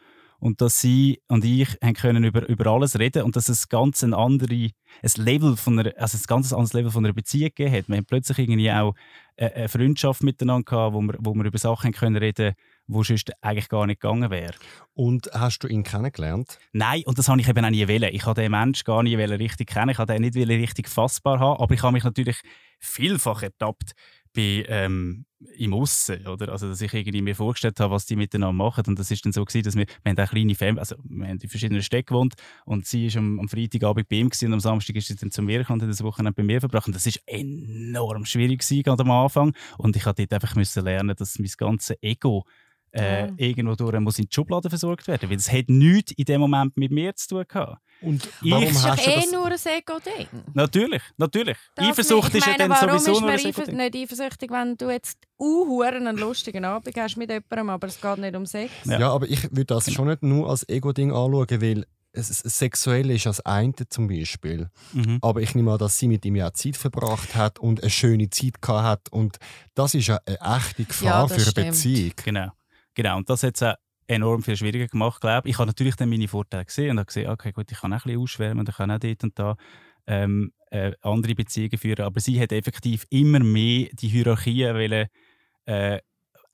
und 0.41 0.61
dass 0.61 0.81
sie 0.81 1.21
und 1.29 1.45
ich 1.45 1.69
haben 1.83 1.95
können 1.95 2.25
über, 2.25 2.49
über 2.49 2.67
alles 2.67 2.99
reden 2.99 3.23
und 3.23 3.37
dass 3.37 3.49
es 3.49 3.69
ganz 3.69 4.03
ein 4.03 4.15
andere, 4.15 4.71
ein 5.03 5.11
Level 5.17 5.57
von 5.57 5.79
einer, 5.79 5.93
also 5.99 6.19
ein 6.19 6.25
ganz 6.27 6.53
anderes 6.53 6.73
Level 6.73 6.91
von 6.91 7.05
einer 7.05 7.15
Beziehung 7.15 7.51
gegeben 7.55 7.73
hat. 7.73 7.89
Wir 7.89 7.97
haben 7.99 8.05
plötzlich 8.07 8.39
irgendwie 8.39 8.73
auch 8.73 8.95
eine 9.37 9.69
Freundschaft 9.69 10.23
miteinander 10.23 10.65
gehabt, 10.65 10.95
wo 10.95 11.01
wir, 11.01 11.15
wo 11.19 11.35
wir 11.35 11.45
über 11.45 11.59
Sachen 11.59 11.93
können 11.93 12.17
reden 12.17 12.55
wo 12.93 13.05
sonst 13.05 13.31
eigentlich 13.41 13.69
gar 13.69 13.87
nicht 13.87 14.01
gegangen 14.01 14.31
wäre. 14.31 14.55
Und 14.95 15.31
hast 15.33 15.61
du 15.61 15.69
ihn 15.69 15.85
kennengelernt? 15.85 16.59
Nein, 16.73 17.03
und 17.07 17.19
das 17.19 17.29
habe 17.29 17.41
ich 17.41 17.49
eben 17.49 17.65
auch 17.65 17.71
nie 17.71 17.87
wollen. 17.87 18.13
Ich 18.13 18.27
habe 18.27 18.41
den 18.41 18.51
Menschen 18.51 18.85
gar 18.85 19.03
nie 19.03 19.15
richtig 19.15 19.69
kennen. 19.69 19.91
Ich 19.91 19.99
habe 19.99 20.13
den 20.13 20.23
nicht 20.23 20.37
richtig 20.37 20.89
fassbar 20.89 21.39
haben, 21.39 21.61
aber 21.61 21.73
ich 21.75 21.83
habe 21.83 21.93
mich 21.93 22.05
natürlich 22.05 22.41
vielfach 22.81 23.43
ertappt, 23.43 23.93
bei, 24.35 24.65
ähm, 24.69 25.27
im 25.57 25.73
Aussen, 25.73 26.27
oder? 26.27 26.53
Also, 26.53 26.69
dass 26.69 26.81
ich 26.81 26.93
irgendwie 26.93 27.23
mir 27.23 27.35
vorgestellt 27.35 27.81
habe, 27.81 27.95
was 27.95 28.05
die 28.07 28.17
miteinander 28.17 28.53
machen. 28.53 28.85
Und 28.87 28.99
das 28.99 29.11
ist 29.11 29.25
dann 29.25 29.33
so 29.33 29.45
gewesen, 29.45 29.65
dass 29.65 29.75
wir, 29.75 29.87
wir 29.87 30.11
haben 30.11 30.19
eine 30.19 30.27
kleine 30.27 30.55
Familie, 30.55 30.81
also, 30.81 30.97
wir 31.03 31.29
haben 31.29 31.39
in 31.39 31.49
verschiedenen 31.49 31.83
Städten 31.83 32.07
gewohnt 32.07 32.35
und 32.67 32.87
sie 32.87 33.07
ist 33.07 33.17
am, 33.17 33.41
am 33.41 33.49
Freitagabend 33.49 34.09
bei 34.09 34.17
ihm 34.17 34.29
gewesen, 34.29 34.47
und 34.47 34.55
am 34.55 34.61
Samstag 34.61 34.97
ist 34.97 35.09
sie 35.09 35.17
dann 35.17 35.31
zu 35.31 35.43
mir 35.43 35.61
gekommen 35.61 35.81
und 35.81 35.89
das 35.89 36.03
Wochenende 36.03 36.35
bei 36.37 36.43
mir 36.43 36.61
verbracht. 36.61 36.87
Und 36.87 36.95
das 36.95 37.07
ist 37.07 37.23
enorm 37.27 38.25
schwierig 38.25 38.61
gewesen, 38.61 39.01
am 39.01 39.11
Anfang. 39.11 39.55
Und 39.79 39.97
ich 39.97 40.05
musste 40.05 40.27
dort 40.27 40.35
einfach 40.35 40.57
müssen 40.57 40.85
lernen, 40.85 41.17
dass 41.17 41.39
mein 41.39 41.51
ganzes 41.57 41.97
Ego 42.03 42.45
äh, 42.93 43.27
ja. 43.27 43.33
irgendwo 43.37 43.75
durch 43.75 43.99
muss 44.01 44.19
in 44.19 44.27
die 44.27 44.35
Schublade 44.35 44.69
versorgt 44.69 45.07
werden. 45.07 45.29
Weil 45.29 45.37
das 45.37 45.51
hat 45.51 45.69
nichts 45.69 46.13
in 46.13 46.25
dem 46.25 46.41
Moment 46.41 46.77
mit 46.77 46.91
mir 46.91 47.15
zu 47.15 47.29
tun 47.29 47.45
gehabt. 47.49 47.79
Und 48.03 48.29
warum 48.41 48.65
ich, 48.65 48.83
hast 48.83 49.07
du 49.07 49.11
eh 49.11 49.15
das? 49.17 49.33
nur 49.33 49.47
ein 49.47 49.53
Ego-Ding. 49.53 50.27
Natürlich, 50.55 51.03
natürlich. 51.19 51.57
Das 51.75 51.87
Eifersucht 51.87 52.35
ist 52.35 52.47
ja 52.47 52.57
dann 52.57 52.73
sowieso 52.75 53.21
nur 53.21 53.31
ein 53.31 53.39
Ego-Ding. 53.39 53.55
Warum 53.55 53.69
ist 53.69 53.77
man 53.77 53.77
nicht 53.77 53.97
eifersüchtig, 53.97 54.51
wenn 54.51 54.77
du 54.77 54.91
jetzt 54.91 55.19
uh, 55.39 55.83
einen 55.83 56.17
lustigen 56.17 56.65
Abend 56.65 56.97
hast 56.97 57.17
mit 57.17 57.31
jemandem, 57.31 57.71
aber 57.71 57.89
es 57.89 58.01
geht 58.01 58.19
nicht 58.19 58.35
um 58.35 58.47
Sex? 58.47 58.73
Ja, 58.85 59.01
ja 59.01 59.13
aber 59.13 59.29
ich 59.29 59.45
würde 59.51 59.67
das 59.67 59.85
genau. 59.85 59.97
schon 59.97 60.09
nicht 60.09 60.23
nur 60.23 60.49
als 60.49 60.67
Ego-Ding 60.69 61.11
anschauen, 61.13 61.61
weil 61.61 61.85
es, 62.13 62.29
sexuell 62.29 63.11
ist 63.11 63.27
das 63.27 63.41
eine 63.41 63.75
zum 63.89 64.09
Beispiel. 64.09 64.69
Mhm. 64.93 65.19
Aber 65.21 65.41
ich 65.41 65.55
nehme 65.55 65.73
an, 65.73 65.79
dass 65.79 65.99
sie 65.99 66.09
mit 66.09 66.25
ihm 66.25 66.37
ja 66.37 66.53
Zeit 66.53 66.77
verbracht 66.77 67.35
hat 67.35 67.59
und 67.59 67.83
eine 67.83 67.91
schöne 67.91 68.31
Zeit 68.31 68.61
gehabt 68.63 68.85
hat. 68.85 69.13
Und 69.13 69.39
das 69.75 69.95
ist 69.95 70.09
ja 70.09 70.19
eine 70.27 70.39
echte 70.57 70.85
Gefahr 70.85 71.23
ja, 71.23 71.29
für 71.29 71.35
eine 71.35 71.45
stimmt. 71.45 71.67
Beziehung. 71.69 72.13
Genau. 72.25 72.51
Genau, 72.95 73.17
und 73.19 73.31
das 73.31 73.43
hat 73.43 73.61
es 73.61 73.75
enorm 74.07 74.43
viel 74.43 74.57
schwieriger 74.57 74.89
gemacht, 74.89 75.21
glaube 75.21 75.49
ich. 75.49 75.55
Ich 75.55 75.59
habe 75.59 75.69
natürlich 75.69 75.97
dann 75.97 76.11
meine 76.11 76.29
Vorteile 76.29 76.65
gesehen 76.65 76.91
und 76.93 76.99
habe 76.99 77.07
gesehen, 77.07 77.31
okay, 77.31 77.53
gut, 77.53 77.71
ich 77.71 77.79
kann 77.81 77.93
auch 77.93 77.99
ein 77.99 78.03
bisschen 78.03 78.21
ausschwärmen 78.21 78.67
ich 78.69 78.77
kann 78.77 78.91
auch 78.91 78.99
dort 78.99 79.25
und 79.25 79.39
da 79.39 79.57
ähm, 80.07 80.53
äh, 80.71 80.93
andere 81.03 81.35
Beziehungen 81.35 81.79
führen. 81.79 82.05
Aber 82.05 82.21
sie 82.21 82.41
hat 82.41 82.53
effektiv 82.53 83.07
immer 83.11 83.39
mehr 83.41 83.89
die 83.93 84.09
Hierarchien 84.09 84.75
äh, 85.67 86.01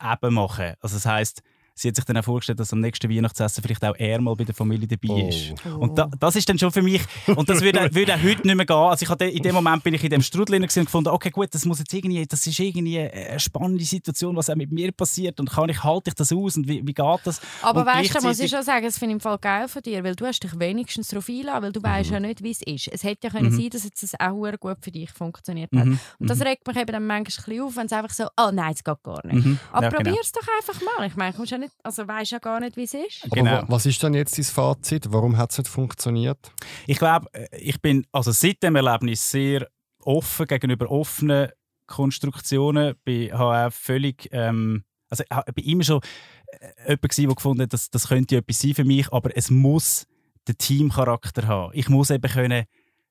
eben 0.03 0.35
machen. 0.35 0.75
Also 0.81 0.96
das 0.96 1.07
heißt 1.07 1.42
sie 1.79 1.89
hat 1.89 1.97
sich 1.97 2.05
dann 2.05 2.17
auch 2.17 2.25
vorgestellt, 2.25 2.59
dass 2.59 2.73
am 2.73 2.81
nächsten 2.81 3.11
Weihnachtsessen 3.11 3.62
vielleicht 3.62 3.85
auch 3.85 3.95
er 3.99 4.21
mal 4.21 4.35
bei 4.35 4.45
der 4.45 4.55
Familie 4.55 4.89
dabei 4.89 5.09
oh. 5.09 5.29
ist. 5.29 5.55
Und 5.79 5.97
da, 5.97 6.09
das 6.19 6.35
ist 6.35 6.49
dann 6.49 6.59
schon 6.59 6.73
für 6.73 6.83
mich, 6.83 7.03
und 7.27 7.49
das 7.49 7.61
würde, 7.61 7.95
würde 7.95 8.15
auch 8.15 8.23
heute 8.23 8.47
nicht 8.47 8.57
mehr 8.57 8.67
gehen. 8.67 8.77
Also 8.77 9.03
ich 9.03 9.09
hatte, 9.09 9.27
in 9.27 9.43
dem 9.43 9.55
Moment 9.55 9.85
bin 9.85 9.95
ich 9.95 10.03
in 10.03 10.11
dem 10.11 10.23
Strudel 10.23 10.61
und 10.61 10.69
gefunden, 10.69 11.11
okay 11.11 11.31
gut, 11.31 11.49
das 11.53 11.65
muss 11.65 11.79
jetzt 11.79 11.93
irgendwie, 11.93 12.27
das 12.27 12.47
ist 12.47 12.59
irgendwie 12.59 12.99
eine 12.99 13.39
spannende 13.39 13.85
Situation, 13.85 14.35
was 14.37 14.49
auch 14.49 14.57
mit 14.57 14.73
mir 14.73 14.91
passiert 14.91 15.39
und 15.39 15.51
kann 15.51 15.69
ich, 15.69 15.85
halte 15.85 16.11
ich 16.11 16.15
das 16.15 16.33
aus 16.33 16.57
und 16.57 16.67
wie, 16.67 16.87
wie 16.87 16.95
geht 16.95 17.21
das? 17.25 17.41
Aber 17.62 17.81
und 17.81 17.87
weißt 17.87 18.15
du, 18.15 18.27
muss 18.27 18.41
ich 18.41 18.51
schon 18.51 18.62
sagen, 18.62 18.87
das 18.87 18.99
finde 18.99 19.12
ich 19.12 19.17
im 19.17 19.21
Fall 19.21 19.39
geil 19.39 19.69
von 19.69 19.83
dir, 19.83 20.03
weil 20.03 20.17
du 20.17 20.25
hast 20.27 20.41
dich 20.41 20.59
wenigstens 20.59 21.09
darauf 21.09 21.29
einlassen, 21.29 21.62
weil 21.62 21.73
du 21.73 21.83
weißt 21.83 22.09
mhm. 22.09 22.15
ja 22.15 22.21
nicht, 22.21 22.43
wie 22.43 22.51
es 22.51 22.62
ist. 22.62 22.89
Es 22.89 23.05
hätte 23.05 23.27
ja 23.27 23.31
können 23.31 23.53
mhm. 23.53 23.61
sein, 23.61 23.71
dass 23.71 23.85
es 23.85 24.15
auch 24.19 24.53
gut 24.59 24.79
für 24.81 24.91
dich 24.91 25.11
funktioniert 25.11 25.71
hat. 25.75 25.85
Mhm. 25.85 25.99
Und 26.19 26.31
das 26.31 26.39
mhm. 26.39 26.45
regt 26.45 26.67
mich 26.67 26.77
eben 26.77 26.93
dann 26.93 27.07
manchmal 27.07 27.61
auf, 27.61 27.77
wenn 27.77 27.87
es 27.87 27.93
einfach 27.93 28.15
so, 28.15 28.25
oh 28.37 28.51
nein, 28.53 28.73
es 28.73 28.83
geht 28.83 29.03
gar 29.03 29.27
nicht. 29.27 29.45
Mhm. 29.45 29.59
Aber 29.73 29.83
ja, 29.83 29.89
genau. 29.91 30.03
probier 30.03 30.21
es 30.23 30.33
doch 30.33 30.47
einfach 30.59 30.81
mal. 30.83 31.07
Ich 31.07 31.17
meine, 31.17 31.35
kommst 31.35 31.53
ja 31.53 31.59
nicht, 31.59 31.65
also 31.83 32.07
weißt 32.07 32.33
ja 32.33 32.38
gar 32.38 32.61
nicht, 32.61 32.76
wie 32.76 32.85
es 32.85 32.94
ist. 32.94 33.24
Aber 33.24 33.37
genau. 33.37 33.64
was 33.68 33.87
ist 33.87 34.02
denn 34.02 34.14
jetzt 34.14 34.37
dein 34.38 34.44
Fazit? 34.44 35.12
Warum 35.12 35.37
hat 35.37 35.52
es 35.52 35.59
nicht 35.59 35.68
funktioniert? 35.68 36.52
Ich 36.87 36.98
glaube, 36.98 37.26
äh, 37.33 37.48
ich 37.57 37.81
bin 37.81 38.07
also 38.12 38.33
seit 38.33 38.62
dem 38.62 38.76
Erlebnis 38.76 39.31
sehr 39.31 39.68
offen 40.00 40.46
gegenüber 40.46 40.90
offenen 40.90 41.50
Konstruktionen. 41.87 42.94
Ich 43.05 43.33
habe 43.33 43.68
auch 43.68 43.72
völlig 43.72 44.29
ähm, 44.33 44.85
Also 45.09 45.24
ich 45.24 45.31
war 45.31 45.44
immer 45.57 45.85
schon 45.85 46.00
äh, 46.46 46.88
jemand, 46.88 47.18
der 47.18 47.35
gefunden 47.35 47.62
hat, 47.62 47.72
das, 47.72 47.90
das 47.90 48.09
könnte 48.09 48.37
etwas 48.37 48.61
sein 48.61 48.74
für 48.74 48.85
mich, 48.85 49.12
aber 49.12 49.37
es 49.37 49.50
muss 49.50 50.07
den 50.48 50.59
Teamcharakter 50.59 51.46
haben. 51.46 51.72
Ich 51.74 51.88
muss 51.88 52.11
eben 52.11 52.31
können 52.31 52.64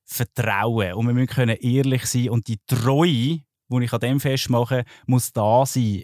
vertrauen 0.06 0.94
und 0.94 1.08
wir 1.08 1.14
müssen 1.14 1.28
können 1.28 1.58
ehrlich 1.58 2.06
sein 2.06 2.30
und 2.30 2.48
die 2.48 2.60
Treue, 2.68 3.08
die 3.70 3.84
ich 3.84 3.94
an 3.94 4.00
dem 4.00 4.20
festmache, 4.20 4.86
muss 5.08 5.34
da 5.34 5.66
sein, 5.66 6.04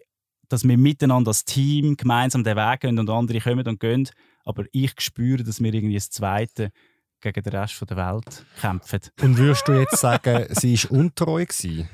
dass 0.52 0.68
wir 0.68 0.78
miteinander 0.78 1.30
als 1.30 1.46
Team 1.46 1.96
gemeinsam 1.96 2.44
den 2.44 2.58
Weg 2.58 2.82
gehen 2.82 3.00
und 3.00 3.10
andere 3.10 3.40
kommen 3.40 3.68
und 3.68 3.80
gehen, 3.80 4.10
aber 4.44 4.66
ich 4.72 4.94
spüre, 5.00 5.44
dass 5.44 5.62
wir 5.62 5.74
irgendwie 5.74 5.96
das 5.96 6.10
Zweite 6.10 6.72
gegen 7.22 7.44
den 7.44 7.54
Rest 7.54 7.82
der 7.90 7.98
Welt 7.98 8.46
kämpfen. 8.60 9.00
Und 9.22 9.38
würdest 9.38 9.68
du 9.68 9.74
jetzt 9.74 9.98
sagen, 9.98 10.48
sie 10.50 10.78
war 10.84 10.92
untreu 10.92 11.46
gewesen? 11.46 11.90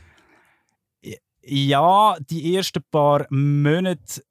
Ja, 1.41 2.17
die 2.19 2.55
ersten 2.55 2.83
paar 2.91 3.25
Monate 3.29 4.23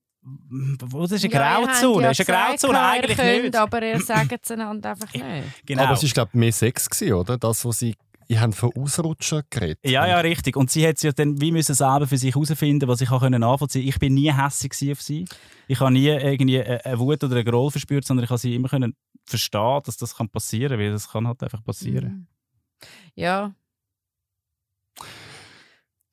das 0.79 1.13
ist 1.13 1.25
eine 1.25 1.33
Grauzone. 1.33 2.03
Ja 2.03 2.11
ist 2.11 2.29
eine 2.29 2.39
Grauzone 2.39 2.81
eigentlich 2.81 3.17
könnt, 3.17 3.43
nicht. 3.45 3.57
Aber 3.57 3.81
ihr 3.81 4.01
sagt 4.01 4.41
es 4.43 4.51
einander 4.51 4.91
einfach 4.91 5.13
nicht. 5.15 5.65
Genau. 5.65 5.85
Aber 5.85 5.93
es 5.93 6.03
war, 6.03 6.11
glaube 6.11 6.31
ich, 6.33 6.39
mehr 6.41 6.53
Sex, 6.53 6.91
gewesen, 6.91 7.13
oder? 7.13 7.39
Das, 7.39 7.65
was 7.65 7.79
sie 7.79 7.95
ich 8.29 8.39
habe 8.39 8.53
von 8.53 8.73
Ausrutschen 8.77 9.43
geredet. 9.51 9.79
Ja, 9.85 10.07
ja, 10.07 10.19
richtig. 10.21 10.57
Und 10.57 10.71
sie 10.71 10.87
hat 10.87 11.03
ja 11.03 11.13
dann 11.13 11.41
wie 11.41 11.53
müssen 11.53 11.75
selber 11.75 12.07
für 12.07 12.19
sich 12.19 12.35
herausfinden, 12.35 12.89
was 12.89 13.01
ich 13.01 13.11
auch 13.11 13.29
nachvollziehen 13.29 13.83
konnte. 13.83 13.89
Ich 13.89 13.99
bin 13.99 14.15
nie 14.15 14.33
hässlich 14.33 14.93
auf 14.93 15.03
sie. 15.03 15.25
Ich 15.69 15.81
habe 15.81 15.93
nie 15.93 16.07
irgendwie 16.09 16.63
eine 16.63 16.99
Wut 16.99 17.23
oder 17.23 17.37
einen 17.37 17.45
Groll 17.45 17.71
verspürt, 17.71 18.05
sondern 18.05 18.25
ich 18.25 18.31
habe 18.31 18.39
sie 18.39 18.55
immer 18.55 18.69
können 18.69 18.97
verstehen, 19.25 19.81
dass 19.85 19.97
das 19.97 20.15
passieren 20.33 20.71
kann, 20.71 20.79
weil 20.79 20.93
das 20.93 21.11
kann 21.11 21.27
halt 21.27 21.43
einfach 21.43 21.65
passieren. 21.65 22.09
Mhm. 22.11 22.27
Ja, 23.15 23.55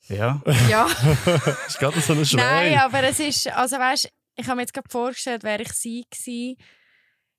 ja. 0.07 0.41
Ja. 0.69 0.85
ist 1.67 1.79
gerade 1.79 1.99
so 2.01 2.13
eine 2.13 2.25
Schrei. 2.25 2.71
Nein, 2.71 2.79
aber 2.79 3.03
es 3.03 3.19
ist, 3.19 3.47
also 3.47 3.77
weißt, 3.77 4.09
ich 4.35 4.47
habe 4.47 4.57
mir 4.57 4.63
jetzt 4.63 4.73
gerade 4.73 4.89
vorgestellt, 4.89 5.43
wäre 5.43 5.61
ich 5.61 5.71
sie 5.73 6.05
gewesen, 6.09 6.57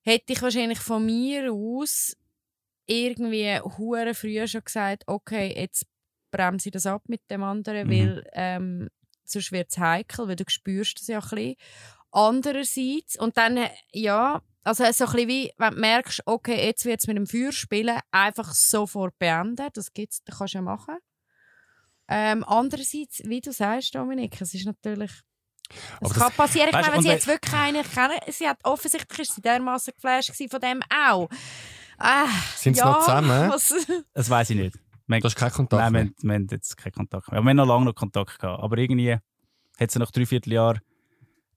hätte 0.01 0.33
ich 0.33 0.43
wahrscheinlich 0.43 0.79
von 0.79 1.05
mir 1.05 1.53
aus 1.53 2.17
irgendwie 2.87 3.59
hure 3.61 4.15
früher 4.15 4.47
schon 4.47 4.65
gesagt, 4.65 5.05
okay, 5.07 5.55
jetzt 5.57 5.87
bremse 6.31 6.69
ich 6.69 6.73
das 6.73 6.87
ab 6.87 7.03
mit 7.09 7.23
dem 7.31 7.43
anderen, 7.43 7.87
mhm. 7.87 7.91
weil 7.91 8.31
ähm, 8.33 8.89
sonst 9.25 9.53
wird 9.53 9.71
es 9.71 9.79
heikel, 9.79 10.29
weil 10.29 10.37
du 10.37 10.45
spürst 10.49 11.01
das 11.01 11.07
ja 11.07 11.19
ein 11.19 11.29
bisschen. 11.29 11.55
Andererseits, 12.11 13.19
und 13.19 13.37
dann, 13.37 13.69
ja, 13.93 14.43
also 14.63 14.85
so 14.85 15.05
ein 15.05 15.13
bisschen 15.13 15.29
wie, 15.29 15.53
wenn 15.59 15.75
du 15.75 15.81
merkst, 15.81 16.23
okay, 16.27 16.67
jetzt 16.67 16.85
wird 16.85 17.01
es 17.01 17.07
mit 17.07 17.17
dem 17.17 17.27
Feuerspielen 17.27 18.01
einfach 18.11 18.55
sofort 18.55 19.19
beenden, 19.19 19.69
das 19.73 19.93
gibt's, 19.93 20.23
das 20.25 20.39
kannst 20.39 20.55
du 20.55 20.59
ja 20.59 20.63
machen. 20.63 20.97
Ähm, 22.09 22.45
andererseits, 22.45 23.23
wie 23.25 23.41
du 23.41 23.53
sagst, 23.53 23.95
Dominik, 23.95 24.41
es 24.41 24.55
ist 24.55 24.67
natürlich. 24.67 25.11
Es 26.01 26.11
kann 26.11 26.29
das, 26.29 26.37
passieren. 26.37 26.69
Ich 26.69 26.75
meine, 26.75 26.93
wenn 26.93 27.03
sie 27.03 27.09
jetzt 27.09 27.27
wirklich 27.27 27.55
eine 27.55 27.83
kennen, 27.83 28.19
sie 28.29 28.47
hat 28.47 28.59
offensichtlich 28.65 29.21
ist 29.21 29.35
sie 29.35 29.41
dermaßen 29.41 29.95
geflasht 29.95 30.33
von 30.51 30.61
dem 30.61 30.83
auch. 30.95 31.29
Äh, 31.99 32.27
Sind 32.57 32.75
sie 32.75 32.81
ja, 32.81 32.87
noch 32.87 33.01
zusammen? 33.01 33.51
Das 34.15 34.31
weiß 34.31 34.51
ich 34.51 34.57
nicht. 34.57 34.79
Wir, 35.07 35.21
du 35.21 35.25
hast 35.25 35.37
keinen 35.37 35.53
Kontakt 35.53 35.83
Nein, 35.83 35.93
mehr? 35.93 36.05
Wir, 36.05 36.13
wir 36.23 36.35
haben 36.35 36.47
jetzt 36.51 36.77
keinen 36.77 36.93
Kontakt 36.93 37.31
mehr. 37.31 37.43
Wir 37.43 37.51
haben 37.51 37.57
noch 37.57 37.67
lange 37.67 37.85
noch 37.87 37.95
Kontakt 37.95 38.39
gehabt. 38.39 38.63
Aber 38.63 38.79
irgendwie 38.79 39.17
hat 39.79 39.91
sie 39.91 39.99
nach 39.99 40.11
drei 40.11 40.27
Vierteljahren 40.27 40.81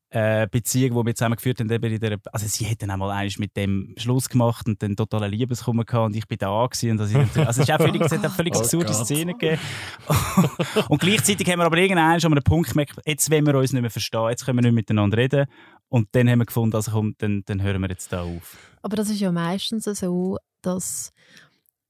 äh, 0.09 0.47
Beziehung, 0.49 0.97
die 0.97 1.05
wir 1.05 1.15
zusammen 1.15 1.35
geführt 1.35 1.59
haben, 1.59 1.69
eben 1.69 1.91
in 1.91 1.99
der, 1.99 2.17
also 2.31 2.47
sie 2.47 2.65
hat 2.65 2.81
dann 2.81 2.91
einmal 2.91 3.27
mit 3.37 3.57
dem 3.57 3.93
Schluss 3.97 4.29
gemacht 4.29 4.65
und 4.67 4.81
dann 4.81 4.95
totale 4.95 5.27
Liebeskummer 5.27 5.83
gehabt 5.83 6.05
und 6.05 6.15
ich 6.15 6.27
bin 6.27 6.37
da 6.37 6.65
gewesen 6.65 6.91
und 6.91 6.97
das 6.97 7.09
ist 7.09 7.17
also 7.17 7.41
es 7.41 7.57
ist 7.57 7.71
auch 7.71 7.77
völlig, 7.77 8.01
es 8.01 8.11
hat 8.13 8.25
auch 8.25 8.33
völlig 8.33 8.55
oh 8.55 8.59
absurde 8.59 8.93
Szenen 8.93 9.37
gegeben 9.37 9.61
und 10.87 11.01
gleichzeitig 11.01 11.49
haben 11.49 11.59
wir 11.59 11.65
aber 11.65 11.77
irgendwann 11.77 12.21
schon 12.21 12.31
mal 12.31 12.37
einen 12.37 12.43
Punkt 12.43 12.69
gemerkt, 12.69 13.01
jetzt 13.05 13.29
wollen 13.29 13.45
wir 13.45 13.55
uns 13.55 13.73
nicht 13.73 13.81
mehr 13.81 13.91
verstehen, 13.91 14.29
jetzt 14.29 14.45
können 14.45 14.57
wir 14.59 14.63
nicht 14.63 14.75
miteinander 14.75 15.17
reden 15.17 15.47
und 15.89 16.09
dann 16.13 16.29
haben 16.29 16.39
wir 16.39 16.45
gefunden, 16.45 16.75
also 16.75 16.91
komm, 16.91 17.15
dann, 17.17 17.43
dann 17.45 17.61
hören 17.61 17.81
wir 17.81 17.89
jetzt 17.89 18.11
da 18.11 18.23
auf. 18.23 18.57
Aber 18.81 18.95
das 18.95 19.09
ist 19.09 19.19
ja 19.19 19.31
meistens 19.31 19.85
so, 19.85 20.37
dass 20.61 21.11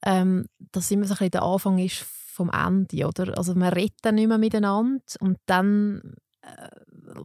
ähm, 0.05 0.45
das 0.71 0.91
immer 0.91 1.05
so 1.05 1.13
ein 1.13 1.17
bisschen 1.17 1.31
der 1.31 1.43
Anfang 1.43 1.79
ist 1.79 2.05
vom 2.37 2.51
Ende, 2.51 3.07
oder? 3.07 3.37
Also 3.37 3.55
man 3.55 3.73
redet 3.73 3.97
dann 4.03 4.15
nicht 4.15 4.27
mehr 4.27 4.37
miteinander 4.37 5.01
und 5.19 5.37
dann 5.47 6.15
äh, 6.43 6.69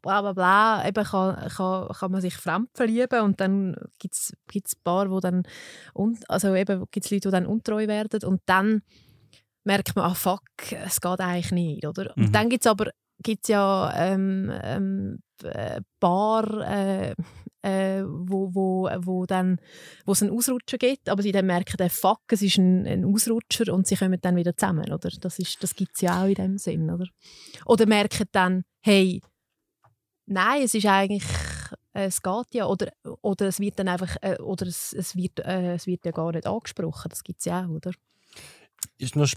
bla 0.01 0.23
bla 0.23 0.33
bla, 0.33 0.89
eben 0.89 1.05
kann, 1.05 1.49
kann, 1.49 1.89
kann 1.89 2.13
man 2.13 2.21
sich 2.21 2.35
fremd 2.35 2.71
verlieben 2.75 3.21
und 3.21 3.41
dann 3.41 3.77
gibt 3.99 4.15
es 4.15 4.33
ein 4.55 4.63
paar, 4.83 5.11
wo 5.11 5.21
dann, 5.21 5.43
und, 5.93 6.29
also 6.31 6.55
eben 6.55 6.87
gibt 6.91 7.05
es 7.05 7.11
Leute, 7.11 7.29
die 7.29 7.33
dann 7.33 7.47
untreu 7.47 7.87
werden 7.87 8.25
und 8.25 8.41
dann 8.47 8.83
merkt 9.65 9.95
man, 9.95 10.07
ah 10.07 10.15
fuck, 10.15 10.43
es 10.71 11.01
geht 11.01 11.21
eigentlich 11.21 11.53
nicht, 11.53 11.87
oder? 11.87 12.13
Mhm. 12.17 12.27
Und 12.27 12.35
dann 12.35 12.49
gibt 12.49 12.65
es 12.65 12.71
aber 12.71 12.91
gibt's 13.23 13.49
ja 13.49 13.93
ähm, 13.95 14.53
ähm, 14.63 15.19
Paar, 15.99 16.61
äh, 16.61 17.15
äh, 17.63 18.03
wo, 18.05 18.55
wo, 18.55 18.89
wo, 18.99 19.27
dann, 19.27 19.61
wo 20.05 20.13
es 20.13 20.23
einen 20.23 20.33
Ausrutscher 20.33 20.79
gibt, 20.79 21.09
aber 21.09 21.23
sie 21.23 21.33
dann 21.33 21.47
merken, 21.47 21.77
der 21.77 21.91
fuck, 21.91 22.21
es 22.29 22.43
ist 22.43 22.59
ein, 22.59 22.87
ein 22.87 23.05
Ausrutscher 23.05 23.73
und 23.73 23.87
sie 23.87 23.97
kommen 23.97 24.21
dann 24.21 24.37
wieder 24.37 24.57
zusammen, 24.57 24.93
oder? 24.93 25.11
Das, 25.21 25.37
das 25.37 25.75
gibt 25.75 25.93
es 25.95 26.01
ja 26.01 26.23
auch 26.23 26.29
in 26.29 26.35
dem 26.35 26.59
Sinn, 26.59 26.91
oder? 26.91 27.07
Oder 27.67 27.87
merken 27.87 28.27
dann, 28.33 28.65
hey, 28.81 29.21
nein, 30.27 30.63
es 30.63 30.75
ist 30.75 30.87
eigentlich, 30.87 31.25
äh, 31.93 32.07
es 32.07 32.23
geht 32.23 32.55
ja, 32.55 32.67
oder, 32.67 32.93
oder 33.23 33.47
es 33.47 33.61
wird 33.61 33.79
dann 33.79 33.89
einfach, 33.89 34.17
äh, 34.23 34.39
oder 34.41 34.67
es, 34.67 34.93
es, 34.93 35.17
wird, 35.17 35.41
äh, 35.41 35.75
es 35.75 35.87
wird 35.87 36.05
ja 36.05 36.11
gar 36.13 36.33
nicht 36.33 36.47
angesprochen, 36.47 37.09
das 37.09 37.23
gibt 37.25 37.41
es 37.41 37.47
ja 37.47 37.65
auch, 37.65 37.71
oder? 37.71 37.93
Ist 38.99 39.17
noch 39.17 39.29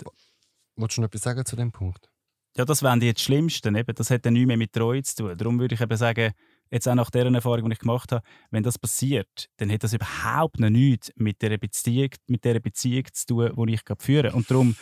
Wolltest 0.78 0.98
du 0.98 1.02
noch 1.02 1.08
etwas 1.08 1.22
sagen 1.22 1.46
zu 1.46 1.56
dem 1.56 1.72
Punkt? 1.72 2.10
Ja, 2.58 2.64
das 2.64 2.82
wären 2.84 3.00
die 3.02 3.08
jetzt 3.08 3.22
Schlimmsten. 3.22 3.76
Eben. 3.76 3.94
Das 3.96 4.10
hat 4.10 4.26
dann 4.26 4.34
nichts 4.34 4.48
mehr 4.48 4.58
mit 4.58 4.72
Treue 4.72 5.04
zu 5.04 5.16
tun. 5.16 5.38
Darum 5.38 5.60
würde 5.60 5.76
ich 5.76 5.82
eben 5.82 5.98
sagen, 5.98 6.32
jetzt 6.72 6.88
auch 6.88 6.96
nach 6.96 7.10
der 7.10 7.26
Erfahrung, 7.26 7.70
die 7.70 7.74
ich 7.74 7.80
gemacht 7.80 8.12
habe, 8.12 8.26
wenn 8.50 8.64
das 8.64 8.80
passiert, 8.80 9.50
dann 9.58 9.72
hat 9.72 9.84
das 9.84 9.94
überhaupt 9.94 10.60
noch 10.60 10.70
nichts 10.70 11.12
mit 11.16 11.42
der 11.42 11.58
Beziehung, 11.58 12.10
mit 12.28 12.46
der 12.46 12.60
Beziehung 12.60 13.06
zu 13.12 13.26
tun, 13.26 13.68
die 13.68 13.74
ich 13.74 13.84
gerade 13.84 14.04
führe. 14.04 14.32
Und 14.32 14.50
darum 14.50 14.76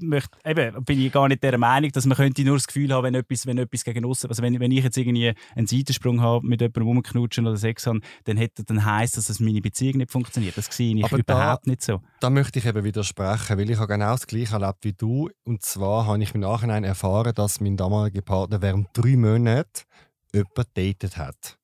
möchte, 0.00 0.38
eben, 0.44 0.84
bin 0.84 1.00
ich 1.00 1.12
gar 1.12 1.28
nicht 1.28 1.42
der 1.42 1.58
Meinung, 1.58 1.90
dass 1.92 2.06
man 2.06 2.16
könnte 2.16 2.44
nur 2.44 2.56
das 2.56 2.66
Gefühl 2.66 2.92
haben, 2.92 3.04
wenn 3.04 3.14
etwas, 3.14 3.46
wenn 3.46 3.58
etwas 3.58 3.84
gegen 3.84 4.04
uns, 4.04 4.24
also 4.24 4.42
wenn, 4.42 4.58
wenn 4.60 4.70
ich 4.70 4.84
jetzt 4.84 4.96
irgendwie 4.96 5.34
einen 5.54 5.66
Seitensprung 5.66 6.20
habe, 6.20 6.46
mit 6.46 6.60
jemandem 6.60 6.82
rumknutschen 6.84 7.46
oder 7.46 7.56
Sex 7.56 7.86
haben, 7.86 8.02
dann, 8.24 8.36
hätte, 8.36 8.64
dann 8.64 8.84
heisst 8.84 9.16
das, 9.16 9.26
dass 9.26 9.40
meine 9.40 9.60
Beziehung 9.60 9.98
nicht 9.98 10.10
funktioniert. 10.10 10.56
Das 10.56 10.66
sehe 10.66 10.96
ich 10.96 11.04
Aber 11.04 11.18
überhaupt 11.18 11.66
da, 11.66 11.70
nicht 11.70 11.82
so. 11.82 12.00
Da 12.20 12.30
möchte 12.30 12.58
ich 12.58 12.66
eben 12.66 12.84
widersprechen, 12.84 13.58
weil 13.58 13.70
ich 13.70 13.78
habe 13.78 13.92
genau 13.92 14.12
das 14.12 14.26
Gleiche 14.26 14.54
erlebt 14.54 14.78
wie 14.82 14.92
du. 14.92 15.30
Und 15.44 15.62
zwar 15.62 16.06
habe 16.06 16.22
ich 16.22 16.34
im 16.34 16.40
Nachhinein 16.40 16.84
erfahren, 16.84 17.34
dass 17.34 17.60
mein 17.60 17.76
damaliger 17.76 18.22
Partner 18.22 18.62
während 18.62 18.88
drei 18.92 19.16
Monaten 19.16 19.84
jemanden 20.34 20.64
datet 20.74 21.16
hat. 21.16 21.58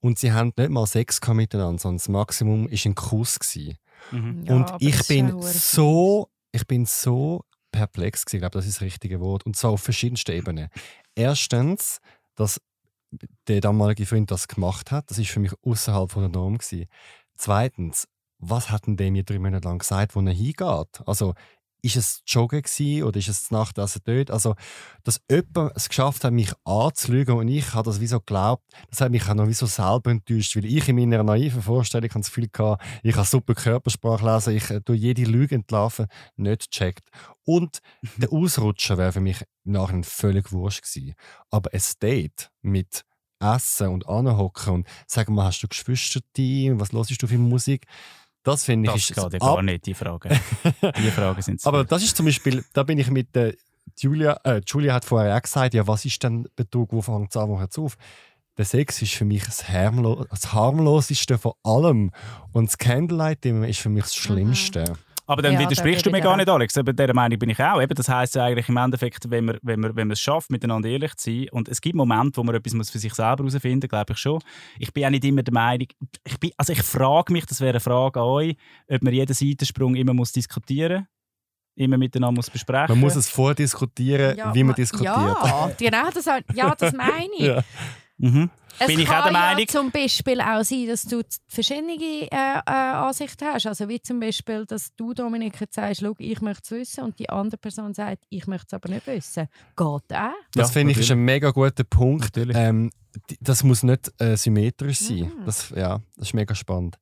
Und 0.00 0.18
sie 0.18 0.32
haben 0.32 0.52
nicht 0.56 0.70
mal 0.70 0.86
Sex 0.86 1.20
miteinander, 1.28 1.78
sondern 1.78 1.98
das 1.98 2.08
Maximum 2.08 2.70
war 2.70 2.78
ein 2.84 2.94
Kuss. 2.94 3.38
Mhm. 4.10 4.44
Ja, 4.44 4.54
und 4.54 4.72
ich 4.78 5.06
bin 5.06 5.40
so 5.42 6.30
ich 6.52 6.66
bin 6.66 6.86
so 6.86 7.44
perplex 7.72 8.24
gewesen, 8.24 8.36
ich 8.36 8.40
glaube, 8.40 8.58
das 8.58 8.66
ist 8.66 8.76
das 8.76 8.82
richtige 8.82 9.20
Wort. 9.20 9.46
Und 9.46 9.56
zwar 9.56 9.72
auf 9.72 9.82
verschiedensten 9.82 10.32
Ebenen. 10.32 10.68
Erstens, 11.14 12.00
dass 12.34 12.60
der 13.48 13.60
damalige 13.60 14.06
Freund 14.06 14.30
das 14.30 14.48
gemacht 14.48 14.90
hat, 14.90 15.10
das 15.10 15.18
ist 15.18 15.30
für 15.30 15.40
mich 15.40 15.52
außerhalb 15.62 16.10
von 16.10 16.22
der 16.22 16.30
Norm 16.30 16.58
gewesen. 16.58 16.86
Zweitens, 17.36 18.06
was 18.38 18.70
hat 18.70 18.86
denn 18.86 18.96
der 18.96 19.10
mir 19.10 19.22
drei 19.22 19.38
Monate 19.38 19.68
lang 19.68 19.78
gesagt, 19.78 20.16
wo 20.16 20.20
er 20.20 20.32
hingeht? 20.32 21.02
Also 21.06 21.34
ist 21.82 21.96
es 21.96 22.22
Joggen 22.26 22.62
gewesen, 22.62 23.04
oder 23.04 23.18
ist 23.18 23.28
es 23.28 23.48
die 23.48 23.54
Nacht, 23.54 23.78
dass 23.78 23.96
er 23.96 24.02
dort? 24.04 24.30
Also, 24.30 24.54
dass 25.04 25.20
jemand 25.30 25.72
es 25.76 25.88
geschafft 25.88 26.24
hat, 26.24 26.32
mich 26.32 26.52
anzulügen 26.64 27.36
und 27.36 27.48
ich 27.48 27.74
habe 27.74 27.88
das 27.88 28.00
wie 28.00 28.06
so 28.06 28.18
geglaubt, 28.18 28.64
das 28.90 29.00
hat 29.00 29.10
mich 29.10 29.28
auch 29.28 29.34
noch 29.34 29.48
wie 29.48 29.52
so 29.52 29.66
selber 29.66 30.10
enttäuscht, 30.10 30.56
weil 30.56 30.64
ich 30.64 30.88
in 30.88 30.96
meiner 30.96 31.22
naiven 31.22 31.62
Vorstellung 31.62 32.10
das 32.12 32.26
Gefühl 32.26 32.48
hatte, 32.56 32.82
ich 33.02 33.16
habe 33.16 33.26
super 33.26 33.54
Körpersprache 33.54 34.24
lesen, 34.24 34.56
ich 34.56 34.70
äh, 34.70 34.80
jede 34.92 35.24
Lüge 35.24 35.54
entlarven, 35.54 36.06
nicht 36.36 36.70
checkt. 36.70 37.08
Und 37.44 37.80
der 38.16 38.32
Ausrutscher 38.32 38.98
wäre 38.98 39.12
für 39.12 39.20
mich 39.20 39.44
nachher 39.64 40.02
völlig 40.02 40.52
wurscht 40.52 40.82
gewesen. 40.82 41.14
Aber 41.50 41.70
ein 41.72 41.82
Date 42.00 42.50
mit 42.62 43.04
Essen 43.40 43.88
und 43.88 44.06
anhocken 44.06 44.74
und 44.74 44.86
sagen 45.06 45.34
mal, 45.34 45.46
hast 45.46 45.62
du 45.62 45.68
Geschwister, 45.68 46.20
was 46.78 46.92
hörst 46.92 47.22
du 47.22 47.26
für 47.26 47.38
Musik? 47.38 47.86
Das 48.42 48.64
finde 48.64 48.92
ich. 48.94 49.08
Das 49.08 49.24
geht 49.24 49.32
ja 49.34 49.38
gar 49.38 49.62
nicht, 49.62 49.86
die 49.86 49.94
Frage. 49.94 50.30
die 50.82 51.10
Fragen 51.10 51.42
sind 51.42 51.64
Aber 51.66 51.84
das 51.84 52.02
ist 52.02 52.16
zum 52.16 52.26
Beispiel, 52.26 52.64
da 52.72 52.82
bin 52.82 52.98
ich 52.98 53.10
mit 53.10 53.34
der 53.34 53.54
Julia, 53.98 54.40
äh, 54.44 54.62
Julia 54.66 54.94
hat 54.94 55.04
vorher 55.04 55.36
auch 55.36 55.42
gesagt, 55.42 55.74
ja, 55.74 55.86
was 55.86 56.04
ist 56.04 56.22
denn 56.22 56.48
Betrug, 56.56 56.92
wo 56.92 57.02
fängt 57.02 57.30
es 57.30 57.36
an, 57.36 57.48
wo 57.48 57.58
hört 57.58 57.72
es 57.72 57.78
auf? 57.78 57.96
Der 58.56 58.64
Sex 58.64 59.00
ist 59.02 59.14
für 59.14 59.24
mich 59.24 59.44
das, 59.44 59.68
harmlo 59.68 60.24
das 60.28 60.52
harmloseste 60.52 61.38
von 61.38 61.52
allem. 61.62 62.10
Und 62.52 62.68
das 62.68 62.78
Candlelight 62.78 63.44
ist 63.44 63.80
für 63.80 63.88
mich 63.88 64.04
das 64.04 64.14
Schlimmste. 64.14 64.84
Mhm. 64.90 65.09
Aber 65.30 65.42
dann 65.42 65.52
ja, 65.52 65.60
widersprichst 65.60 66.04
du 66.04 66.10
mir 66.10 66.20
gar 66.20 66.36
nicht, 66.36 66.48
Alex. 66.48 66.76
Aber 66.76 66.92
der 66.92 67.14
Meinung 67.14 67.38
bin 67.38 67.50
ich 67.50 67.60
auch. 67.60 67.80
Eben, 67.80 67.94
das 67.94 68.08
heisst 68.08 68.34
ja 68.34 68.46
eigentlich 68.46 68.68
im 68.68 68.76
Endeffekt, 68.76 69.30
wenn 69.30 69.44
man, 69.44 69.58
wenn, 69.62 69.78
man, 69.78 69.94
wenn 69.94 70.08
man 70.08 70.14
es 70.14 70.20
schafft, 70.20 70.50
miteinander 70.50 70.88
ehrlich 70.88 71.14
zu 71.18 71.30
sein, 71.30 71.46
und 71.52 71.68
es 71.68 71.80
gibt 71.80 71.94
Momente, 71.94 72.38
wo 72.38 72.42
man 72.42 72.56
etwas 72.56 72.90
für 72.90 72.98
sich 72.98 73.14
selber 73.14 73.44
herausfinden 73.44 73.82
muss, 73.84 73.88
glaube 73.90 74.12
ich 74.14 74.18
schon. 74.18 74.40
Ich 74.80 74.92
bin 74.92 75.04
auch 75.04 75.10
nicht 75.10 75.24
immer 75.24 75.44
der 75.44 75.54
Meinung, 75.54 75.86
ich, 76.24 76.40
bin, 76.40 76.50
also 76.56 76.72
ich 76.72 76.82
frage 76.82 77.32
mich, 77.32 77.46
das 77.46 77.60
wäre 77.60 77.70
eine 77.70 77.80
Frage 77.80 78.18
an 78.18 78.26
euch, 78.26 78.56
ob 78.88 79.02
man 79.02 79.14
jeden 79.14 79.32
Seitensprung 79.32 79.94
immer 79.94 80.14
muss 80.14 80.32
diskutieren 80.32 81.02
muss 81.02 81.06
immer 81.76 81.96
miteinander 81.96 82.34
muss 82.34 82.50
besprechen 82.50 82.88
Man 82.88 83.00
muss 83.00 83.16
es 83.16 83.28
vordiskutieren, 83.28 84.36
Ja, 84.36 84.54
wie 84.54 84.64
man 84.64 84.70
ma- 84.70 84.74
diskutiert. 84.74 85.14
Ja, 85.14 85.70
genau, 85.78 86.10
das, 86.12 86.26
ja, 86.26 86.74
das 86.74 86.92
meine 86.92 87.34
ich. 87.38 87.46
Ja. 87.46 87.62
Mhm. 88.20 88.50
Es 88.78 88.86
Bin 88.86 89.00
ich 89.00 89.06
kann 89.06 89.20
auch 89.20 89.24
der 89.24 89.32
Meinung. 89.32 89.60
ja 89.60 89.66
zum 89.66 89.90
Beispiel 89.90 90.40
auch 90.40 90.62
sein, 90.62 90.86
dass 90.86 91.02
du 91.02 91.22
verschiedene 91.48 91.92
äh, 92.00 92.28
äh, 92.30 92.60
Ansichten 92.66 93.46
hast. 93.46 93.66
Also 93.66 93.88
wie 93.88 94.00
zum 94.00 94.20
Beispiel, 94.20 94.64
dass 94.64 94.94
du, 94.96 95.12
Dominik, 95.12 95.60
jetzt 95.60 95.74
sagst, 95.74 96.00
«Schau, 96.00 96.14
ich 96.18 96.40
möchte 96.40 96.62
es 96.62 96.70
wissen 96.70 97.04
und 97.04 97.18
die 97.18 97.28
andere 97.28 97.58
Person 97.58 97.92
sagt, 97.92 98.24
ich 98.30 98.46
möchte 98.46 98.66
es 98.68 98.74
aber 98.74 98.88
nicht 98.88 99.06
wissen. 99.06 99.48
Geht 99.76 99.78
auch. 99.78 100.02
Das 100.08 100.34
Ja, 100.54 100.64
finde 100.66 100.92
ich 100.92 100.98
ist 100.98 101.10
ein 101.10 101.18
mega 101.24 101.50
guter 101.50 101.84
Punkt. 101.84 102.36
Ähm, 102.36 102.90
das 103.40 103.64
muss 103.64 103.82
nicht 103.82 104.12
äh, 104.20 104.36
symmetrisch 104.36 105.00
sein. 105.00 105.32
Mhm. 105.40 105.44
Das, 105.44 105.70
ja, 105.70 106.00
das 106.16 106.28
ist 106.28 106.34
mega 106.34 106.54
spannend. 106.54 106.96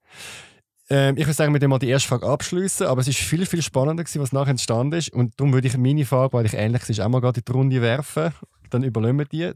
Ähm, 0.90 1.16
ich 1.16 1.26
würde 1.26 1.34
sagen, 1.34 1.52
wir 1.52 1.60
können 1.60 1.70
mal 1.70 1.78
die 1.78 1.88
erste 1.90 2.08
Frage 2.08 2.26
abschließen, 2.26 2.86
aber 2.86 3.02
es 3.02 3.08
ist 3.08 3.18
viel, 3.18 3.44
viel 3.44 3.62
spannender 3.62 4.02
gewesen, 4.02 4.22
was 4.22 4.32
nachher 4.32 4.50
entstanden 4.50 4.98
ist. 4.98 5.12
Und 5.12 5.38
darum 5.38 5.52
würde 5.52 5.68
ich 5.68 5.76
meine 5.76 6.06
Frage, 6.06 6.32
weil 6.32 6.46
ich 6.46 6.54
ähnlich 6.54 6.88
ist, 6.88 7.00
auch 7.00 7.08
mal 7.08 7.20
gerade 7.20 7.40
in 7.40 7.44
die 7.44 7.52
Runde 7.52 7.82
werfen. 7.82 8.32
Dann 8.70 8.82
übernehmen 8.82 9.18
wir 9.18 9.26
die. 9.26 9.52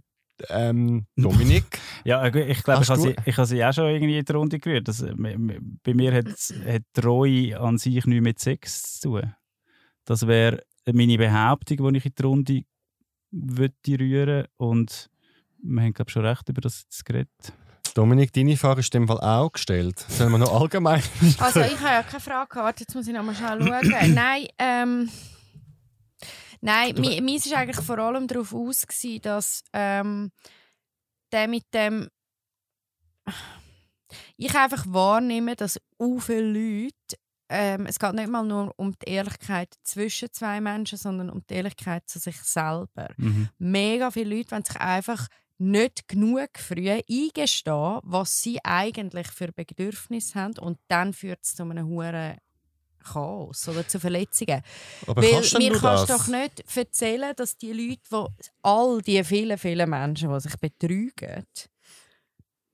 Ähm, 0.49 1.07
Dominik, 1.17 1.79
Ja, 2.05 2.25
äh, 2.27 2.51
ich 2.51 2.63
glaube, 2.63 2.83
ich 2.83 2.91
habe 2.91 3.01
sie, 3.01 3.17
ich 3.25 3.37
habe 3.37 3.47
sie 3.47 3.65
auch 3.65 3.73
schon 3.73 3.89
irgendwie 3.89 4.19
in 4.19 4.25
die 4.25 4.33
Runde 4.33 4.59
gerührt. 4.59 4.89
Das, 4.89 5.03
äh, 5.03 5.15
bei 5.15 5.95
mir 5.95 6.13
hat, 6.13 6.27
hat 6.27 6.83
Treue 6.93 7.59
an 7.59 7.79
sich 7.79 8.05
nichts 8.07 8.23
mit 8.23 8.39
Sex 8.39 9.01
zu 9.01 9.11
tun. 9.11 9.35
Das 10.05 10.27
wäre 10.27 10.63
meine 10.93 11.19
Behauptung, 11.19 11.93
die 11.93 11.99
ich 11.99 12.07
in 12.07 12.13
die 12.19 12.23
Runde 12.23 12.63
würde 13.31 13.75
rühren 13.99 14.47
Und 14.57 15.09
wir 15.63 15.83
haben, 15.83 15.95
glaube 15.95 16.09
ich, 16.09 16.13
schon 16.13 16.27
recht 16.27 16.49
über 16.49 16.61
das 16.61 16.83
jetzt 16.83 17.05
geredet. 17.05 17.53
Dominik, 17.95 18.33
deine 18.33 18.57
Frage 18.57 18.81
ist 18.81 18.95
in 18.95 19.03
dem 19.03 19.09
Fall 19.09 19.21
auch 19.21 19.53
gestellt. 19.53 19.99
Sollen 20.09 20.33
wir 20.33 20.39
noch 20.39 20.61
allgemein? 20.61 21.03
Also 21.39 21.61
ich 21.61 21.79
habe 21.79 21.95
ja 21.95 22.03
keine 22.03 22.21
Frage 22.21 22.49
gehabt, 22.49 22.81
jetzt 22.81 22.95
muss 22.95 23.07
ich 23.07 23.13
noch 23.13 23.23
mal 23.23 23.35
schauen. 23.35 24.15
Nein, 24.15 24.47
ähm, 24.59 25.11
nein, 26.63 26.95
mi, 26.99 27.21
meins 27.21 27.51
war 27.51 27.59
eigentlich 27.59 27.85
vor 27.85 27.99
allem 27.99 28.27
darauf 28.27 28.55
aus, 28.55 28.87
gewesen, 28.87 29.21
dass 29.21 29.63
ähm, 29.73 30.33
der 31.31 31.49
mit 31.49 31.65
dem 31.75 32.09
ich 34.37 34.55
einfach 34.55 34.85
wahrnehme, 34.89 35.57
dass 35.57 35.81
u 35.99 36.19
viele 36.19 36.43
Leute 36.43 37.17
ähm, 37.49 37.85
es 37.85 37.99
geht 37.99 38.15
nicht 38.15 38.31
mal 38.31 38.45
nur 38.45 38.73
um 38.77 38.93
die 38.93 39.11
Ehrlichkeit 39.11 39.75
zwischen 39.83 40.33
zwei 40.33 40.61
Menschen, 40.63 40.97
sondern 40.97 41.29
um 41.29 41.43
die 41.49 41.55
Ehrlichkeit 41.55 42.09
zu 42.09 42.19
sich 42.19 42.41
selber. 42.43 43.11
Mhm. 43.19 43.51
Mega 43.59 44.11
viele 44.11 44.37
Leute 44.37 44.53
wollen 44.53 44.65
sich 44.65 44.81
einfach 44.81 45.29
nicht 45.59 46.09
genug 46.09 46.49
früh 46.57 46.91
eingestehen, 46.91 48.01
was 48.03 48.43
sie 48.43 48.59
eigentlich 48.65 49.29
für 49.29 49.53
Bedürfnisse 49.53 50.41
haben 50.41 50.59
und 50.59 50.79
dann 50.89 51.13
führt 51.13 51.41
es 51.43 51.55
zu 51.55 51.63
einem 51.63 51.87
hohen 51.87 52.39
Chaos 53.03 53.69
oder 53.69 53.87
zu 53.87 54.01
Verletzungen. 54.01 54.63
Aber 55.07 55.23
Weil 55.23 55.33
kannst 55.33 55.59
mir 55.59 55.73
du 55.73 55.81
kannst 55.81 56.09
das? 56.09 56.19
doch 56.19 56.29
nicht 56.29 56.65
erzählen, 56.77 57.33
dass 57.37 57.57
die 57.57 57.73
Leute, 57.73 58.01
die, 58.11 58.49
all 58.63 59.03
die 59.03 59.23
vielen, 59.25 59.59
vielen 59.59 59.91
Menschen, 59.91 60.33
die 60.33 60.41
sich 60.41 60.57
betrügen, 60.57 61.45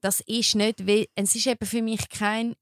das 0.00 0.20
ist 0.20 0.54
nicht, 0.54 0.80
es 1.14 1.34
ist 1.34 1.46
eben 1.46 1.66
für 1.66 1.82
mich 1.82 2.08
kein, 2.08 2.54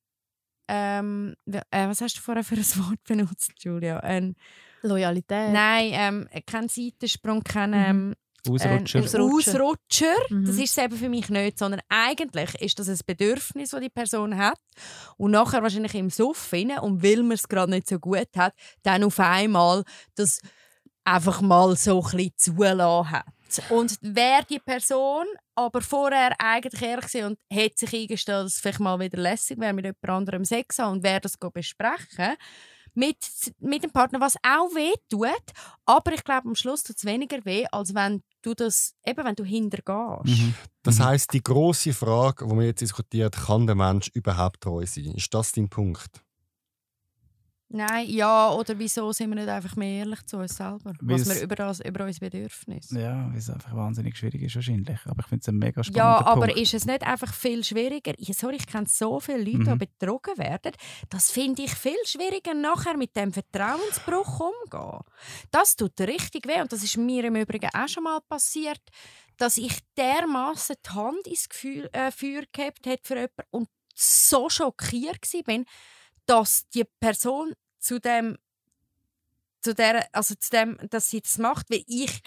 ähm, 0.68 1.34
äh, 1.46 1.88
was 1.88 2.00
hast 2.00 2.16
du 2.16 2.20
vorher 2.20 2.44
für 2.44 2.54
ein 2.54 2.64
Wort 2.88 3.04
benutzt, 3.04 3.52
Julia? 3.58 3.98
Ein, 4.00 4.34
Loyalität. 4.82 5.52
nein, 5.52 5.90
ähm, 5.92 6.28
kein 6.46 6.68
Seitensprung, 6.68 7.42
kein 7.42 7.72
ähm, 7.74 8.14
Ausrutscher. 8.48 8.98
ein 8.98 9.20
Ausrutscher. 9.20 10.16
Mhm. 10.30 10.46
Das 10.46 10.56
ist 10.56 10.76
es 10.76 10.78
eben 10.78 10.96
für 10.96 11.08
mich 11.08 11.28
nicht, 11.28 11.58
sondern 11.58 11.80
eigentlich 11.88 12.54
ist 12.60 12.78
das 12.78 12.88
ein 12.88 12.98
Bedürfnis, 13.06 13.70
das 13.70 13.80
die 13.80 13.88
Person 13.88 14.36
hat 14.36 14.58
und 15.16 15.32
nachher 15.32 15.62
wahrscheinlich 15.62 15.94
im 15.94 16.10
Suff 16.10 16.52
rein, 16.52 16.78
und 16.78 17.02
weil 17.02 17.22
man 17.22 17.32
es 17.32 17.48
gerade 17.48 17.70
nicht 17.70 17.88
so 17.88 17.98
gut 17.98 18.28
hat, 18.36 18.54
dann 18.82 19.04
auf 19.04 19.18
einmal 19.20 19.84
das 20.14 20.40
einfach 21.04 21.40
mal 21.40 21.76
so 21.76 22.02
ein 22.02 22.16
bisschen 22.16 22.32
zulassen 22.36 23.10
hat. 23.10 23.26
Und 23.70 23.96
wäre 24.02 24.44
die 24.48 24.58
Person 24.58 25.24
aber 25.54 25.80
vorher 25.80 26.34
eigentlich 26.38 26.82
ehrlich 26.82 27.06
gewesen 27.06 27.26
und 27.26 27.38
hätte 27.50 27.86
sich 27.86 27.94
eingestellt, 27.94 28.46
dass 28.46 28.54
es 28.54 28.60
vielleicht 28.60 28.80
mal 28.80 28.98
wieder 28.98 29.18
lässig 29.18 29.58
wäre, 29.58 29.72
mit 29.72 29.84
jemand 29.84 30.08
anderem 30.08 30.44
Sex 30.44 30.78
haben 30.78 30.96
und 30.96 31.02
wäre 31.04 31.20
das 31.20 31.38
go 31.38 31.50
besprechen 31.50 32.36
mit, 32.96 33.16
mit 33.58 33.84
dem 33.84 33.90
Partner, 33.92 34.20
was 34.20 34.36
auch 34.42 34.74
weh 34.74 34.94
tut, 35.10 35.52
aber 35.84 36.12
ich 36.12 36.24
glaube, 36.24 36.48
am 36.48 36.54
Schluss 36.54 36.82
tut 36.82 36.96
es 36.96 37.04
weniger 37.04 37.44
weh, 37.44 37.66
als 37.70 37.94
wenn 37.94 38.22
du 38.42 38.54
das, 38.54 38.94
eben 39.06 39.24
wenn 39.24 39.34
du 39.34 39.44
hintergehst. 39.44 40.24
Mhm. 40.24 40.54
Das 40.82 40.98
Mhm. 40.98 41.04
heißt, 41.04 41.32
die 41.32 41.42
große 41.42 41.92
Frage, 41.92 42.46
die 42.46 42.54
wir 42.56 42.66
jetzt 42.66 42.80
diskutiert, 42.80 43.36
kann 43.36 43.66
der 43.66 43.74
Mensch 43.76 44.08
überhaupt 44.14 44.60
treu 44.62 44.84
sein? 44.86 45.12
Ist 45.14 45.32
das 45.34 45.52
dein 45.52 45.68
Punkt? 45.68 46.22
Nein, 47.68 48.08
ja, 48.08 48.52
oder 48.52 48.78
wieso 48.78 49.10
sind 49.12 49.28
wir 49.30 49.34
nicht 49.34 49.48
einfach 49.48 49.74
mehr 49.74 49.98
ehrlich 50.04 50.24
zu 50.26 50.36
uns 50.38 50.56
selber? 50.56 50.92
Was 51.00 51.26
Weil's- 51.26 51.34
wir 51.34 51.42
über, 51.42 51.56
das, 51.56 51.80
über 51.80 52.04
unsere 52.04 52.30
Bedürfnisse. 52.30 53.00
Ja, 53.00 53.28
weil 53.28 53.38
es 53.38 53.50
einfach 53.50 53.74
wahnsinnig 53.74 54.16
schwierig 54.16 54.40
ist 54.42 54.54
wahrscheinlich. 54.54 54.98
Aber 55.06 55.20
ich 55.20 55.26
finde 55.26 55.42
es 55.42 55.48
ein 55.48 55.56
mega 55.58 55.82
spannender 55.82 56.20
Ja, 56.20 56.26
aber 56.26 56.46
Punkt. 56.46 56.60
ist 56.60 56.74
es 56.74 56.86
nicht 56.86 57.02
einfach 57.02 57.34
viel 57.34 57.64
schwieriger? 57.64 58.12
Ich, 58.18 58.36
sorry, 58.38 58.56
ich 58.56 58.66
kenne 58.68 58.86
so 58.88 59.18
viele 59.18 59.38
Leute, 59.38 59.58
die 59.64 59.70
Mhm. 59.70 59.78
betrogen 59.78 60.38
werden. 60.38 60.72
Das 61.10 61.32
finde 61.32 61.62
ich 61.64 61.74
viel 61.74 61.96
schwieriger, 62.04 62.54
nachher 62.54 62.96
mit 62.96 63.16
dem 63.16 63.32
Vertrauensbruch 63.32 64.40
umzugehen. 64.40 65.00
Das 65.50 65.74
tut 65.74 66.00
richtig 66.00 66.46
weh. 66.46 66.60
Und 66.60 66.72
das 66.72 66.84
ist 66.84 66.96
mir 66.96 67.24
im 67.24 67.34
Übrigen 67.34 67.68
auch 67.74 67.88
schon 67.88 68.04
mal 68.04 68.20
passiert, 68.28 68.80
dass 69.38 69.58
ich 69.58 69.76
dermaßen 69.98 70.76
die 70.86 70.90
Hand 70.94 71.26
ins 71.26 71.48
Gefühl, 71.48 71.90
äh, 71.92 72.12
Feuer 72.12 72.42
gehabt 72.52 72.86
hat 72.86 73.00
für 73.02 73.14
jemanden 73.14 73.42
und 73.50 73.68
so 73.92 74.48
schockiert 74.48 75.18
war, 75.32 75.64
dass 76.26 76.68
die 76.70 76.84
Person 77.00 77.52
zu 77.78 77.98
dem, 78.00 78.36
zu 79.62 79.74
der, 79.74 80.06
also 80.12 80.34
zu 80.34 80.50
dem, 80.50 80.78
dass 80.90 81.10
sie 81.10 81.20
das 81.20 81.38
macht, 81.38 81.70
weil 81.70 81.82
ich, 81.86 82.20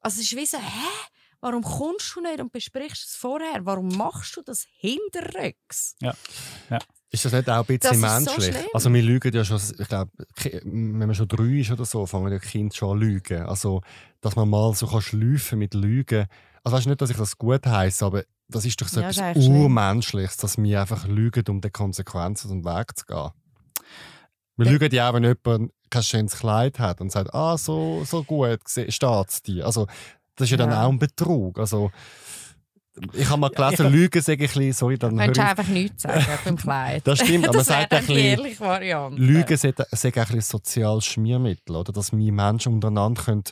also 0.00 0.20
es 0.20 0.26
ist 0.32 0.36
wie 0.36 0.46
so, 0.46 0.58
hä? 0.58 1.10
Warum 1.40 1.62
kommst 1.62 2.16
du 2.16 2.22
nicht 2.22 2.40
und 2.40 2.52
besprichst 2.52 3.06
es 3.06 3.16
vorher? 3.16 3.66
Warum 3.66 3.88
machst 3.88 4.34
du 4.34 4.40
das 4.40 4.66
hinterrücks? 4.78 5.94
Ist 7.10 7.24
das 7.26 7.32
nicht 7.34 7.50
auch 7.50 7.68
ein 7.68 7.78
bisschen 7.78 7.80
Das 7.80 7.92
ist 7.92 8.00
so 8.00 8.30
menschlich? 8.40 8.56
schlimm. 8.56 8.68
also 8.72 8.92
wir 8.94 9.02
lügen 9.02 9.34
ja 9.34 9.44
schon, 9.44 9.60
ich 9.78 9.88
glaube, 9.88 10.10
wenn 10.64 10.96
man 10.98 11.14
schon 11.14 11.28
drei 11.28 11.60
ist 11.60 11.70
oder 11.70 11.84
so, 11.84 12.06
fangen 12.06 12.32
ja 12.32 12.38
die 12.38 12.46
Kinder 12.46 12.74
schon 12.74 12.92
an 12.92 12.98
zu 12.98 13.04
lügen. 13.06 13.42
Also, 13.42 13.82
dass 14.22 14.36
man 14.36 14.48
mal 14.48 14.72
so 14.74 14.86
kann 14.86 15.02
schleifen 15.02 15.58
mit 15.58 15.74
Lügen. 15.74 16.26
Also 16.62 16.78
weißt 16.78 16.86
nicht, 16.86 17.02
dass 17.02 17.10
ich 17.10 17.16
das 17.18 17.36
gut 17.36 17.66
heiße, 17.66 18.06
aber 18.06 18.24
das 18.48 18.64
ist 18.64 18.80
doch 18.80 18.88
so 18.88 19.02
Ja, 19.02 19.10
etwas. 19.10 19.36
Urmenschliches, 19.46 20.38
dass 20.38 20.56
wir 20.56 20.80
einfach 20.80 21.06
lügen, 21.06 21.44
um 21.48 21.60
den 21.60 21.72
Konsequenzen 21.72 22.46
aus 22.46 22.52
dem 22.52 22.64
Weg 22.64 22.96
zu 22.98 23.04
gehen. 23.04 23.30
Wir 24.56 24.66
Ja. 24.66 24.72
lügen 24.72 24.94
ja 24.94 25.08
auch, 25.10 25.14
wenn 25.14 25.24
jemand 25.24 25.72
kein 25.90 26.02
schönes 26.02 26.36
Kleid 26.38 26.78
hat 26.78 27.00
und 27.00 27.10
sagt, 27.12 27.34
ah, 27.34 27.56
so, 27.58 28.04
so 28.04 28.22
gut 28.24 28.60
steht 28.66 29.28
es 29.28 29.42
dir. 29.42 29.66
Also, 29.66 29.86
das 30.36 30.46
ist 30.46 30.50
ja 30.52 30.56
dann 30.56 30.70
Ja. 30.70 30.84
auch 30.84 30.90
ein 30.90 30.98
Betrug. 30.98 31.58
Also, 31.58 31.90
ich 33.12 33.28
habe 33.28 33.40
mal 33.40 33.50
ich 33.50 33.56
gelesen, 33.56 33.86
hab- 33.86 33.92
Lügen 33.92 34.22
sage 34.22 34.44
ich 34.44 34.50
ein 34.52 34.58
bisschen, 34.58 34.72
sorry, 34.72 34.96
dann 34.98 35.16
Du 35.16 35.24
kannst 35.24 35.38
ich 35.38 35.44
einfach 35.44 35.66
nichts 35.66 36.02
sagen 36.02 36.24
beim 36.44 36.56
Kleid. 36.56 37.02
Das 37.06 37.18
stimmt, 37.18 37.48
aber 37.48 37.56
man 37.56 37.58
das 37.58 37.68
wäre 37.68 37.80
sagt 37.80 37.92
ein 37.92 38.06
dann 38.06 38.06
bisschen, 38.06 38.60
Variante. 38.60 39.20
Lügen 39.22 39.56
sind 39.56 39.80
auch 40.20 40.30
ein 40.30 40.40
soziales 40.40 41.04
Schmiermittel, 41.04 41.74
oder? 41.74 41.92
Dass 41.92 42.12
wir 42.12 42.32
Menschen 42.32 42.74
untereinander 42.74 43.20
können, 43.22 43.42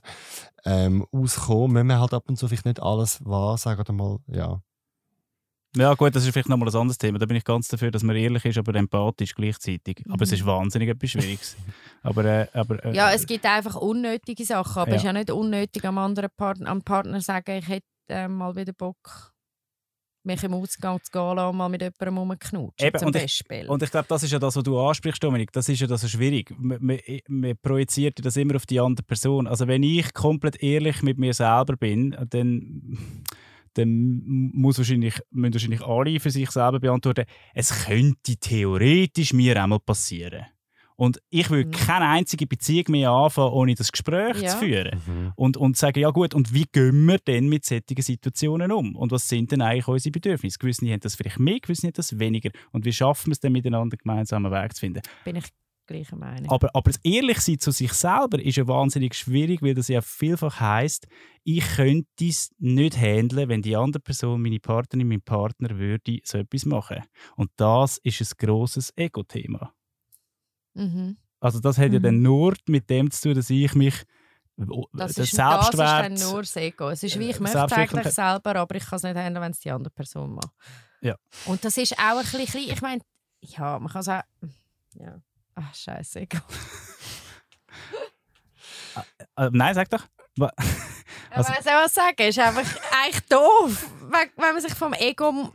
ähm, 0.64 1.04
auskommen 1.10 1.72
müssen 1.72 1.86
wir 1.88 1.98
halt 2.00 2.14
ab 2.14 2.22
und 2.28 2.36
zu 2.36 2.46
vielleicht 2.46 2.66
nicht 2.66 2.80
alles 2.80 3.18
wahr 3.24 3.58
sagen 3.58 3.80
oder 3.80 3.92
mal, 3.92 4.18
ja. 4.28 4.60
Ja, 5.74 5.94
gut, 5.94 6.14
das 6.14 6.24
ist 6.26 6.32
vielleicht 6.32 6.48
nochmal 6.50 6.68
ein 6.68 6.74
anderes 6.74 6.98
Thema. 6.98 7.18
Da 7.18 7.24
bin 7.24 7.36
ich 7.36 7.44
ganz 7.44 7.66
dafür, 7.68 7.90
dass 7.90 8.02
man 8.02 8.14
ehrlich 8.14 8.44
ist, 8.44 8.58
aber 8.58 8.74
empathisch 8.74 9.34
gleichzeitig. 9.34 10.02
Aber 10.10 10.22
es 10.22 10.30
Mhm. 10.30 10.34
ist 10.36 10.46
wahnsinnig 10.46 10.88
etwas 10.90 11.10
Schwieriges. 11.10 11.56
aber, 12.02 12.24
äh, 12.26 12.46
aber, 12.52 12.84
äh, 12.84 12.94
Ja, 12.94 13.10
es 13.12 13.26
gibt 13.26 13.46
einfach 13.46 13.76
unnötige 13.76 14.44
Sachen, 14.44 14.78
aber 14.82 14.90
Ja. 14.90 14.96
es 14.96 15.02
ist 15.02 15.06
ja 15.06 15.12
nicht 15.14 15.30
unnötig, 15.30 15.84
am 15.86 15.96
anderen 15.98 16.28
Partner, 16.36 16.68
am 16.70 16.82
Partner 16.82 17.18
zu 17.20 17.24
sagen, 17.24 17.56
ich 17.58 17.68
hätte 17.68 17.86
äh, 18.08 18.28
mal 18.28 18.54
wieder 18.54 18.74
Bock, 18.74 19.32
mich 20.24 20.42
im 20.44 20.52
Ausgang 20.54 21.00
zu 21.02 21.10
gehen 21.10 21.36
lassen 21.36 21.48
und 21.50 21.56
mal 21.56 21.68
mit 21.70 21.80
jemandem 21.80 22.18
rumknutschen, 22.18 22.86
Eben, 22.86 22.98
zum 22.98 23.06
und 23.08 23.16
ich- 23.16 23.22
Beispiel. 23.22 23.66
Und 23.68 23.82
ich 23.82 23.90
glaube, 23.90 24.06
das 24.08 24.22
ist 24.22 24.30
ja 24.30 24.38
das, 24.38 24.54
was 24.54 24.62
du 24.62 24.78
ansprichst, 24.78 25.22
Dominik. 25.24 25.52
Das 25.52 25.68
ist 25.70 25.80
ja 25.80 25.86
das 25.86 26.02
so 26.02 26.08
schwierig. 26.08 26.54
Man, 26.58 26.78
man, 26.84 26.98
man 27.28 27.56
projiziert 27.62 28.24
das 28.24 28.36
immer 28.36 28.56
auf 28.56 28.66
die 28.66 28.78
andere 28.78 29.04
Person. 29.04 29.46
Also 29.46 29.66
wenn 29.66 29.82
ich 29.82 30.12
komplett 30.12 30.62
ehrlich 30.62 31.02
mit 31.02 31.18
mir 31.18 31.32
selber 31.34 31.76
bin, 31.76 32.14
dann, 32.30 32.98
dann 33.74 34.20
muss 34.54 34.78
wahrscheinlich, 34.78 35.14
müssen 35.30 35.54
wahrscheinlich 35.54 35.82
alle 35.82 36.20
für 36.20 36.30
sich 36.30 36.50
selber 36.50 36.80
beantworten, 36.80 37.24
es 37.54 37.84
könnte 37.86 38.36
theoretisch 38.36 39.32
mir 39.32 39.62
auch 39.62 39.66
mal 39.66 39.78
passieren. 39.78 40.44
Und 40.94 41.20
ich 41.30 41.50
will 41.50 41.64
Mhm. 41.64 41.70
keine 41.72 42.06
einzige 42.06 42.46
Beziehung 42.46 42.84
mehr 42.90 43.10
anfangen, 43.10 43.52
ohne 43.52 43.74
das 43.74 43.90
Gespräch 43.90 44.40
Ja. 44.40 44.50
zu 44.50 44.58
führen. 44.58 45.32
Und, 45.36 45.56
und 45.56 45.76
sagen, 45.76 45.98
ja 45.98 46.10
gut, 46.10 46.32
und 46.34 46.54
wie 46.54 46.66
gehen 46.70 47.06
wir 47.06 47.18
denn 47.18 47.48
mit 47.48 47.64
solchen 47.64 48.00
Situationen 48.02 48.70
um? 48.70 48.94
Und 48.94 49.10
was 49.10 49.28
sind 49.28 49.50
denn 49.50 49.62
eigentlich 49.62 49.88
unsere 49.88 50.12
Bedürfnisse? 50.12 50.58
Gewisse 50.58 50.86
haben 50.92 51.00
das 51.00 51.16
vielleicht 51.16 51.40
mehr, 51.40 51.58
gewisse 51.60 51.86
haben 51.88 51.94
das 51.94 52.18
weniger. 52.20 52.50
Und 52.70 52.84
wie 52.84 52.92
schaffen 52.92 53.28
wir 53.28 53.32
es 53.32 53.40
denn 53.40 53.52
miteinander, 53.52 53.96
gemeinsam 53.96 54.46
einen 54.46 54.54
Weg 54.54 54.74
zu 54.74 54.80
finden? 54.80 55.00
bin 55.24 55.36
ich 55.36 55.44
gleicher 55.92 56.16
Meinung. 56.16 56.50
Aber, 56.50 56.70
aber 56.74 56.90
das 56.90 57.00
Ehrlichsein 57.02 57.58
zu 57.58 57.70
sich 57.70 57.92
selber 57.92 58.40
ist 58.40 58.56
ja 58.56 58.66
wahnsinnig 58.66 59.14
schwierig, 59.14 59.62
weil 59.62 59.74
das 59.74 59.88
ja 59.88 60.00
vielfach 60.00 60.60
heisst, 60.60 61.06
ich 61.44 61.64
könnte 61.76 62.06
es 62.20 62.50
nicht 62.58 62.96
handeln, 62.96 63.48
wenn 63.48 63.62
die 63.62 63.76
andere 63.76 64.00
Person, 64.00 64.42
meine 64.42 64.60
Partnerin, 64.60 65.08
mein 65.08 65.22
Partner, 65.22 65.78
würde 65.78 66.20
so 66.24 66.38
etwas 66.38 66.66
machen. 66.66 67.02
Und 67.36 67.50
das 67.56 67.98
ist 67.98 68.20
ein 68.20 68.46
grosses 68.46 68.92
Ego-Thema. 68.96 69.72
Mhm. 70.74 71.16
Also 71.40 71.60
das 71.60 71.78
hat 71.78 71.88
mhm. 71.88 71.94
ja 71.94 72.00
dann 72.00 72.22
nur 72.22 72.54
mit 72.68 72.88
dem 72.88 73.10
zu 73.10 73.22
tun, 73.22 73.34
dass 73.34 73.50
ich 73.50 73.74
mich 73.74 74.04
das, 74.56 75.18
ist, 75.18 75.34
Selbstwert, 75.34 75.74
das 75.74 76.12
ist 76.12 76.22
dann 76.24 76.30
nur 76.30 76.42
das 76.42 76.56
Ego. 76.56 76.90
Es 76.90 77.02
ist 77.02 77.18
wie, 77.18 77.30
ich 77.30 77.40
möchte 77.40 77.58
es 77.58 77.72
eigentlich 77.72 78.12
selber, 78.12 78.56
aber 78.56 78.74
ich 78.76 78.84
kann 78.84 78.96
es 78.96 79.02
nicht 79.02 79.16
ändern, 79.16 79.42
wenn 79.42 79.52
es 79.52 79.60
die 79.60 79.70
andere 79.70 79.90
Person 79.90 80.34
macht. 80.34 80.52
Ja. 81.00 81.16
Und 81.46 81.64
das 81.64 81.76
ist 81.78 81.98
auch 81.98 82.18
ein 82.18 82.24
bisschen, 82.24 82.60
ich 82.60 82.80
meine, 82.80 83.00
ja, 83.40 83.78
man 83.78 83.90
kann 83.90 84.02
sagen, 84.02 84.28
ja, 84.94 85.20
ach, 85.54 85.74
scheiße, 85.74 86.20
Ego. 86.20 86.38
äh, 89.36 89.50
nein, 89.52 89.74
sag 89.74 89.90
doch. 89.90 90.04
Was 91.34 91.46
soll 91.46 91.56
ich 91.86 91.92
sagen? 91.92 92.28
Ist 92.28 92.38
einfach 92.38 92.80
eigentlich 93.02 93.26
doof, 93.28 93.90
wenn 94.10 94.30
man 94.36 94.60
sich 94.60 94.74
vom 94.74 94.92
Ego 94.92 95.52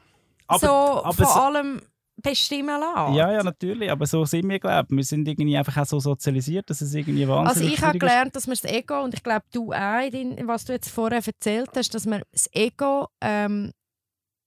aber, 0.47 0.59
so 0.59 0.67
aber 0.67 1.13
vor 1.13 1.25
so, 1.25 1.39
allem 1.39 1.81
bestimmen 2.15 2.79
lassen. 2.79 3.13
Ja, 3.13 3.31
ja, 3.31 3.43
natürlich. 3.43 3.91
Aber 3.91 4.05
so 4.05 4.25
sind 4.25 4.49
wir, 4.49 4.59
glaube 4.59 4.87
ich. 4.89 4.97
Wir 4.97 5.03
sind 5.03 5.27
irgendwie 5.27 5.57
einfach 5.57 5.77
auch 5.77 5.85
so 5.85 5.99
sozialisiert, 5.99 6.69
dass 6.69 6.81
es 6.81 6.93
irgendwie 6.93 7.27
wahnsinnig 7.27 7.63
Also 7.63 7.75
ich 7.75 7.81
habe 7.81 7.99
gelernt, 7.99 8.35
dass 8.35 8.47
man 8.47 8.57
das 8.59 8.71
Ego, 8.71 9.03
und 9.03 9.13
ich 9.13 9.23
glaube, 9.23 9.45
du 9.51 9.71
auch, 9.71 10.01
was 10.43 10.65
du 10.65 10.73
jetzt 10.73 10.89
vorher 10.89 11.21
erzählt 11.25 11.69
hast, 11.75 11.93
dass 11.93 12.05
man 12.05 12.23
das 12.31 12.49
Ego 12.53 13.07
ähm, 13.21 13.71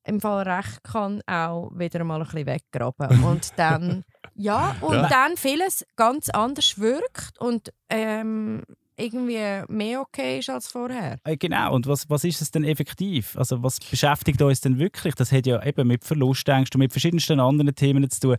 im 0.04 0.20
Fall 0.20 0.48
recht 0.48 0.82
kann 0.82 1.20
auch 1.26 1.70
wieder 1.74 2.02
mal 2.04 2.20
ein 2.20 2.24
bisschen 2.24 2.46
weggraben. 2.46 3.24
Und 3.24 3.52
dann, 3.56 4.04
ja, 4.34 4.76
und 4.80 4.94
ja. 4.94 5.08
dann 5.08 5.36
vieles 5.36 5.86
ganz 5.96 6.28
anders 6.30 6.78
wirkt 6.78 7.38
und 7.38 7.72
ähm, 7.88 8.62
irgendwie 9.00 9.64
mehr 9.68 10.00
okay 10.00 10.38
ist 10.38 10.50
als 10.50 10.68
vorher. 10.68 11.18
Äh, 11.24 11.36
genau, 11.36 11.74
und 11.74 11.86
was, 11.86 12.08
was 12.08 12.24
ist 12.24 12.40
es 12.40 12.50
denn 12.50 12.64
effektiv? 12.64 13.36
Also 13.36 13.62
was 13.62 13.78
beschäftigt 13.80 14.40
uns 14.42 14.60
denn 14.60 14.78
wirklich? 14.78 15.14
Das 15.14 15.32
hat 15.32 15.46
ja 15.46 15.64
eben 15.64 15.88
mit 15.88 16.04
Verlustängsten 16.04 16.78
und 16.78 16.84
mit 16.84 16.92
verschiedensten 16.92 17.40
anderen 17.40 17.74
Themen 17.74 18.08
zu 18.10 18.20
tun. 18.20 18.36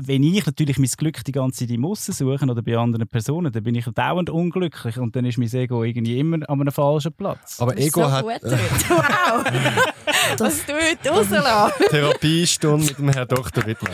Wenn 0.00 0.22
ich 0.22 0.46
natürlich 0.46 0.78
mein 0.78 0.88
Glück 0.96 1.22
die 1.24 1.32
ganze 1.32 1.60
Zeit 1.60 1.70
im 1.70 1.84
Aussen 1.84 2.12
suche 2.12 2.44
oder 2.46 2.62
bei 2.62 2.76
anderen 2.76 3.06
Personen, 3.06 3.52
dann 3.52 3.62
bin 3.62 3.74
ich 3.74 3.84
dauernd 3.84 4.30
unglücklich 4.30 4.98
und 4.98 5.14
dann 5.14 5.24
ist 5.24 5.38
mein 5.38 5.52
Ego 5.52 5.84
irgendwie 5.84 6.18
immer 6.18 6.36
an 6.48 6.60
einem 6.60 6.72
falschen 6.72 7.12
Platz. 7.12 7.60
Aber 7.60 7.76
Ego 7.76 8.02
so 8.02 8.10
hat... 8.10 8.24
wow! 8.24 9.44
das 10.38 10.64
du 10.66 10.72
heute 10.72 11.08
rauslassen. 11.10 11.84
Therapiestunde 11.90 12.86
mit 12.86 12.98
dem 12.98 13.08
Herrn 13.10 13.28
Dr. 13.28 13.66
Wittmann. 13.66 13.92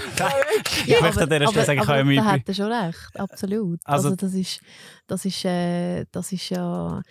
ich 0.65 0.87
ja, 0.87 1.01
möchte 1.01 1.23
an 1.23 1.31
dieser 1.31 1.49
Stelle 1.49 1.67
sagen, 1.67 1.81
ich 1.81 1.89
habe 1.89 2.15
Da 2.15 2.25
hat 2.25 2.49
er 2.49 2.55
schon 2.55 2.73
recht, 2.73 3.21
absolut. 3.21 3.81
Also, 3.85 4.09
also 4.11 4.17
das 4.17 4.35
ist 4.35 4.61
das 5.11 5.25
ist, 5.25 5.45
äh, 5.45 6.07
das 6.13 6.31
ist 6.31 6.51
ja, 6.51 7.03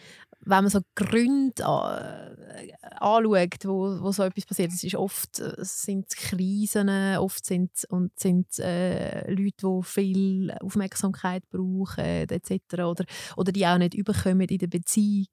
wenn 0.41 0.63
man 0.63 0.69
so 0.69 0.79
Gründe 0.95 1.61
äh, 1.61 2.71
anschaut, 2.97 3.65
wo, 3.65 4.01
wo 4.01 4.11
so 4.13 4.23
etwas 4.23 4.45
passiert, 4.45 4.71
es 4.71 4.83
ist 4.85 4.95
oft 4.95 5.39
äh, 5.39 5.53
sind 5.59 6.07
Krisen, 6.15 6.89
oft 7.17 7.45
sind 7.45 7.71
und 7.89 8.17
sind 8.17 8.57
äh, 8.59 9.29
Leute, 9.29 9.67
die 9.67 9.83
viel 9.83 10.51
Aufmerksamkeit 10.61 11.43
brauchen 11.49 12.05
etc. 12.29 12.83
oder 12.85 13.03
oder 13.35 13.51
die 13.51 13.67
auch 13.67 13.77
nicht 13.77 13.95
überkommen 13.95 14.47
in 14.47 14.59
der 14.59 14.67
Beziehung 14.67 15.27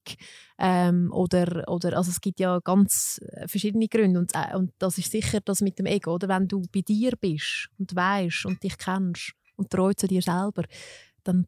ähm, 0.58 1.12
oder 1.12 1.68
oder 1.68 1.96
also 1.96 2.10
es 2.10 2.20
gibt 2.20 2.40
ja 2.40 2.58
ganz 2.58 3.20
verschiedene 3.46 3.86
Gründe 3.86 4.18
und, 4.18 4.32
äh, 4.34 4.56
und 4.56 4.72
das 4.78 4.98
ist 4.98 5.12
sicher 5.12 5.38
das 5.44 5.60
mit 5.60 5.78
dem 5.78 5.86
Ego 5.86 6.14
oder 6.14 6.28
wenn 6.28 6.48
du 6.48 6.62
bei 6.74 6.80
dir 6.80 7.12
bist 7.20 7.68
und 7.78 7.94
weißt 7.94 8.46
und 8.46 8.60
dich 8.64 8.76
kennst 8.76 9.34
und 9.54 9.70
treu 9.70 9.92
zu 9.94 10.08
dir 10.08 10.20
selber, 10.20 10.64
dann 11.22 11.46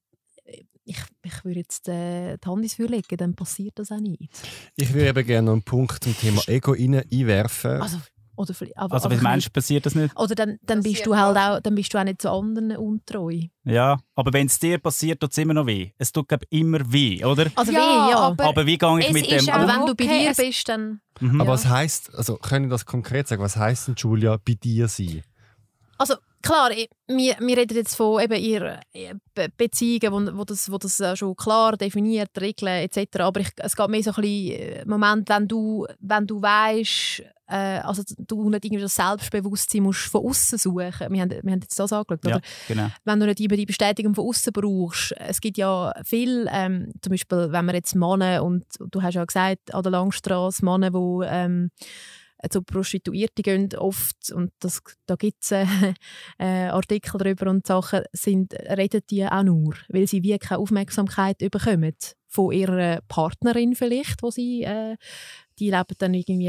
ich, 0.89 0.99
ich 1.22 1.45
würde 1.45 1.61
jetzt 1.61 1.89
äh, 1.89 2.36
die 2.39 2.49
Hand 2.49 2.62
ins 2.62 2.74
Feuer 2.74 2.89
legen, 2.89 3.16
dann 3.16 3.34
passiert 3.34 3.78
das 3.78 3.93
auch 3.93 4.01
nicht. 4.01 4.30
Ich 4.76 4.93
würde 4.93 5.09
eben 5.09 5.26
gerne 5.26 5.47
noch 5.47 5.53
einen 5.53 5.62
Punkt 5.62 6.03
zum 6.03 6.16
Thema 6.16 6.41
Ego 6.49 6.72
rein, 6.72 7.03
einwerfen. 7.12 7.82
Also, 7.82 7.99
oder, 8.36 8.55
aber, 8.76 8.95
also 8.95 9.09
als 9.09 9.20
Mensch 9.20 9.49
passiert 9.49 9.84
das 9.84 9.97
nicht? 9.97 10.16
Oder 10.16 10.36
dann, 10.36 10.59
dann, 10.62 10.82
bist 10.82 11.05
du 11.05 11.16
halt 11.16 11.36
auch, 11.36 11.61
dann 11.61 11.74
bist 11.74 11.93
du 11.93 11.99
auch 11.99 12.05
nicht 12.05 12.22
zu 12.22 12.30
anderen 12.30 12.76
untreu. 12.76 13.41
Ja, 13.64 13.99
aber 14.14 14.32
wenn 14.32 14.47
es 14.47 14.61
dir 14.61 14.78
passiert, 14.78 15.20
tut 15.20 15.32
es 15.32 15.39
immer 15.39 15.55
noch 15.55 15.66
weh. 15.66 15.91
Es 15.99 16.12
tut 16.12 16.28
glaub, 16.28 16.43
immer 16.51 16.80
weh, 16.93 17.24
oder? 17.24 17.51
Also 17.57 17.72
ja, 17.72 17.78
weh, 17.78 18.11
ja. 18.12 18.16
Aber, 18.16 18.45
aber 18.45 18.66
wie 18.66 18.78
gehe 18.78 19.01
ich 19.01 19.12
mit 19.12 19.28
dem... 19.28 19.49
Aber 19.49 19.66
wenn 19.66 19.86
du 19.86 19.95
bei 19.95 20.05
dir 20.07 20.32
bist, 20.36 20.68
dann... 20.68 21.01
Mhm. 21.18 21.41
Aber 21.41 21.51
ja. 21.51 21.55
was 21.55 21.66
heisst, 21.66 22.14
also 22.14 22.36
können 22.36 22.66
wir 22.66 22.70
das 22.70 22.86
konkret 22.86 23.26
sagen, 23.26 23.43
was 23.43 23.57
heisst 23.57 23.89
denn, 23.89 23.97
Julia, 23.99 24.36
bei 24.36 24.55
dir 24.55 24.86
sein? 24.86 25.24
Also 25.99 26.14
klar, 26.42 26.70
wir, 26.70 27.36
wir 27.40 27.57
reden 27.57 27.76
jetzt 27.76 27.96
von 27.96 28.22
eben 28.22 28.40
ihrer 28.40 28.80
Beziehungen, 29.57 30.32
wo, 30.32 30.38
wo, 30.38 30.44
das, 30.44 30.70
wo 30.70 30.78
das 30.78 31.03
schon 31.18 31.36
klar 31.36 31.76
definiert, 31.76 32.30
Regeln 32.40 32.88
etc. 32.88 33.20
Aber 33.20 33.40
ich, 33.40 33.51
es 33.57 33.76
geht 33.76 33.88
mehr 33.88 34.03
so 34.03 34.12
ein 34.12 34.22
bisschen 34.22 34.53
äh, 34.53 34.84
Moment, 34.86 35.28
wenn 35.28 35.49
du, 35.49 35.86
wenn 35.99 36.26
du 36.26 36.40
weißt, 36.40 37.22
äh, 37.49 37.80
also 37.80 38.03
du 38.18 38.49
nicht 38.51 38.64
irgendwie 38.64 38.82
das 38.82 38.94
Selbstbewusstsein 38.94 39.82
musst 39.82 40.07
von 40.07 40.26
außen 40.26 40.59
suchen. 40.59 41.11
Wir 41.11 41.22
haben, 41.22 41.30
wir 41.30 41.53
haben 41.53 41.61
jetzt 41.61 41.78
das 41.78 41.92
angeschaut, 41.92 42.24
ja, 42.24 42.40
Genau. 42.68 42.88
Wenn 43.05 43.20
du 43.20 43.26
nicht 43.26 43.40
immer 43.40 43.57
die 43.57 43.66
Bestätigung 43.66 44.14
von 44.14 44.28
außen 44.28 44.53
brauchst. 44.53 45.14
Es 45.18 45.40
gibt 45.40 45.59
ja 45.59 45.92
viel, 46.05 46.49
ähm, 46.53 46.92
zum 47.01 47.11
Beispiel, 47.11 47.51
wenn 47.51 47.64
man 47.64 47.74
jetzt 47.74 47.94
Männer 47.94 48.44
und 48.44 48.64
du 48.78 49.03
hast 49.03 49.14
ja 49.14 49.24
gesagt 49.24 49.74
an 49.74 49.82
der 49.82 49.92
Langstrasse 49.92 50.64
Männer, 50.64 50.90
die 50.90 51.26
ähm, 51.26 51.70
zu 52.51 52.62
Prostituierten 52.62 53.43
gehen 53.43 53.68
oft, 53.76 54.32
und 54.32 54.53
das, 54.61 54.82
da 55.07 55.16
gibt 55.16 55.43
es 55.43 55.51
äh, 55.53 55.66
äh, 56.39 56.68
Artikel 56.68 57.18
darüber 57.18 57.51
und 57.51 57.66
Sachen, 57.66 58.03
sind, 58.12 58.55
reden 58.55 59.03
die 59.11 59.26
auch 59.26 59.43
nur, 59.43 59.74
weil 59.89 60.07
sie 60.07 60.22
wie 60.22 60.39
keine 60.39 60.61
Aufmerksamkeit 60.61 61.39
bekommen 61.39 61.95
von 62.28 62.53
ihrer 62.53 63.01
Partnerin 63.09 63.74
vielleicht, 63.74 64.22
wo 64.22 64.30
sie, 64.30 64.62
äh, 64.62 64.97
die 65.59 65.70
leben 65.70 65.95
dann 65.99 66.14
irgendwie, 66.14 66.49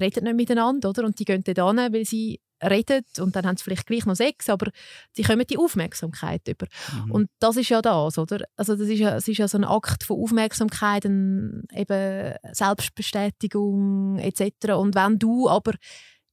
reden 0.00 0.24
nicht 0.24 0.36
miteinander, 0.36 0.90
oder? 0.90 1.04
Und 1.04 1.18
die 1.18 1.24
gehen 1.24 1.42
dann 1.42 1.78
hin, 1.78 1.92
weil 1.92 2.04
sie 2.04 2.40
reden 2.62 3.04
und 3.18 3.36
dann 3.36 3.46
haben 3.46 3.56
sie 3.56 3.64
vielleicht 3.64 3.86
gleich 3.86 4.06
noch 4.06 4.14
Sex, 4.14 4.48
aber 4.48 4.70
sie 5.12 5.22
kommen 5.22 5.46
die 5.46 5.58
Aufmerksamkeit 5.58 6.46
über. 6.48 6.66
Mhm. 7.04 7.10
Und 7.10 7.30
das 7.38 7.56
ist 7.56 7.68
ja 7.68 7.82
das, 7.82 8.18
oder? 8.18 8.44
Also 8.56 8.76
das 8.76 8.88
ist 8.88 8.98
ja, 8.98 9.16
es 9.16 9.28
ist 9.28 9.38
ja 9.38 9.48
so 9.48 9.58
ein 9.58 9.64
Akt 9.64 10.04
von 10.04 10.20
Aufmerksamkeit, 10.20 11.04
ein, 11.04 11.64
eben 11.74 12.34
Selbstbestätigung 12.52 14.18
etc. 14.18 14.72
Und 14.74 14.94
wenn 14.94 15.18
du 15.18 15.48
aber 15.48 15.72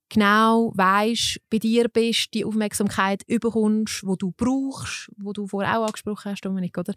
genau 0.10 0.72
weißt, 0.76 1.40
bei 1.50 1.58
dir 1.58 1.90
bist, 1.90 2.34
die 2.34 2.46
Aufmerksamkeit 2.46 3.24
überkommst, 3.28 4.06
wo 4.06 4.16
du 4.16 4.32
brauchst, 4.32 5.12
wo 5.18 5.34
du 5.34 5.48
vorher 5.48 5.80
auch 5.80 5.88
angesprochen 5.88 6.32
hast, 6.32 6.42
Dominik, 6.42 6.78
oder? 6.78 6.94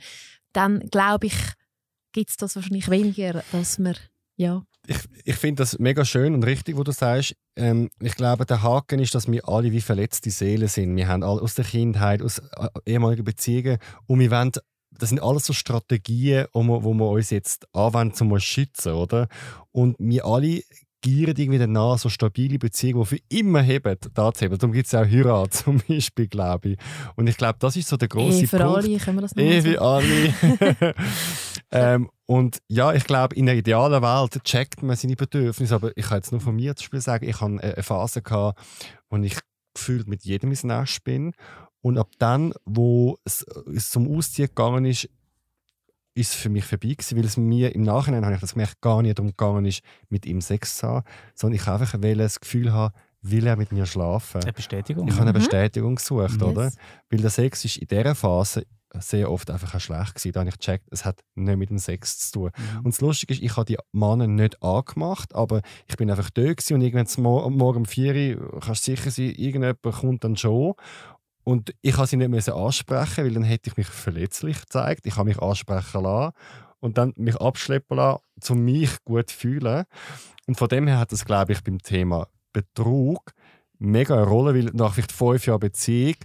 Dann 0.53 0.81
glaube 0.91 1.27
ich, 1.27 1.37
gibt 2.13 2.31
es 2.31 2.37
das 2.37 2.57
wahrscheinlich 2.57 2.91
weniger, 2.91 3.43
dass 3.53 3.79
man 3.79 3.97
ja. 4.37 4.63
Ich, 4.87 4.99
ich 5.25 5.35
finde 5.37 5.63
das 5.63 5.79
mega 5.79 6.05
schön 6.05 6.35
und 6.35 6.45
richtig, 6.45 6.77
wo 6.77 6.85
du 6.85 6.93
sagst. 6.93 7.35
Ähm, 7.57 7.91
ich 8.01 8.15
glaube, 8.15 8.47
der 8.47 8.63
Haken 8.63 9.01
ist, 9.01 9.15
dass 9.15 9.31
wir 9.31 9.49
alle 9.49 9.73
wie 9.73 9.81
verletzte 9.81 10.31
Seelen 10.31 10.69
sind. 10.69 10.97
Wir 10.97 11.09
haben 11.09 11.23
alle 11.23 11.43
aus 11.43 11.55
der 11.55 11.65
Kindheit, 11.65 12.23
aus 12.23 12.39
äh, 12.39 12.69
ehemaligen 12.87 13.25
Beziehungen 13.25 13.79
und 14.07 14.21
wir 14.21 14.31
wollen 14.31 14.53
das 14.99 15.11
sind 15.11 15.23
alles 15.23 15.45
so 15.45 15.53
Strategien, 15.53 16.47
wo 16.55 16.63
wir, 16.63 16.85
wo 16.85 16.95
wir 16.95 17.11
uns 17.11 17.29
jetzt 17.29 17.67
anwenden, 17.75 18.17
um 18.23 18.33
uns 18.33 18.45
zu 18.45 18.49
schützen, 18.51 18.93
oder? 18.93 19.29
Und 19.73 19.97
wir 19.99 20.25
alle 20.25 20.63
gieren 21.03 21.37
irgendwie 21.37 21.59
danach, 21.59 21.99
so 21.99 22.09
stabile 22.09 22.59
Beziehungen, 22.59 23.05
die 23.05 23.17
für 23.17 23.23
immer 23.29 23.63
heben, 23.63 23.97
da 24.15 24.33
zu 24.33 24.45
haben. 24.45 24.59
Darum 24.59 24.73
gibt 24.73 24.87
es 24.87 24.95
auch 24.95 25.05
Heirat 25.05 25.55
zum 25.55 25.81
Beispiel, 25.87 26.27
glaube 26.27 26.71
ich. 26.71 26.79
Und 27.15 27.29
ich 27.29 27.37
glaube, 27.37 27.57
das 27.59 27.77
ist 27.77 27.89
so 27.89 27.97
der 27.97 28.09
große 28.09 28.47
Punkt. 28.47 28.51
für 28.51 28.65
alle, 28.65 28.99
können 28.99 29.17
wir 29.19 29.23
das 29.23 29.37
Ehe 29.37 29.63
für 29.63 29.81
alle. 29.81 30.95
ähm, 31.77 32.11
und 32.27 32.59
ja, 32.69 32.93
ich 32.93 33.05
glaube, 33.05 33.35
in 33.37 33.49
einer 33.49 33.59
idealen 33.59 34.03
Welt 34.03 34.43
checkt 34.45 34.83
man 34.83 34.97
seine 34.97 35.17
Bedürfnisse, 35.17 35.75
aber 35.75 35.97
ich 35.97 36.07
kann 36.07 36.19
jetzt 36.19 36.33
nur 36.33 36.41
von 36.41 36.57
mir 36.57 36.75
zum 36.75 36.85
Beispiel 36.85 37.01
sagen, 37.01 37.29
ich 37.29 37.41
hatte 37.41 37.63
eine 37.63 37.83
Phase, 37.83 38.23
gehabt, 38.23 38.59
wo 39.09 39.17
ich 39.17 39.39
gefühlt 39.75 40.09
mit 40.09 40.25
jedem 40.25 40.51
ins 40.51 40.65
Nest 40.65 41.05
bin. 41.05 41.33
Und 41.83 41.99
ab 41.99 42.11
dann, 42.19 42.53
wo 42.65 43.17
es, 43.25 43.47
zum 43.91 44.17
Ausziehen 44.17 44.49
gegangen 44.49 44.87
ist, 44.87 45.09
ist 46.15 46.31
es 46.31 46.35
für 46.35 46.49
mich 46.49 46.65
vorbei 46.65 46.95
gewesen, 46.95 47.17
weil 47.17 47.27
es 47.27 47.37
mir 47.37 47.75
im 47.75 47.83
Nachhinein 47.83 48.25
habe 48.25 48.35
ich 48.35 48.41
das 48.41 48.55
gemerkt, 48.55 48.81
gar 48.81 49.03
nicht 49.03 49.19
darum 49.19 49.31
gegangen 49.31 49.67
ist, 49.67 49.83
mit 50.09 50.25
ihm 50.27 50.41
Sex 50.41 50.79
zu 50.79 50.89
haben, 50.89 51.07
sondern 51.35 51.61
ich 51.61 51.69
einfach 51.69 52.01
das 52.01 52.41
Gefühl 52.41 52.73
habe, 52.73 52.95
will 53.23 53.47
er 53.47 53.57
mit 53.57 53.71
mir 53.71 53.87
schlafen. 53.87 54.43
Eine 54.43 54.53
Bestätigung. 54.53 55.09
Ich 55.09 55.15
habe 55.15 55.23
eine 55.23 55.33
mhm. 55.33 55.45
Bestätigung 55.45 55.97
gesucht, 55.97 56.33
yes. 56.33 56.43
oder? 56.43 56.73
Weil 57.11 57.21
der 57.21 57.31
Sex 57.31 57.65
ist 57.65 57.77
in 57.77 57.87
dieser 57.87 58.15
Phase 58.15 58.67
sehr 59.01 59.31
oft 59.31 59.51
einfach 59.51 59.75
auch 59.75 59.81
schlecht 59.81 60.15
gewesen. 60.15 60.33
Da 60.33 60.41
habe 60.41 60.51
ich 60.51 60.59
gecheckt, 60.59 60.89
es 60.91 61.05
hat 61.05 61.21
nicht 61.35 61.59
mit 61.59 61.71
dem 61.71 61.79
Sex 61.79 62.31
zu 62.31 62.33
tun. 62.33 62.51
Mhm. 62.57 62.79
Und 62.79 62.95
das 62.95 63.01
Lustige 63.01 63.35
ist, 63.35 63.43
ich 63.43 63.57
habe 63.57 63.65
die 63.65 63.79
Männer 63.93 64.27
nicht 64.27 64.63
angemacht, 64.63 65.35
aber 65.35 65.63
ich 65.87 65.97
bin 65.97 66.11
einfach 66.11 66.31
da 66.31 66.43
und 66.43 66.81
irgendwann 66.81 67.57
morgen 67.57 67.79
um 67.79 67.85
4 67.85 68.39
Uhr, 68.39 68.61
kannst 68.61 68.87
du 68.87 68.93
sicher 68.93 69.11
sein, 69.11 69.31
irgendjemand 69.31 69.83
kommt 69.83 70.25
dann 70.25 70.37
schon 70.37 70.75
und 71.45 71.75
ich 71.81 71.95
konnte 71.95 72.11
sie 72.11 72.17
nicht 72.17 72.49
ansprechen, 72.49 73.25
weil 73.25 73.35
dann 73.35 73.45
hätte 73.45 73.71
ich 73.71 73.77
mich 73.77 73.87
verletzlich 73.87 74.61
gezeigt. 74.61 75.07
Ich 75.07 75.17
habe 75.17 75.29
mich 75.29 75.39
ansprechen 75.39 76.03
lassen 76.03 76.35
und 76.81 76.99
dann 76.99 77.13
mich 77.17 77.37
abschleppen 77.37 77.97
lassen, 77.97 78.23
um 78.49 78.65
mich 78.65 79.05
gut 79.05 79.31
zu 79.31 79.37
fühlen. 79.37 79.85
Und 80.49 80.57
von 80.57 80.69
dem 80.69 80.89
her 80.89 80.99
hat 80.99 81.13
das, 81.13 81.25
glaube 81.25 81.53
ich, 81.53 81.63
beim 81.63 81.79
Thema 81.79 82.27
Betrug 82.53 83.33
mega 83.79 84.15
eine 84.15 84.25
Rolle, 84.25 84.55
weil 84.55 84.73
nach 84.73 84.95
vielleicht 84.95 85.13
fünf 85.13 85.47
Jahren 85.47 85.61
Beziehung 85.61 86.17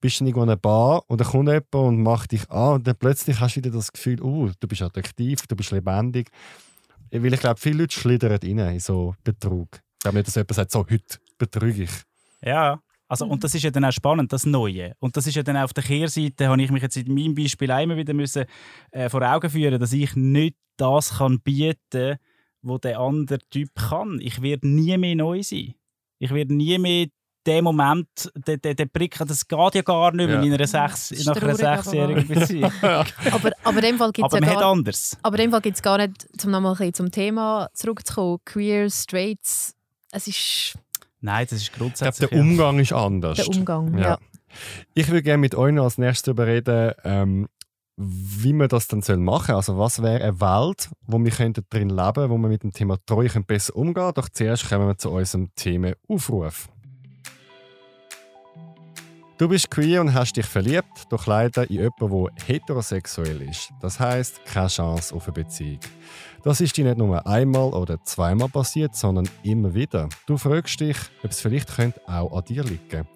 bist 0.00 0.20
du 0.20 0.24
irgendwo 0.24 0.42
in 0.42 0.50
einer 0.50 0.56
Bar 0.56 1.02
und 1.08 1.20
dann 1.20 1.28
kommt 1.28 1.48
jemand 1.48 1.74
und 1.74 2.02
macht 2.02 2.32
dich 2.32 2.48
an 2.50 2.74
und 2.74 2.86
dann 2.86 2.96
plötzlich 2.96 3.40
hast 3.40 3.56
du 3.56 3.60
wieder 3.60 3.70
das 3.70 3.92
Gefühl, 3.92 4.22
uh, 4.22 4.50
du 4.60 4.68
bist 4.68 4.82
attraktiv, 4.82 5.46
du 5.46 5.56
bist 5.56 5.70
lebendig. 5.70 6.30
Weil 7.10 7.32
ich 7.32 7.40
glaube, 7.40 7.60
viele 7.60 7.82
Leute 7.82 7.94
schlittern 7.94 8.32
rein 8.32 8.74
in 8.74 8.80
so 8.80 9.14
Betrug. 9.24 9.68
Ich 9.72 10.00
glaube 10.00 10.18
nicht, 10.18 10.26
dass 10.26 10.34
jemand 10.34 10.54
sagt, 10.54 10.72
so, 10.72 10.80
heute 10.80 11.18
betrüge 11.38 11.84
ich. 11.84 12.02
Ja, 12.42 12.80
Also. 13.08 13.26
Und 13.26 13.44
das 13.44 13.54
ist 13.54 13.62
ja 13.62 13.70
dann 13.70 13.84
auch 13.84 13.92
spannend, 13.92 14.32
das 14.32 14.46
Neue. 14.46 14.94
Und 14.98 15.16
das 15.16 15.26
ist 15.26 15.36
ja 15.36 15.42
dann 15.42 15.56
auch 15.56 15.64
auf 15.64 15.72
der 15.72 15.84
Kehrseite, 15.84 16.48
habe 16.48 16.62
ich 16.62 16.70
mich 16.70 16.82
jetzt 16.82 16.96
in 16.96 17.14
meinem 17.14 17.34
Beispiel 17.34 17.70
immer 17.70 17.96
wieder 17.96 18.14
müssen, 18.14 18.44
äh, 18.90 19.08
vor 19.08 19.22
Augen 19.22 19.50
führen, 19.50 19.80
dass 19.80 19.92
ich 19.92 20.14
nicht 20.16 20.56
das 20.76 21.18
kann 21.18 21.40
bieten, 21.40 22.16
was 22.62 22.80
der 22.80 22.98
andere 22.98 23.38
Typ 23.50 23.70
kann. 23.76 24.18
Ich 24.20 24.42
werde 24.42 24.68
nie 24.68 24.96
mehr 24.98 25.14
neu 25.14 25.42
sein. 25.42 25.74
Ich 26.18 26.32
werde 26.32 26.54
nie 26.54 26.78
mehr 26.78 27.06
den 27.46 27.64
Moment, 27.64 28.08
der, 28.34 28.56
der, 28.56 28.74
der 28.74 28.86
Prick, 28.86 29.18
das 29.18 29.46
geht 29.46 29.74
ja 29.74 29.82
gar 29.82 30.12
nicht 30.12 30.26
mehr 30.26 30.36
ja. 30.36 30.42
in 30.42 30.52
einer 30.52 30.66
sechs, 30.66 31.24
nach 31.24 31.36
einer 31.36 31.54
sechsjährigen 31.54 32.26
Beziehung. 32.26 32.72
aber, 32.82 33.52
aber 33.62 33.76
in 33.78 33.82
dem 33.82 33.98
Fall 33.98 34.12
gibt 34.12 34.32
es 34.32 34.40
ja 34.40 34.54
gar, 34.54 34.64
anders. 34.64 35.16
Aber 35.22 35.36
in 35.38 35.44
dem 35.44 35.50
Fall 35.52 35.60
gibt 35.60 35.76
es 35.76 35.82
gar 35.82 35.98
nicht, 35.98 36.26
um 36.44 36.50
nochmal 36.50 36.92
zum 36.92 37.10
Thema 37.10 37.68
zurückzukommen, 37.74 38.38
Queer, 38.44 38.90
Straights, 38.90 39.74
es 40.12 40.26
ist... 40.26 40.78
Nein, 41.20 41.46
das 41.48 41.60
ist 41.60 41.72
grundsätzlich... 41.72 42.24
Ich 42.24 42.30
glaube, 42.30 42.34
der 42.34 42.40
Umgang 42.42 42.78
ist 42.78 42.92
anders. 42.92 43.36
Der 43.36 43.48
Umgang, 43.48 43.96
ja. 43.98 44.04
ja. 44.04 44.18
Ich 44.94 45.08
würde 45.08 45.22
gerne 45.22 45.38
mit 45.38 45.54
euch 45.54 45.78
als 45.78 45.98
nächstes 45.98 46.22
darüber 46.22 46.46
reden, 46.46 46.92
ähm, 47.04 47.48
wie 47.96 48.52
man 48.52 48.68
das 48.68 48.88
dann 48.88 49.00
machen 49.22 49.46
soll. 49.46 49.56
Also 49.56 49.78
was 49.78 50.02
wäre 50.02 50.22
eine 50.22 50.40
Welt, 50.40 50.90
wo 51.06 51.18
wir 51.18 51.30
drin 51.30 51.54
leben 51.54 51.66
könnten, 51.70 52.30
wo 52.30 52.38
wir 52.38 52.48
mit 52.48 52.62
dem 52.62 52.72
Thema 52.72 52.98
Treue 53.06 53.28
besser 53.28 53.76
umgehen. 53.76 54.12
Doch 54.14 54.28
zuerst 54.28 54.68
kommen 54.68 54.86
wir 54.86 54.98
zu 54.98 55.10
unserem 55.10 55.50
Thema 55.54 55.92
Aufruf. 56.08 56.68
Du 59.38 59.48
bist 59.48 59.70
queer 59.70 60.00
und 60.00 60.14
hast 60.14 60.38
dich 60.38 60.46
verliebt, 60.46 61.04
doch 61.10 61.26
leider 61.26 61.68
in 61.68 61.76
jemanden, 61.76 62.28
der 62.38 62.46
heterosexuell 62.46 63.42
ist. 63.42 63.70
Das 63.82 64.00
heißt, 64.00 64.46
keine 64.46 64.68
Chance 64.68 65.14
auf 65.14 65.24
eine 65.24 65.34
Beziehung. 65.34 65.80
Das 66.42 66.62
ist 66.62 66.74
dir 66.74 66.86
nicht 66.86 66.96
nur 66.96 67.26
einmal 67.26 67.74
oder 67.74 68.02
zweimal 68.02 68.48
passiert, 68.48 68.96
sondern 68.96 69.28
immer 69.42 69.74
wieder. 69.74 70.08
Du 70.26 70.38
fragst 70.38 70.80
dich, 70.80 70.96
ob 71.22 71.32
es 71.32 71.42
vielleicht 71.42 71.76
könnte 71.76 72.00
auch 72.08 72.34
an 72.34 72.46
dir 72.46 72.64
liegen. 72.64 73.06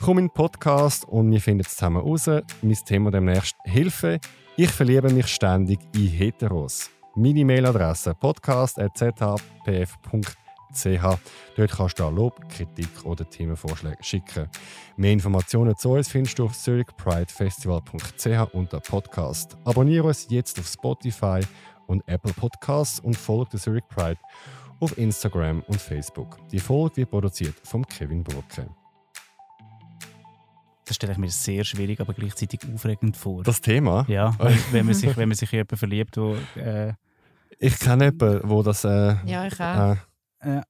Komm 0.00 0.16
in 0.16 0.28
den 0.28 0.32
Podcast 0.32 1.04
und 1.04 1.30
wir 1.30 1.42
finden 1.42 1.60
es 1.60 1.76
zusammen 1.76 1.98
raus. 1.98 2.26
Mein 2.26 2.78
Thema 2.86 3.10
demnächst 3.10 3.56
Hilfe. 3.64 4.18
Ich 4.56 4.70
verliebe 4.70 5.12
mich 5.12 5.26
ständig 5.26 5.80
in 5.94 6.08
Heteros. 6.08 6.88
Meine 7.16 7.44
Mailadresse 7.44 8.14
podcast.zhpf.de 8.14 10.45
ch. 10.76 11.18
Dort 11.56 11.70
kannst 11.70 11.98
du 11.98 12.08
Lob, 12.08 12.48
Kritik 12.48 13.04
oder 13.04 13.28
Themenvorschläge 13.28 14.02
schicken. 14.02 14.48
Mehr 14.96 15.12
Informationen 15.12 15.76
zu 15.76 15.90
uns 15.90 16.08
findest 16.08 16.38
du 16.38 16.44
auf 16.44 16.56
zurichpridefestival.ch 16.56 18.54
unter 18.54 18.80
Podcast. 18.80 19.56
Abonniere 19.64 20.06
uns 20.06 20.26
jetzt 20.30 20.58
auf 20.58 20.66
Spotify 20.66 21.40
und 21.86 22.02
Apple 22.06 22.32
Podcasts 22.32 23.00
und 23.00 23.16
folge 23.16 23.50
der 23.52 23.60
Zurich 23.60 23.84
Pride 23.88 24.18
auf 24.80 24.96
Instagram 24.98 25.62
und 25.66 25.80
Facebook. 25.80 26.38
Die 26.50 26.58
Folge 26.58 26.98
wird 26.98 27.10
produziert 27.10 27.54
von 27.64 27.86
Kevin 27.86 28.22
Burke. 28.22 28.68
Das 30.84 30.94
stelle 30.94 31.12
ich 31.12 31.18
mir 31.18 31.30
sehr 31.30 31.64
schwierig, 31.64 32.00
aber 32.00 32.14
gleichzeitig 32.14 32.60
aufregend 32.72 33.16
vor. 33.16 33.42
Das 33.42 33.60
Thema? 33.60 34.04
Ja, 34.08 34.36
wenn 34.70 34.86
man 34.86 34.94
sich, 34.94 35.16
wenn 35.16 35.28
man 35.28 35.36
sich 35.36 35.52
in 35.52 35.58
jemanden 35.58 35.76
verliebt, 35.76 36.16
wo... 36.16 36.36
Äh 36.56 36.94
ich 37.58 37.78
kenne 37.78 38.06
jemanden, 38.06 38.48
wo 38.48 38.62
das... 38.62 38.84
Äh, 38.84 39.16
ja, 39.24 39.46
ich 39.46 39.60
auch. 39.60 39.92
Äh, 39.92 39.96
ja. 40.44 40.62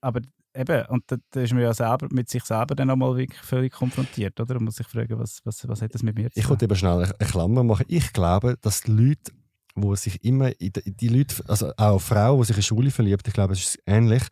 Aber 0.00 0.20
eben, 0.54 0.86
und 0.86 1.04
da, 1.06 1.16
da 1.30 1.40
ist 1.40 1.52
man 1.52 1.62
ja 1.62 1.74
selber 1.74 2.08
mit 2.10 2.28
sich 2.28 2.44
selber 2.44 2.74
dann 2.74 2.88
nochmal 2.88 3.16
wirklich 3.16 3.40
völlig 3.40 3.72
konfrontiert, 3.72 4.38
oder? 4.40 4.56
Und 4.56 4.64
muss 4.64 4.76
sich 4.76 4.86
fragen, 4.86 5.18
was, 5.18 5.40
was, 5.44 5.66
was 5.68 5.82
hat 5.82 5.94
das 5.94 6.02
mit 6.02 6.16
mir 6.16 6.30
zu 6.30 6.34
tun? 6.34 6.42
Ich 6.42 6.48
wollte 6.48 6.64
eben 6.64 6.76
schnell 6.76 7.04
eine 7.18 7.30
Klammer 7.30 7.64
machen. 7.64 7.86
Ich 7.88 8.12
glaube, 8.12 8.56
dass 8.60 8.82
die 8.82 8.92
Leute, 8.92 9.32
wo 9.74 9.94
sich 9.94 10.22
immer, 10.24 10.50
die 10.52 11.08
Leute, 11.08 11.36
also 11.48 11.72
auch 11.76 12.00
Frauen, 12.00 12.40
die 12.40 12.46
sich 12.46 12.56
in 12.56 12.62
Schule 12.62 12.90
verliebt, 12.90 13.26
ich 13.28 13.34
glaube, 13.34 13.52
es 13.52 13.60
ist 13.60 13.78
ähnlich, 13.86 14.22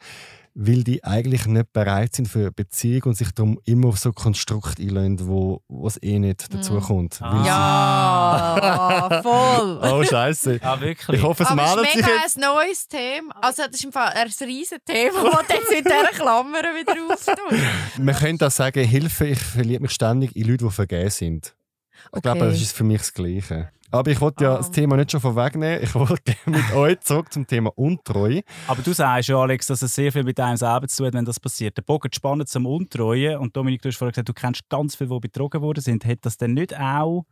weil 0.61 0.83
die 0.83 1.05
eigentlich 1.05 1.47
nicht 1.47 1.73
bereit 1.73 2.17
sind 2.17 2.27
für 2.27 2.41
eine 2.41 2.51
Beziehung 2.51 3.05
und 3.05 3.15
sich 3.17 3.31
darum 3.31 3.61
immer 3.65 3.89
auf 3.89 3.99
so 3.99 4.13
Konstrukt 4.13 4.81
einlösen, 4.81 5.29
wo 5.29 5.63
es 5.87 6.03
eh 6.03 6.19
nicht 6.19 6.53
dazu 6.53 6.73
mhm. 6.73 6.81
kommt. 6.81 7.23
Ah. 7.23 8.59
Ja, 8.61 9.23
voll. 9.23 9.79
oh 9.83 10.03
Scheiße. 10.03 10.59
Ja, 10.61 10.81
wirklich. 10.81 11.19
Ich 11.19 11.23
hoffe, 11.23 11.45
es 11.45 11.51
Aber 11.51 11.63
meldet 11.63 11.93
sich 11.93 12.05
jetzt. 12.05 12.37
ein 12.37 12.41
neues 12.41 12.89
Thema. 12.89 13.37
Also 13.41 13.63
das 13.67 13.77
ist 13.77 13.85
im 13.85 13.93
Fall 13.93 14.09
ein 14.09 14.29
riesiges 14.41 14.83
Thema, 14.85 15.31
das 15.31 15.49
jetzt 15.57 15.73
in 15.73 15.85
dieser 15.85 16.09
Klammer 16.09 16.59
wieder 16.59 16.95
auftut. 17.09 17.61
Man 18.01 18.17
könnte 18.17 18.49
auch 18.49 18.51
sagen, 18.51 18.85
Hilfe, 18.85 19.29
ich 19.29 19.39
verliebe 19.39 19.83
mich 19.83 19.93
ständig 19.93 20.35
in 20.35 20.49
Leute, 20.49 20.65
die 20.65 20.71
vergeben 20.73 21.11
sind. 21.11 21.55
Ich 21.93 22.07
okay. 22.11 22.21
glaube, 22.23 22.47
das 22.47 22.61
ist 22.61 22.77
für 22.77 22.85
mich 22.85 22.99
das 22.99 23.15
Gleiche. 23.15 23.71
Aber 23.91 24.11
ich 24.11 24.21
wollte 24.21 24.45
ja 24.45 24.55
oh. 24.55 24.57
das 24.59 24.71
Thema 24.71 24.97
nicht 24.97 25.11
schon 25.11 25.21
vorwegnehmen. 25.21 25.83
Ich 25.83 25.95
wollte 25.95 26.35
mit 26.47 26.73
euch 26.75 27.01
zurück 27.01 27.33
zum 27.33 27.47
Thema 27.47 27.71
Untreue. 27.77 28.43
Aber 28.67 28.83
du 28.83 28.93
sagst 28.93 29.29
ja, 29.29 29.37
Alex, 29.37 29.67
dass 29.67 29.83
es 29.83 29.95
sehr 29.95 30.13
viel 30.13 30.25
mit 30.25 30.39
einem 30.41 30.57
selber 30.57 30.89
zu 30.89 30.99
tun 30.99 31.07
hat, 31.07 31.15
wenn 31.15 31.25
das 31.25 31.41
passiert. 31.41 31.77
Der 31.77 31.83
Bogen 31.83 32.11
spannend 32.13 32.49
zum 32.49 32.67
Untreuen. 32.67 33.39
Und 33.39 33.57
Dominik, 33.57 33.81
du 33.83 33.89
hast 33.89 33.97
vorhin 33.97 34.13
gesagt, 34.13 34.29
du 34.29 34.35
kennst 34.35 34.69
ganz 34.69 34.97
viele, 34.97 35.11
die 35.11 35.21
betrogen 35.21 35.63
worden 35.63 35.81
sind. 35.81 36.05
Hat 36.05 36.19
das 36.23 36.37
denn 36.37 36.55
nicht 36.55 36.79
auch 36.79 37.25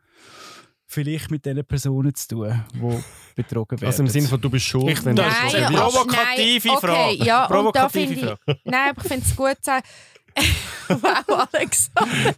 vielleicht 0.87 1.31
mit 1.31 1.45
den 1.45 1.65
Personen 1.65 2.15
zu 2.15 2.29
tun, 2.29 2.65
die 2.75 3.03
betrogen 3.35 3.81
werden. 3.81 3.89
Also 3.89 4.03
im 4.03 4.09
Sinne 4.09 4.29
von, 4.29 4.41
du 4.41 4.49
bist 4.49 4.67
schuld, 4.67 4.89
ich, 4.89 5.05
wenn 5.05 5.17
nein, 5.17 5.33
das 5.43 5.53
ist 5.53 5.61
eine 5.61 5.77
provokative 5.77 6.69
nein, 6.69 6.77
okay, 6.77 6.87
Frage. 6.87 7.25
Ja, 7.25 7.47
provokative 7.47 8.13
ich, 8.15 8.21
Frage. 8.21 8.61
Nein, 8.65 8.91
aber 8.91 9.03
ich 9.03 9.09
finde 9.09 9.27
es 9.27 9.37
gut 9.37 9.57
zu 9.57 9.65
sagen, 9.65 9.85
wow, 10.89 11.49
Alexander. 11.53 12.35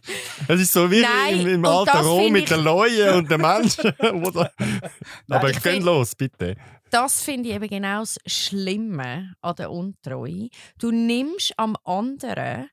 Es 0.47 0.61
ist 0.61 0.73
so 0.73 0.89
wie 0.89 1.01
Nein, 1.01 1.41
im, 1.41 1.47
im 1.47 1.65
alten 1.65 1.97
Rom 1.97 2.31
mit 2.31 2.49
den 2.49 2.63
Leuen 2.63 3.15
und 3.15 3.31
den 3.31 3.41
Menschen. 3.41 3.93
Aber 5.29 5.49
ich 5.49 5.61
gehe 5.61 5.79
los, 5.79 6.15
bitte. 6.15 6.55
Das 6.89 7.21
finde 7.21 7.49
ich 7.49 7.55
eben 7.55 7.67
genau 7.67 7.99
das 7.99 8.17
Schlimme 8.25 9.33
an 9.41 9.55
der 9.55 9.71
Untreue. 9.71 10.49
Du 10.79 10.91
nimmst 10.91 11.53
am 11.57 11.77
anderen, 11.83 12.69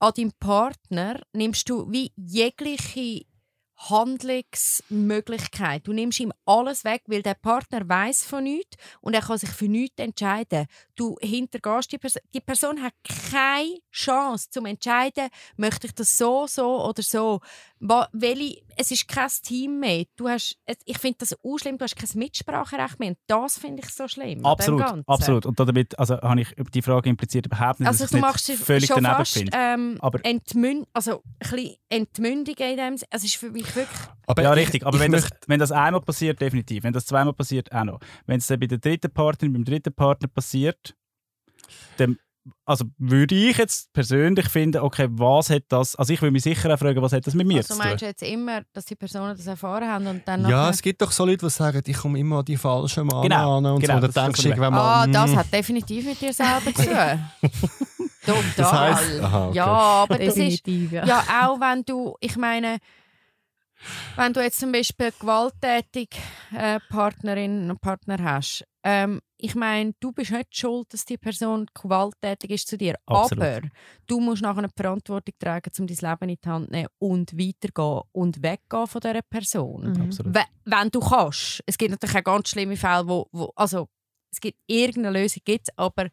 an 0.00 0.12
deinem 0.16 0.32
Partner, 0.40 1.20
nimmst 1.32 1.68
du 1.68 1.90
wie 1.90 2.12
jegliche 2.16 3.24
Handlungsmöglichkeit. 3.76 5.86
Du 5.86 5.92
nimmst 5.92 6.20
ihm 6.20 6.32
alles 6.44 6.84
weg, 6.84 7.02
weil 7.06 7.22
der 7.22 7.34
Partner 7.34 7.88
weiß 7.88 8.24
von 8.24 8.44
nichts 8.44 8.76
und 9.00 9.14
er 9.14 9.20
kann 9.20 9.38
sich 9.38 9.50
für 9.50 9.68
nichts 9.68 9.98
entscheiden. 9.98 10.66
Du 10.94 11.16
hintergehst 11.20 11.92
die 11.92 11.98
Person. 11.98 12.22
Die 12.34 12.40
Person 12.40 12.82
hat 12.82 12.94
keine 13.30 13.78
Chance 13.92 14.48
zum 14.50 14.66
entscheiden, 14.66 15.28
möchte 15.56 15.86
ich 15.86 15.94
das 15.94 16.16
so, 16.16 16.46
so 16.46 16.84
oder 16.84 17.02
so. 17.02 17.40
Welche, 17.78 18.62
es 18.76 18.90
ist 18.90 19.06
kein 19.06 19.28
Team 19.42 19.80
mehr. 19.80 20.04
Du 20.16 20.28
hast, 20.28 20.56
ich 20.84 20.98
finde 20.98 21.18
das 21.20 21.34
auch 21.44 21.58
schlimm. 21.58 21.76
Du 21.76 21.84
hast 21.84 21.94
kein 21.94 22.08
Mitspracherecht 22.14 22.98
mehr. 22.98 23.10
Und 23.10 23.18
das 23.26 23.58
finde 23.58 23.82
ich 23.82 23.90
so 23.90 24.08
schlimm. 24.08 24.44
Absolut, 24.44 24.82
absolut. 25.06 25.46
Und 25.46 25.60
damit 25.60 25.98
also, 25.98 26.16
habe 26.20 26.40
ich 26.40 26.48
die 26.72 26.82
Frage 26.82 27.10
impliziert 27.10 27.46
überhaupt 27.46 27.80
nicht, 27.80 27.88
also, 27.88 28.04
dass 28.04 28.10
du 28.10 28.18
machst 28.18 28.48
nicht 28.48 28.62
völlig 28.62 28.86
schon 28.86 29.02
daneben 29.02 29.18
fast, 29.18 29.44
ähm, 29.52 29.98
Aber 30.00 30.24
Entmün 30.24 30.86
also 30.94 31.22
ein 31.22 31.50
bisschen 31.50 31.76
Entmündigen 31.88 32.70
in 32.70 32.76
dem 32.76 32.96
Es 33.10 33.24
ist 33.24 33.36
für 33.36 33.50
mich 33.50 33.74
wirklich... 33.76 34.00
Aber 34.26 34.42
ja, 34.42 34.52
richtig. 34.52 34.86
Aber 34.86 34.98
wenn, 34.98 35.12
das, 35.12 35.28
wenn 35.46 35.60
das 35.60 35.70
einmal 35.70 36.00
passiert, 36.00 36.40
definitiv. 36.40 36.82
Wenn 36.82 36.92
das 36.92 37.06
zweimal 37.06 37.34
passiert, 37.34 37.70
auch 37.72 37.84
noch. 37.84 38.00
Wenn 38.26 38.38
es 38.38 38.46
dann 38.46 38.58
bei 38.58 38.66
der 38.66 38.78
dritten 38.78 39.12
Partnerin, 39.12 39.52
beim 39.52 39.64
dritten 39.64 39.92
Partner 39.92 40.28
passiert, 40.28 40.96
dann 41.98 42.18
also 42.64 42.84
würde 42.98 43.34
ich 43.34 43.56
jetzt 43.56 43.92
persönlich 43.92 44.48
finden, 44.48 44.82
okay, 44.82 45.08
was 45.10 45.50
hat 45.50 45.64
das, 45.68 45.96
also 45.96 46.12
ich 46.12 46.22
würde 46.22 46.32
mich 46.32 46.42
sicher 46.42 46.72
auch 46.72 46.78
fragen, 46.78 47.00
was 47.02 47.12
hat 47.12 47.26
das 47.26 47.34
mit 47.34 47.46
mir 47.46 47.58
also 47.58 47.74
zu 47.74 47.80
tun? 47.80 47.88
meinst 47.88 48.02
du 48.02 48.06
jetzt 48.06 48.22
immer, 48.22 48.62
dass 48.72 48.84
die 48.84 48.96
Personen 48.96 49.36
das 49.36 49.46
erfahren 49.46 49.88
haben 49.88 50.06
und 50.06 50.26
dann 50.26 50.48
Ja, 50.48 50.70
es 50.70 50.82
gibt 50.82 51.02
doch 51.02 51.12
so 51.12 51.24
Leute, 51.24 51.46
die 51.46 51.50
sagen, 51.50 51.82
ich 51.84 51.96
komme 51.96 52.18
immer 52.18 52.38
an 52.38 52.44
die 52.44 52.56
falschen 52.56 53.06
Mann 53.06 53.22
genau, 53.22 53.58
an 53.58 53.66
und 53.66 53.80
genau, 53.80 54.00
so, 54.00 54.08
da 54.08 54.22
denkst 54.22 54.42
du 54.42 54.48
irgendwann 54.48 54.72
mal... 54.72 55.02
Ah, 55.02 55.06
das 55.06 55.30
hm. 55.30 55.38
hat 55.38 55.52
definitiv 55.52 56.06
mit 56.06 56.20
dir 56.20 56.32
selber 56.32 56.74
zu 56.74 56.84
tun. 56.84 57.50
Total. 58.26 58.44
Das 58.56 58.72
heisst, 58.72 59.20
aha, 59.20 59.46
okay. 59.48 59.56
Ja, 59.56 59.66
aber 59.66 60.18
das 60.18 60.36
ist... 60.36 60.66
Ja. 60.66 61.06
ja, 61.06 61.24
auch 61.44 61.60
wenn 61.60 61.84
du, 61.84 62.16
ich 62.20 62.36
meine... 62.36 62.78
Wenn 64.16 64.32
du 64.32 64.40
jetzt 64.40 64.58
zum 64.58 64.72
Beispiel 64.72 65.12
gewalttätig 65.20 66.08
äh, 66.56 66.80
Partnerin 66.88 67.70
und 67.70 67.80
Partner 67.80 68.16
hast, 68.22 68.64
ähm, 68.82 69.20
ich 69.38 69.54
meine, 69.54 69.92
du 70.00 70.12
bist 70.12 70.30
nicht 70.30 70.56
schuld, 70.56 70.92
dass 70.92 71.04
die 71.04 71.18
Person 71.18 71.66
gewalttätig 71.74 72.50
ist 72.50 72.68
zu 72.68 72.78
dir, 72.78 72.94
Absolut. 73.06 73.44
aber 73.44 73.68
du 74.06 74.20
musst 74.20 74.42
nachher 74.42 74.58
eine 74.58 74.68
Verantwortung 74.74 75.34
tragen, 75.38 75.70
um 75.78 75.86
dein 75.86 75.96
Leben 75.96 76.30
in 76.30 76.38
die 76.42 76.48
Hand 76.48 76.66
zu 76.66 76.72
nehmen 76.72 76.88
und 76.98 77.32
weitergehen 77.38 78.02
und 78.12 78.42
weggehen 78.42 78.86
von 78.86 79.00
dieser 79.00 79.22
Person. 79.22 79.92
Mhm. 79.92 80.34
Wenn 80.64 80.90
du 80.90 81.00
kannst. 81.00 81.62
Es 81.66 81.76
gibt 81.76 81.90
natürlich 81.90 82.16
auch 82.16 82.24
ganz 82.24 82.48
schlimme 82.48 82.76
Fälle, 82.76 83.06
wo, 83.06 83.26
wo 83.32 83.52
also 83.56 83.88
es 84.30 84.40
gibt 84.40 84.58
irgendeine 84.66 85.20
Lösung, 85.20 85.42
gibt's, 85.44 85.70
aber 85.76 86.08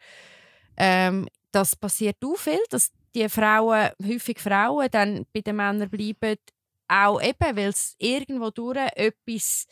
ähm, 0.78 1.28
das 1.52 1.76
passiert 1.76 2.18
auch 2.24 2.36
viel, 2.36 2.64
dass 2.70 2.92
die 3.16 3.30
Frauen, 3.30 3.90
häufig 4.04 4.40
Frauen, 4.40 4.88
dann 4.92 5.26
bei 5.34 5.42
den 5.42 5.56
Männern 5.56 5.90
bleiben, 5.90 6.38
auch 6.88 7.22
eben, 7.22 7.58
weil 7.58 7.70
es 7.70 7.96
irgendwo 8.00 8.50
durch 8.50 8.78
etwas 8.96 9.68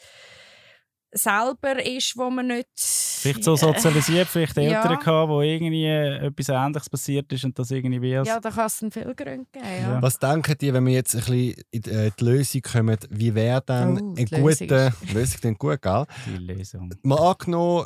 selber 1.11 1.85
ist, 1.85 2.17
wo 2.17 2.29
man 2.29 2.47
nicht... 2.47 2.69
Vielleicht 2.75 3.43
so 3.43 3.55
sozialisiert, 3.55 4.27
vielleicht 4.27 4.57
Eltern 4.57 4.91
ja. 4.91 4.95
gehabt, 4.95 5.29
wo 5.29 5.41
irgendwie 5.41 5.85
etwas 5.85 6.49
Ähnliches 6.49 6.89
passiert 6.89 7.31
ist 7.31 7.43
und 7.43 7.57
das 7.57 7.69
irgendwie 7.71 8.01
wie... 8.01 8.11
Ja, 8.11 8.39
da 8.39 8.49
kann 8.49 8.65
es 8.65 8.77
viele 8.77 9.13
Gründe 9.15 9.45
geben, 9.51 9.65
ja. 9.65 9.93
ja. 9.93 10.01
Was 10.01 10.17
denken 10.17 10.57
die, 10.59 10.73
wenn 10.73 10.85
wir 10.85 10.93
jetzt 10.93 11.15
ein 11.15 11.21
bisschen 11.21 11.63
in 11.71 11.81
die 11.81 12.23
Lösung 12.23 12.61
kommen, 12.61 12.97
wie 13.09 13.35
wäre 13.35 13.61
dann 13.65 14.01
oh, 14.01 14.15
eine 14.17 14.25
gute... 14.25 14.93
Lösung 15.13 15.41
denn 15.43 15.55
gut, 15.55 15.81
gell? 15.81 16.05
Die 16.25 16.37
Lösung. 16.37 16.89
Mal 17.03 17.19
angenommen, 17.19 17.85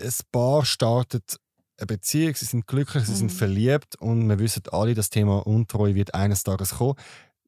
ein 0.00 0.12
Paar 0.32 0.64
startet 0.64 1.36
eine 1.80 1.86
Beziehung, 1.86 2.34
sie 2.34 2.44
sind 2.44 2.66
glücklich, 2.66 3.04
sie 3.04 3.14
sind 3.14 3.32
mhm. 3.32 3.36
verliebt 3.36 3.96
und 3.96 4.28
wir 4.28 4.38
wissen 4.38 4.62
alle, 4.70 4.94
das 4.94 5.10
Thema 5.10 5.46
Untreue 5.46 5.94
wird 5.94 6.14
eines 6.14 6.42
Tages 6.42 6.76
kommen. 6.76 6.94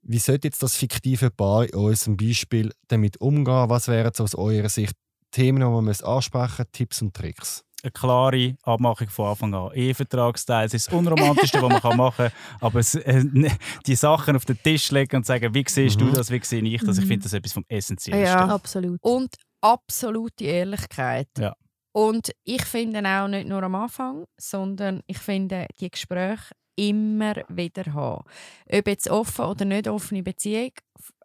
Wie 0.03 0.19
sollte 0.19 0.49
jetzt 0.49 0.63
das 0.63 0.75
fiktive 0.75 1.31
Paar 1.31 1.65
in 1.65 1.75
unserem 1.75 2.17
Beispiel 2.17 2.73
damit 2.89 3.21
umgehen? 3.21 3.69
Was 3.71 3.89
wären 3.89 4.13
so 4.15 4.25
aus 4.25 4.35
eurer 4.35 4.69
Sicht 4.69 4.95
Themen, 5.31 5.61
die 5.61 5.67
man 5.67 5.89
ansprechen 5.89 6.65
muss, 6.65 6.73
Tipps 6.73 7.03
und 7.03 7.15
Tricks? 7.15 7.65
eine 7.83 7.91
klare 7.91 8.55
Abmachung 8.63 9.09
von 9.09 9.31
Anfang 9.31 9.55
an. 9.55 9.73
Ehevertragsteil 9.73 10.67
ist 10.67 10.75
das 10.75 10.89
Unromantischste, 10.89 11.61
was 11.63 11.83
man 11.83 11.97
machen 11.97 12.29
kann. 12.29 12.33
Aber 12.61 12.81
äh, 12.81 13.51
die 13.87 13.95
Sachen 13.97 14.37
auf 14.37 14.45
den 14.45 14.63
Tisch 14.63 14.91
legen 14.91 15.17
und 15.17 15.27
sagen, 15.27 15.53
wie 15.55 15.65
siehst 15.69 16.01
mhm. 16.01 16.07
du 16.07 16.13
das, 16.13 16.31
wie 16.31 16.41
sehe 16.45 16.63
ich 16.63 16.81
das, 16.83 16.99
ich 16.99 17.07
finde 17.07 17.25
das 17.25 17.33
etwas 17.33 17.53
vom 17.53 17.65
Essentiellsten. 17.69 18.25
Ja, 18.25 18.47
absolut. 18.49 18.99
Und 19.03 19.35
absolute 19.61 20.45
Ehrlichkeit. 20.45 21.29
Ja. 21.39 21.55
Und 21.93 22.31
ich 22.45 22.65
finde 22.65 23.03
auch 23.07 23.29
nicht 23.29 23.49
nur 23.49 23.63
am 23.63 23.75
Anfang, 23.75 24.25
sondern 24.39 25.03
ich 25.07 25.19
finde 25.19 25.67
die 25.79 25.91
Gespräche 25.91 26.55
immer 26.77 27.35
wieder 27.49 27.93
haben. 27.93 28.25
Ob 28.71 28.87
jetzt 28.87 29.11
offen 29.11 29.45
oder 29.45 29.65
nicht 29.65 29.89
offene 29.89 30.23
Beziehung, 30.23 30.73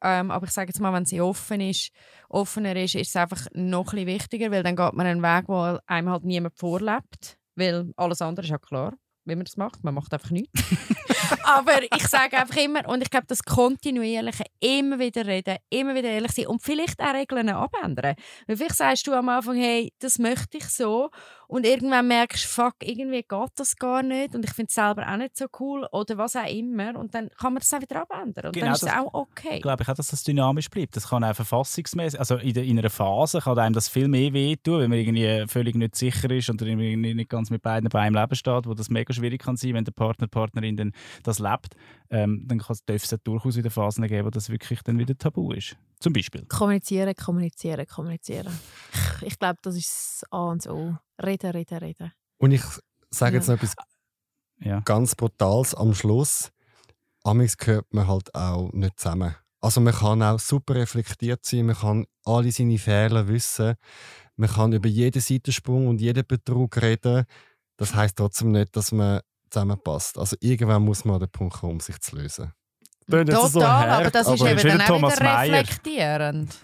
ähm, 0.02 0.32
aber 0.32 0.46
ich 0.46 0.52
sage 0.52 0.70
jetzt 0.70 0.80
mal, 0.80 0.94
wenn 0.94 1.06
sie 1.06 1.22
offen 1.22 1.62
ist, 1.62 1.92
offener 2.30 2.76
ist, 2.76 2.96
ist 2.96 3.10
es 3.10 3.16
einfach 3.16 3.46
noch 3.54 3.94
ein 3.94 4.06
wichtiger, 4.06 4.52
weil 4.52 4.64
dann 4.64 4.76
geht 4.76 4.94
man 4.94 5.08
einen 5.08 5.22
Weg, 5.22 5.46
wo 5.48 5.80
einem 5.86 6.10
halt 6.10 6.24
niemand 6.24 6.58
vorlebt, 6.58 7.38
weil 7.56 7.92
alles 7.96 8.22
andere 8.22 8.46
ist 8.46 8.52
ja 8.52 8.58
klar, 8.58 8.94
wie 9.26 9.36
man 9.36 9.46
das 9.46 9.58
macht. 9.58 9.84
Man 9.84 9.94
macht 9.94 10.14
einfach 10.14 10.32
nichts. 10.32 10.52
aber 11.44 11.84
ich 11.84 12.08
sage 12.08 12.38
einfach 12.38 12.58
immer, 12.58 12.88
und 12.88 13.02
ich 13.02 13.10
glaube, 13.10 13.28
das 13.28 13.44
kontinuierliche, 13.44 14.46
immer 14.60 15.00
wieder 15.00 15.26
reden, 15.26 15.58
immer 15.70 15.96
wieder 15.96 16.10
ehrlich 16.10 16.32
sein 16.32 16.48
und 16.48 16.64
vielleicht 16.64 17.02
auch 17.02 17.14
Regeln 17.14 17.50
abändern. 17.50 18.16
Weil 18.48 18.58
vielleicht 18.58 18.78
sagst 18.78 19.08
du 19.08 19.14
am 19.14 19.30
Anfang, 19.30 19.58
hey, 19.58 19.92
das 20.00 20.20
möchte 20.20 20.58
ich 20.58 20.68
so 20.68 21.10
und 21.48 21.66
irgendwann 21.66 22.08
merkst 22.08 22.44
du, 22.44 22.48
fuck, 22.48 22.76
irgendwie 22.82 23.24
geht 23.24 23.50
das 23.56 23.76
gar 23.78 24.04
nicht 24.04 24.36
und 24.36 24.44
ich 24.44 24.52
finde 24.52 24.68
es 24.70 24.76
selber 24.76 25.08
auch 25.08 25.18
nicht 25.18 25.38
so 25.38 25.46
cool 25.60 25.88
oder 25.92 26.18
was 26.18 26.36
auch 26.36 26.48
immer 26.48 26.98
und 26.98 27.16
dann 27.16 27.30
kann 27.30 27.54
man 27.54 27.62
das 27.62 27.74
auch 27.74 27.82
wieder 27.82 28.02
abändern 28.02 28.48
und 28.48 28.54
genau, 28.54 28.66
dann 28.66 28.74
ist 28.76 28.84
es 28.84 28.92
auch 28.92 29.14
okay. 29.14 29.56
Ich 29.56 29.62
glaube 29.62 29.84
ich 29.84 29.90
auch, 29.90 29.96
dass 29.96 30.08
das 30.08 30.24
dynamisch 30.24 30.70
bleibt. 30.70 30.96
Das 30.96 31.10
kann 31.10 31.24
auch 31.24 31.36
verfassungsmäßig, 31.36 32.20
also 32.20 32.36
in, 32.36 32.54
der, 32.54 32.64
in 32.64 32.78
einer 32.78 32.90
Phase 32.90 33.40
kann 33.40 33.58
einem 33.58 33.74
das 33.74 33.88
viel 33.88 34.08
mehr 34.08 34.34
wehtun, 34.34 34.82
wenn 34.82 34.90
man 34.90 35.00
irgendwie 35.00 35.46
völlig 35.48 35.76
nicht 35.76 35.96
sicher 35.96 36.30
ist 36.32 36.50
oder 36.50 36.66
irgendwie 36.66 37.14
nicht 37.14 37.30
ganz 37.30 37.50
mit 37.50 37.62
beiden 37.62 37.90
Beinen 37.90 38.16
im 38.16 38.22
Leben 38.22 38.36
steht, 38.36 38.66
wo 38.68 38.74
das 38.74 38.90
mega 38.90 39.14
schwierig 39.14 39.42
kann 39.42 39.58
sein, 39.58 39.74
wenn 39.74 39.86
der 39.86 39.92
Partner, 39.92 40.28
Partnerin 40.28 40.78
dann 40.78 40.92
das 41.24 41.40
lebt, 41.40 41.76
ähm, 42.10 42.44
dann 42.48 42.60
kann 42.60 42.76
es 42.88 43.10
durchaus 43.24 43.58
wieder 43.58 43.70
Phasen 43.70 44.08
geben, 44.08 44.26
wo 44.26 44.30
das 44.30 44.50
wirklich 44.50 44.82
dann 44.84 45.00
wieder 45.00 45.18
tabu 45.18 45.52
ist. 45.52 45.78
Zum 46.00 46.14
Beispiel. 46.14 46.46
Kommunizieren, 46.46 47.16
kommunizieren, 47.16 47.86
kommunizieren. 47.88 48.54
Ich 49.22 49.40
glaube, 49.40 49.60
das 49.62 49.76
ist 49.76 50.22
das 50.22 50.32
A 50.32 50.52
und 50.52 50.68
O. 50.68 50.96
Reden, 51.24 51.52
reden, 51.52 51.78
reden. 51.78 52.14
Und 52.38 52.52
ich 52.52 52.62
sage 53.10 53.38
jetzt 53.38 53.48
ja. 53.48 53.56
noch 53.56 53.62
etwas 53.62 53.76
ja. 54.60 54.80
ganz 54.82 55.16
Brutales 55.16 55.76
am 55.76 55.94
Schluss. 55.94 56.52
Amigs 57.24 57.58
gehört 57.58 57.94
man 57.94 58.08
halt 58.08 58.34
auch 58.34 58.72
nicht 58.74 59.00
zusammen. 59.00 59.36
Also 59.60 59.82
man 59.82 59.94
kann 59.94 60.22
auch 60.22 60.40
super 60.40 60.76
reflektiert 60.76 61.44
sein, 61.44 61.66
man 61.66 61.76
kann 61.76 62.06
alle 62.26 62.52
seine 62.52 62.78
Fehler 62.78 63.28
wissen, 63.28 63.76
man 64.36 64.50
kann 64.50 64.72
über 64.72 64.88
jeden 64.88 65.22
Seitensprung 65.22 65.88
und 65.88 66.00
jeden 66.00 66.26
Betrug 66.26 66.78
reden. 66.78 67.26
Das 67.76 67.96
heißt 67.96 68.16
trotzdem 68.16 68.52
nicht, 68.52 68.76
dass 68.76 68.92
man 68.92 69.22
zusammenpasst. 69.50 70.18
Also 70.18 70.36
irgendwann 70.40 70.84
muss 70.84 71.06
man 71.06 71.16
an 71.16 71.22
den 71.22 71.30
Punkt 71.30 71.56
kommen, 71.58 71.74
um 71.74 71.80
sich 71.80 72.00
zu 72.00 72.16
lösen. 72.16 72.54
Total, 73.10 73.50
so 73.50 73.66
hart, 73.66 73.90
aber 73.90 74.12
das 74.12 74.28
ist 74.28 74.42
aber 74.42 74.52
eben 74.52 74.78
dann 74.78 74.82
auch 74.82 74.98
wieder 74.98 75.42
reflektierend. 75.42 76.56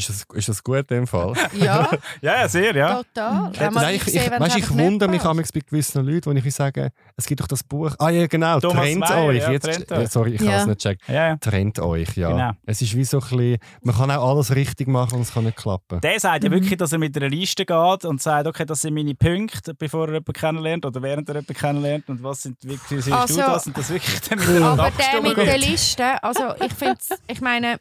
Ist 0.00 0.08
das, 0.08 0.26
ist 0.34 0.48
das 0.48 0.64
gut 0.64 0.78
in 0.78 0.86
dem 0.86 1.06
Fall? 1.06 1.34
Ja. 1.60 1.90
ja, 2.22 2.48
sehr, 2.48 2.74
ja. 2.74 3.02
Total. 3.02 3.52
Ja, 3.54 3.70
Nein, 3.70 3.96
ich, 3.96 4.14
ich, 4.14 4.30
weißt, 4.30 4.56
ich 4.56 4.70
wundere 4.70 5.10
mich 5.10 5.22
bei 5.22 5.60
gewissen 5.60 6.06
Leuten, 6.06 6.30
wo 6.30 6.32
ich 6.32 6.54
sage, 6.54 6.90
es 7.16 7.26
gibt 7.26 7.40
doch 7.40 7.46
das 7.46 7.62
Buch. 7.62 7.94
Ah 7.98 8.08
ja, 8.08 8.26
genau, 8.26 8.60
Thomas 8.60 8.82
trennt 8.82 9.00
Meyer, 9.00 9.24
euch. 9.24 9.38
Ja, 9.38 9.50
Jetzt, 9.50 9.64
trennt 9.64 9.92
euch. 9.92 10.08
Sorry, 10.08 10.34
ich 10.34 10.40
ja. 10.40 10.50
kann 10.50 10.60
es 10.60 10.66
nicht 10.66 10.80
checken. 10.80 11.14
Ja, 11.14 11.28
ja. 11.28 11.36
Trennt 11.36 11.78
euch, 11.80 12.16
ja. 12.16 12.30
Genau. 12.30 12.52
Es 12.64 12.80
ist 12.80 12.96
wie 12.96 13.04
so 13.04 13.18
ein 13.18 13.28
bisschen, 13.28 13.58
man 13.82 13.94
kann 13.94 14.10
auch 14.10 14.30
alles 14.30 14.54
richtig 14.54 14.88
machen 14.88 15.16
und 15.16 15.22
es 15.22 15.34
kann 15.34 15.44
nicht 15.44 15.56
klappen. 15.56 16.00
Der 16.00 16.18
sagt 16.18 16.44
ja 16.44 16.50
mhm. 16.50 16.54
wirklich, 16.54 16.78
dass 16.78 16.92
er 16.92 16.98
mit 16.98 17.16
einer 17.16 17.28
Liste 17.28 17.66
geht 17.66 18.04
und 18.04 18.22
sagt, 18.22 18.46
okay, 18.46 18.64
das 18.64 18.80
sind 18.80 18.94
meine 18.94 19.14
Punkte, 19.14 19.74
bevor 19.74 20.06
er 20.08 20.14
jemanden 20.14 20.32
kennenlernt 20.32 20.86
oder 20.86 21.02
während 21.02 21.28
er 21.28 21.36
jemanden 21.36 21.54
kennenlernt 21.54 22.08
und 22.08 22.22
was 22.22 22.42
sind 22.42 22.56
wirklich, 22.64 23.04
siehst 23.04 23.12
also, 23.12 23.34
du 23.34 23.40
das 23.40 23.66
und 23.66 23.76
das 23.76 23.90
wirklich 23.90 24.20
dann 24.22 24.38
mit 24.38 24.62
Aber 24.62 24.90
der 24.90 25.22
mit 25.22 25.36
der 25.36 25.58
Liste, 25.58 26.22
also 26.22 26.54
ich 26.64 26.72
finde, 26.72 26.98
ich 27.26 27.40
meine, 27.40 27.78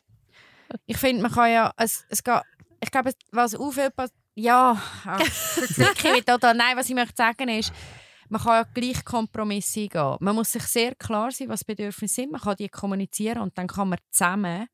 ich 0.86 0.98
finde, 0.98 1.22
man 1.22 1.32
kann 1.32 1.52
ja, 1.52 1.72
es, 1.78 2.06
es 2.10 2.24
geht, 2.24 2.42
ich 2.82 2.92
glaube, 2.92 3.12
was 3.32 3.56
auffällt, 3.56 3.94
ja, 4.36 4.82
wirklich 5.06 6.24
total, 6.24 6.56
nein, 6.56 6.78
was 6.78 6.90
ich 6.90 6.96
möchte 6.96 7.16
sagen 7.16 7.50
ist, 7.50 7.74
man 8.30 8.42
kann 8.42 8.54
ja 8.54 8.64
gleich 8.64 9.04
Kompromisse 9.04 9.82
eingehen. 9.82 10.18
Man 10.20 10.36
muss 10.36 10.52
sich 10.52 10.64
sehr 10.64 10.96
klar 10.96 11.32
sein, 11.32 11.50
was 11.50 11.64
Bedürfnisse 11.64 12.16
sind, 12.16 12.32
man 12.32 12.42
kann 12.42 12.56
die 12.56 12.70
kommunizieren 12.70 13.40
und 13.40 13.58
dann 13.58 13.68
kann 13.68 13.90
man 13.90 14.00
zusammen 14.12 14.68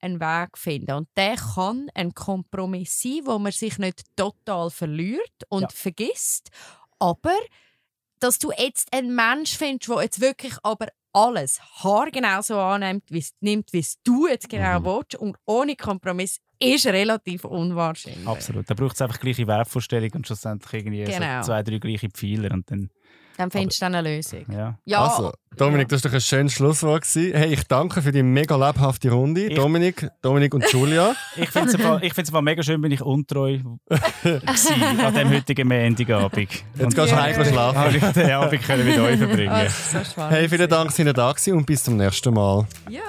einen 0.00 0.20
Weg 0.20 0.58
finden. 0.58 0.92
Und 0.92 1.08
der 1.16 1.36
kann 1.36 1.88
ein 1.94 2.12
Kompromiss 2.14 3.00
sein, 3.00 3.20
wo 3.24 3.38
man 3.38 3.52
sich 3.52 3.78
nicht 3.78 4.04
total 4.16 4.70
verliert 4.70 5.44
und 5.48 5.62
ja. 5.62 5.68
vergisst, 5.68 6.50
aber 6.98 7.36
dass 8.20 8.38
du 8.38 8.52
jetzt 8.56 8.92
einen 8.92 9.14
Mensch 9.14 9.56
findest, 9.56 9.88
der 9.88 10.02
jetzt 10.02 10.20
wirklich 10.20 10.54
aber 10.62 10.88
alles 11.12 11.60
haargenau 11.82 12.40
so 12.40 12.58
annimmt, 12.58 13.04
wie 13.08 13.24
nimmt, 13.40 13.72
wie 13.72 13.84
du 14.04 14.28
jetzt 14.28 14.48
genau 14.48 14.80
mhm. 14.80 14.84
willst 14.84 15.14
und 15.16 15.36
ohne 15.46 15.74
Kompromiss 15.74 16.38
ist 16.60 16.86
relativ 16.86 17.44
unwahrscheinlich. 17.44 18.26
Absolut. 18.26 18.68
Da 18.68 18.74
braucht 18.74 18.94
es 18.94 19.02
einfach 19.02 19.18
gleiche 19.18 19.46
Wertvorstellung 19.46 20.10
und 20.12 20.26
schlussendlich 20.26 20.84
irgendwie 20.84 21.04
genau. 21.04 21.40
so 21.40 21.46
zwei, 21.46 21.62
drei 21.62 21.78
gleiche 21.78 22.10
Pfeiler 22.10 22.52
und 22.52 22.70
dann 22.70 22.90
dann 23.40 23.50
findest 23.50 23.80
du 23.80 23.86
dann 23.86 23.94
eine 23.94 24.16
Lösung. 24.16 24.44
Ja. 24.52 24.78
ja. 24.84 25.02
Also, 25.02 25.32
Dominik, 25.56 25.88
das 25.88 26.04
war 26.04 26.10
doch 26.10 26.16
ein 26.16 26.20
schönes 26.20 26.52
Schlusswort. 26.52 27.06
Hey, 27.14 27.54
ich 27.54 27.64
danke 27.64 28.02
für 28.02 28.12
die 28.12 28.22
mega 28.22 28.54
lebhafte 28.54 29.10
Runde. 29.10 29.46
Ich, 29.46 29.54
Dominik, 29.54 30.10
Dominik 30.20 30.52
und 30.52 30.70
Julia. 30.70 31.14
ich 31.36 31.48
finde 31.48 31.70
es 31.70 32.18
einfach 32.18 32.42
mega 32.42 32.62
schön, 32.62 32.82
bin 32.82 32.92
ich 32.92 33.00
untreu 33.00 33.58
an 33.88 35.14
dem 35.14 35.30
heutigen 35.30 35.68
Montagabend. 35.68 36.50
Jetzt 36.78 36.94
gehst 36.94 37.12
du 37.12 37.16
heim 37.16 37.44
schlafen. 37.44 37.78
Habe 37.78 37.96
ich 37.96 38.04
den 38.04 38.30
Abend 38.30 38.62
können 38.62 38.84
mit 38.84 38.98
euch 38.98 39.18
verbringen 39.18 39.68
oh, 40.16 40.22
Hey, 40.28 40.48
vielen 40.48 40.68
Dank, 40.68 40.88
dass 40.90 40.98
ihr 40.98 41.12
da 41.12 41.34
und 41.52 41.64
bis 41.64 41.84
zum 41.84 41.96
nächsten 41.96 42.34
Mal. 42.34 42.66
Ja. 42.90 43.00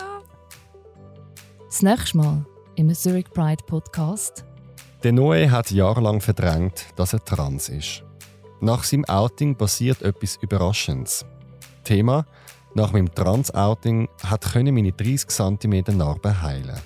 Das 1.65 1.82
nächste 1.82 2.17
Mal 2.17 2.45
im 2.75 2.93
Zurich 2.95 3.29
Pride 3.32 3.63
Podcast. 3.67 4.45
Der 5.03 5.11
Noe 5.11 5.51
hat 5.51 5.71
jahrelang 5.71 6.21
verdrängt, 6.21 6.86
dass 6.95 7.13
er 7.13 7.25
trans 7.25 7.67
ist. 7.67 8.03
Nach 8.64 8.84
seinem 8.84 9.05
Outing 9.05 9.55
passiert 9.55 10.03
etwas 10.03 10.38
Überraschendes. 10.39 11.26
Thema: 11.84 12.28
Nach 12.76 12.93
meinem 12.93 13.14
Trans-Outing 13.14 14.07
hat 14.24 14.55
meine 14.55 14.91
30 14.91 15.28
cm 15.30 15.97
Narbe 15.97 16.43
heilen. 16.43 16.80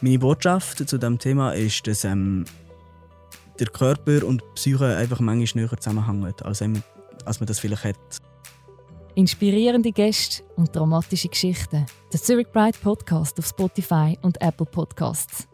Meine 0.00 0.18
Botschaft 0.18 0.78
zu 0.88 0.98
diesem 0.98 1.18
Thema 1.20 1.52
ist, 1.52 1.86
dass 1.86 2.02
ähm, 2.04 2.44
der 3.60 3.68
Körper 3.68 4.26
und 4.26 4.42
die 4.42 4.54
Psyche 4.54 4.96
einfach 4.96 5.20
manchmal 5.20 5.64
näher 5.64 5.76
zusammenhängen, 5.78 6.24
als, 6.42 6.60
als 7.24 7.40
man 7.40 7.46
das 7.46 7.60
vielleicht 7.60 7.84
hat. 7.84 7.96
Inspirierende 9.14 9.92
Gäste 9.92 10.42
und 10.56 10.74
dramatische 10.74 11.28
Geschichten. 11.28 11.86
Der 12.12 12.20
Zurich 12.20 12.50
Pride 12.50 12.78
Podcast 12.82 13.38
auf 13.38 13.46
Spotify 13.46 14.18
und 14.22 14.40
Apple 14.42 14.66
Podcasts. 14.66 15.49